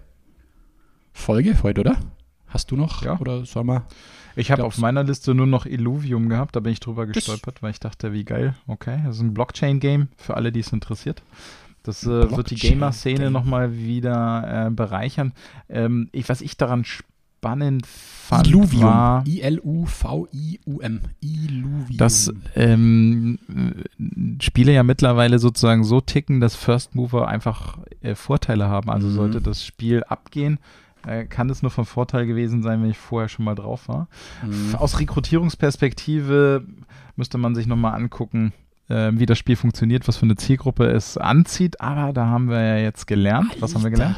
Folge 1.13 1.63
heute, 1.63 1.81
oder? 1.81 1.97
Hast 2.47 2.71
du 2.71 2.77
noch? 2.77 3.03
Ja. 3.03 3.19
Oder 3.19 3.45
soll 3.45 3.65
man? 3.65 3.83
Ich 4.37 4.51
habe 4.51 4.65
auf 4.65 4.79
meiner 4.79 5.03
Liste 5.03 5.35
nur 5.35 5.47
noch 5.47 5.67
Illuvium 5.67 6.29
gehabt, 6.29 6.55
da 6.57 6.61
bin 6.61 6.73
ich 6.73 6.81
drüber 6.81 7.07
gestolpert, 7.07 7.63
weil 7.63 7.71
ich 7.71 7.81
dachte, 7.81 8.13
wie 8.13 8.25
geil, 8.25 8.55
okay, 8.67 9.01
das 9.05 9.17
ist 9.17 9.23
ein 9.23 9.35
Blockchain-Game 9.35 10.09
für 10.17 10.37
alle, 10.37 10.53
die 10.53 10.61
es 10.61 10.73
interessiert. 10.73 11.23
Das 11.83 12.05
äh, 12.05 12.31
wird 12.37 12.51
die. 12.51 12.57
Gamer-Szene 12.57 13.31
nochmal 13.31 13.77
wieder 13.79 14.67
äh, 14.67 14.71
bereichern. 14.71 15.33
Ähm, 15.69 16.09
ich, 16.13 16.29
was 16.29 16.41
ich 16.41 16.57
daran 16.57 16.85
spannend 16.85 17.16
fand, 17.85 18.53
war, 18.83 19.25
I-L-U-V-I-U-M. 19.27 21.01
Illuvium. 21.21 21.97
dass 21.97 22.33
ähm, 22.55 23.39
äh, 23.49 24.43
Spiele 24.43 24.73
ja 24.73 24.83
mittlerweile 24.83 25.39
sozusagen 25.39 25.85
so 25.85 26.01
ticken, 26.01 26.41
dass 26.41 26.57
First 26.57 26.95
Mover 26.95 27.29
einfach 27.29 27.79
äh, 28.03 28.15
Vorteile 28.15 28.69
haben. 28.69 28.91
Also 28.91 29.09
Mhm. 29.09 29.13
sollte 29.15 29.41
das 29.41 29.65
Spiel 29.65 30.03
abgehen, 30.05 30.59
äh, 31.07 31.25
kann 31.25 31.49
es 31.51 31.63
nur 31.63 31.71
von 31.71 31.85
Vorteil 31.85 32.27
gewesen 32.27 32.63
sein, 32.63 32.83
wenn 32.83 32.91
ich 32.91 32.99
vorher 32.99 33.29
schon 33.29 33.45
mal 33.45 33.55
drauf 33.55 33.89
war. 33.89 34.09
Mhm. 34.45 34.75
Aus 34.75 34.99
Rekrutierungsperspektive 34.99 36.65
müsste 37.17 37.39
man 37.39 37.55
sich 37.55 37.67
nochmal 37.67 37.95
angucken, 37.95 38.53
äh, 38.89 39.13
wie 39.15 39.27
das 39.27 39.39
Spiel 39.39 39.57
funktioniert, 39.57 40.07
was 40.09 40.17
für 40.17 40.27
eine 40.27 40.37
Zielgruppe 40.37 40.87
es 40.87 41.17
anzieht. 41.17 41.81
Aber 41.81 42.13
da 42.13 42.27
haben 42.27 42.49
wir 42.49 42.61
ja 42.61 42.77
jetzt 42.79 43.07
gelernt. 43.07 43.57
Was 43.61 43.75
haben 43.75 43.83
wir 43.85 43.91
gelernt? 43.91 44.17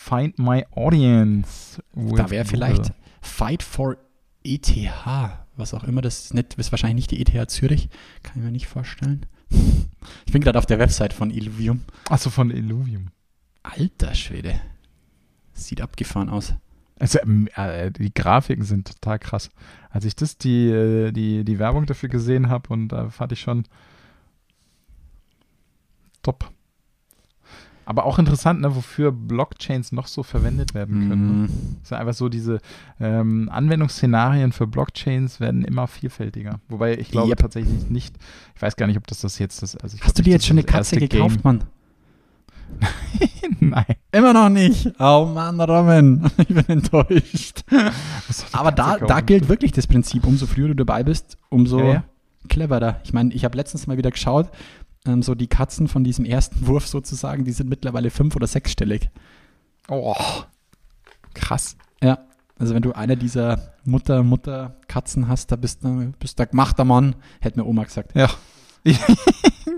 Find 0.00 0.38
my 0.38 0.64
audience. 0.70 1.82
Da 1.94 2.30
wäre 2.30 2.46
vielleicht 2.46 2.94
Fight 3.20 3.62
for 3.62 3.98
ETH, 4.42 4.72
was 5.56 5.74
auch 5.74 5.84
immer 5.84 6.00
das 6.00 6.24
ist. 6.24 6.34
Nicht, 6.34 6.54
ist 6.54 6.72
wahrscheinlich 6.72 7.10
nicht 7.10 7.10
die 7.10 7.20
ETH 7.20 7.50
Zürich. 7.50 7.90
Kann 8.22 8.38
ich 8.38 8.42
mir 8.42 8.50
nicht 8.50 8.66
vorstellen. 8.66 9.26
Ich 10.24 10.32
bin 10.32 10.40
gerade 10.40 10.58
auf 10.58 10.64
der 10.64 10.78
Website 10.78 11.12
von 11.12 11.30
Illuvium. 11.30 11.82
Achso, 12.08 12.30
von 12.30 12.50
Illuvium. 12.50 13.08
Alter 13.62 14.14
Schwede. 14.14 14.58
Sieht 15.52 15.82
abgefahren 15.82 16.30
aus. 16.30 16.54
Also, 16.98 17.18
ähm, 17.20 17.48
äh, 17.54 17.90
die 17.90 18.14
Grafiken 18.14 18.64
sind 18.64 18.88
total 18.88 19.18
krass. 19.18 19.50
Als 19.90 20.06
ich 20.06 20.16
das, 20.16 20.38
die, 20.38 20.70
äh, 20.70 21.12
die, 21.12 21.44
die 21.44 21.58
Werbung 21.58 21.84
dafür 21.84 22.08
gesehen 22.08 22.48
habe 22.48 22.72
und 22.72 22.88
da 22.88 23.10
fand 23.10 23.32
ich 23.32 23.40
schon 23.40 23.64
top. 26.22 26.50
Aber 27.90 28.04
auch 28.04 28.20
interessant, 28.20 28.60
ne, 28.60 28.76
wofür 28.76 29.10
Blockchains 29.10 29.90
noch 29.90 30.06
so 30.06 30.22
verwendet 30.22 30.74
werden 30.74 31.08
können. 31.08 31.26
Ne? 31.42 31.48
Mhm. 31.48 31.54
Es 31.82 31.88
ist 31.90 31.92
einfach 31.92 32.14
so, 32.14 32.28
diese 32.28 32.60
ähm, 33.00 33.48
Anwendungsszenarien 33.52 34.52
für 34.52 34.68
Blockchains 34.68 35.40
werden 35.40 35.64
immer 35.64 35.88
vielfältiger. 35.88 36.60
Wobei 36.68 36.96
ich 36.96 37.10
glaube 37.10 37.30
Yep. 37.30 37.38
tatsächlich 37.38 37.90
nicht, 37.90 38.14
ich 38.54 38.62
weiß 38.62 38.76
gar 38.76 38.86
nicht, 38.86 38.96
ob 38.96 39.08
das 39.08 39.22
das 39.22 39.40
jetzt 39.40 39.60
ist. 39.64 39.74
Also 39.82 39.98
Hast 40.02 40.16
du 40.16 40.22
dir 40.22 40.30
jetzt 40.34 40.46
schon 40.46 40.54
eine 40.56 40.62
das 40.64 40.72
das 40.88 40.90
Katze 40.90 41.00
gekauft, 41.08 41.42
Mann? 41.42 41.58
Game- 41.58 43.56
Nein. 43.70 43.96
Immer 44.12 44.32
noch 44.34 44.48
nicht. 44.50 44.92
Oh 45.00 45.28
Mann, 45.34 45.60
Robin. 45.60 46.30
Ich 46.38 46.46
bin 46.46 46.68
enttäuscht. 46.68 47.64
Aber 48.52 48.70
da, 48.70 48.98
da 48.98 49.20
gilt 49.20 49.48
wirklich 49.48 49.72
das 49.72 49.88
Prinzip, 49.88 50.24
umso 50.26 50.46
früher 50.46 50.68
du 50.68 50.74
dabei 50.76 51.02
bist, 51.02 51.38
umso 51.48 51.80
Ja, 51.80 51.92
ja. 51.92 52.04
cleverer. 52.48 53.00
Ich 53.02 53.12
meine, 53.12 53.34
ich 53.34 53.44
habe 53.44 53.56
letztens 53.56 53.88
mal 53.88 53.96
wieder 53.98 54.12
geschaut, 54.12 54.48
ähm, 55.06 55.22
so 55.22 55.34
die 55.34 55.46
Katzen 55.48 55.88
von 55.88 56.04
diesem 56.04 56.24
ersten 56.24 56.66
Wurf 56.66 56.86
sozusagen, 56.86 57.44
die 57.44 57.52
sind 57.52 57.68
mittlerweile 57.68 58.10
fünf- 58.10 58.36
oder 58.36 58.46
sechsstellig. 58.46 59.10
Oh, 59.88 60.14
krass. 61.34 61.76
Ja, 62.02 62.18
also 62.58 62.74
wenn 62.74 62.82
du 62.82 62.92
einer 62.92 63.16
dieser 63.16 63.74
Mutter-Mutter-Katzen 63.84 65.28
hast, 65.28 65.50
da 65.50 65.56
bist 65.56 65.82
du 65.82 66.12
bist 66.18 66.38
der 66.38 66.46
gemachter 66.46 66.84
Mann, 66.84 67.16
hätte 67.40 67.58
mir 67.58 67.66
Oma 67.66 67.84
gesagt. 67.84 68.14
Ja. 68.14 68.28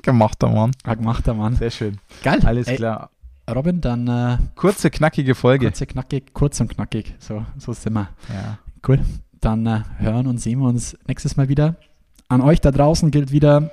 Gemachter 0.02 0.48
Mann. 0.48 0.72
Ein 0.84 0.98
gemachter 0.98 1.34
Mann. 1.34 1.56
Sehr 1.56 1.70
schön. 1.70 1.98
Geil. 2.22 2.40
Alles 2.44 2.66
Ey, 2.68 2.76
klar. 2.76 3.10
Robin, 3.50 3.80
dann 3.80 4.06
äh, 4.08 4.38
Kurze, 4.54 4.90
knackige 4.90 5.34
Folge. 5.34 5.66
kurze, 5.66 5.86
knackig, 5.86 6.32
kurz 6.32 6.60
und 6.60 6.68
knackig. 6.68 7.14
So, 7.18 7.44
so 7.58 7.72
sind 7.72 7.94
wir. 7.94 8.08
Ja. 8.28 8.58
Cool. 8.86 9.00
Dann 9.40 9.66
äh, 9.66 9.82
hören 9.98 10.26
und 10.26 10.38
sehen 10.38 10.60
wir 10.60 10.68
uns 10.68 10.96
nächstes 11.06 11.36
Mal 11.36 11.48
wieder. 11.48 11.76
An 12.28 12.40
euch 12.40 12.60
da 12.60 12.70
draußen 12.70 13.10
gilt 13.10 13.32
wieder, 13.32 13.70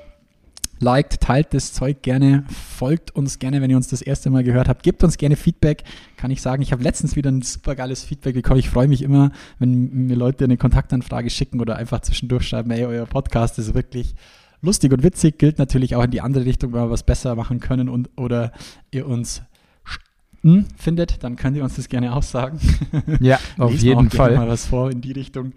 liked, 0.80 1.20
teilt 1.22 1.54
das 1.54 1.74
Zeug 1.74 2.02
gerne, 2.02 2.44
folgt 2.78 3.12
uns 3.16 3.40
gerne, 3.40 3.62
wenn 3.62 3.70
ihr 3.70 3.78
uns 3.78 3.88
das 3.90 4.02
erste 4.02 4.30
Mal 4.30 4.44
gehört 4.44 4.70
habt. 4.70 4.84
Gebt 4.84 5.04
uns 5.04 5.18
gerne 5.18 5.36
Feedback. 5.36 5.84
Kann 6.18 6.32
ich 6.32 6.42
sagen, 6.42 6.62
ich 6.62 6.72
habe 6.72 6.84
letztens 6.84 7.16
wieder 7.16 7.32
ein 7.32 7.42
super 7.42 7.76
geiles 7.76 8.04
Feedback 8.04 8.34
bekommen. 8.34 8.60
Ich 8.60 8.70
freue 8.70 8.88
mich 8.88 9.02
immer, 9.02 9.32
wenn 9.60 10.08
mir 10.08 10.16
Leute 10.16 10.46
eine 10.46 10.58
Kontaktanfrage 10.58 11.30
schicken 11.30 11.60
oder 11.60 11.76
einfach 11.76 12.00
zwischendurch 12.02 12.48
schreiben, 12.48 12.72
ey, 12.72 12.86
euer 12.86 13.06
Podcast 13.06 13.60
ist 13.60 13.74
wirklich 13.74 14.16
lustig 14.62 14.92
und 14.94 15.04
witzig. 15.04 15.38
Gilt 15.38 15.58
natürlich 15.60 15.96
auch 15.96 16.04
in 16.04 16.12
die 16.12 16.22
andere 16.22 16.46
Richtung, 16.46 16.74
wenn 16.74 16.82
wir 16.82 16.90
was 16.90 17.04
besser 17.04 17.36
machen 17.36 17.60
können 17.60 17.90
und 17.90 18.10
oder 18.18 18.52
ihr 18.92 19.08
uns 19.08 19.42
sch- 19.86 20.66
findet, 20.78 21.24
dann 21.24 21.36
könnt 21.36 21.58
ihr 21.58 21.64
uns 21.64 21.76
das 21.76 21.90
gerne 21.90 22.16
auch 22.16 22.24
sagen. 22.24 22.60
Ja, 23.20 23.40
auf 23.58 23.74
jeden 23.74 24.10
Fall. 24.10 24.36
mal 24.38 24.48
was 24.48 24.66
vor 24.66 24.92
in 24.92 25.02
die 25.02 25.12
Richtung. 25.12 25.54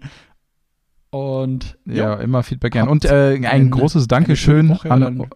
Und 1.13 1.77
Ja, 1.85 2.15
immer 2.15 2.41
Feedback 2.41 2.73
gern. 2.73 2.87
Und 2.87 3.05
äh, 3.05 3.35
ein 3.35 3.45
eine- 3.45 3.69
großes 3.69 4.07
Dankeschön 4.07 4.71
an 4.71 5.27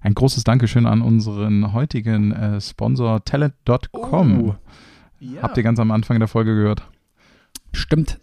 ein 0.00 0.14
großes 0.14 0.44
Dankeschön 0.44 0.86
an 0.86 1.02
unseren 1.02 1.72
heutigen 1.72 2.32
äh, 2.32 2.60
Sponsor 2.60 3.24
Talent.com. 3.24 4.40
Oh, 4.44 4.54
ja. 5.18 5.42
Habt 5.42 5.56
ihr 5.56 5.62
ganz 5.64 5.80
am 5.80 5.90
Anfang 5.90 6.18
der 6.18 6.28
Folge 6.28 6.54
gehört. 6.54 6.82
Stimmt. 7.72 8.18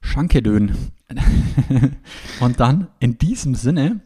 Schankedön. 0.00 0.72
Und 2.40 2.60
dann 2.60 2.86
in 2.98 3.18
diesem 3.18 3.54
Sinne 3.54 4.00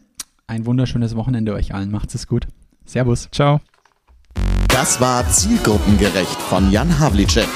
ein 0.47 0.67
wunderschönes 0.67 1.15
Wochenende 1.15 1.53
euch 1.55 1.75
allen. 1.75 1.91
Macht's 1.91 2.15
es 2.15 2.27
gut. 2.27 2.49
Servus. 2.85 3.29
Ciao. 3.31 3.61
Das 4.69 5.01
war 5.01 5.29
Zielgruppengerecht 5.29 6.41
von 6.41 6.71
Jan 6.73 6.99
Havlicek. 6.99 7.49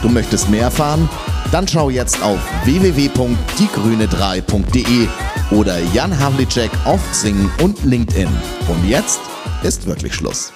Du 0.00 0.08
möchtest 0.08 0.48
mehr 0.48 0.62
erfahren? 0.62 1.08
Dann 1.50 1.68
schau 1.68 1.90
jetzt 1.90 2.22
auf 2.22 2.38
www.diegrüne3.de 2.64 5.08
oder 5.50 5.78
Jan 5.92 6.18
Havlicek 6.18 6.70
auf 6.84 7.00
Xing 7.10 7.50
und 7.60 7.84
LinkedIn. 7.84 8.30
Und 8.68 8.88
jetzt 8.88 9.20
ist 9.62 9.86
wirklich 9.86 10.14
Schluss. 10.14 10.52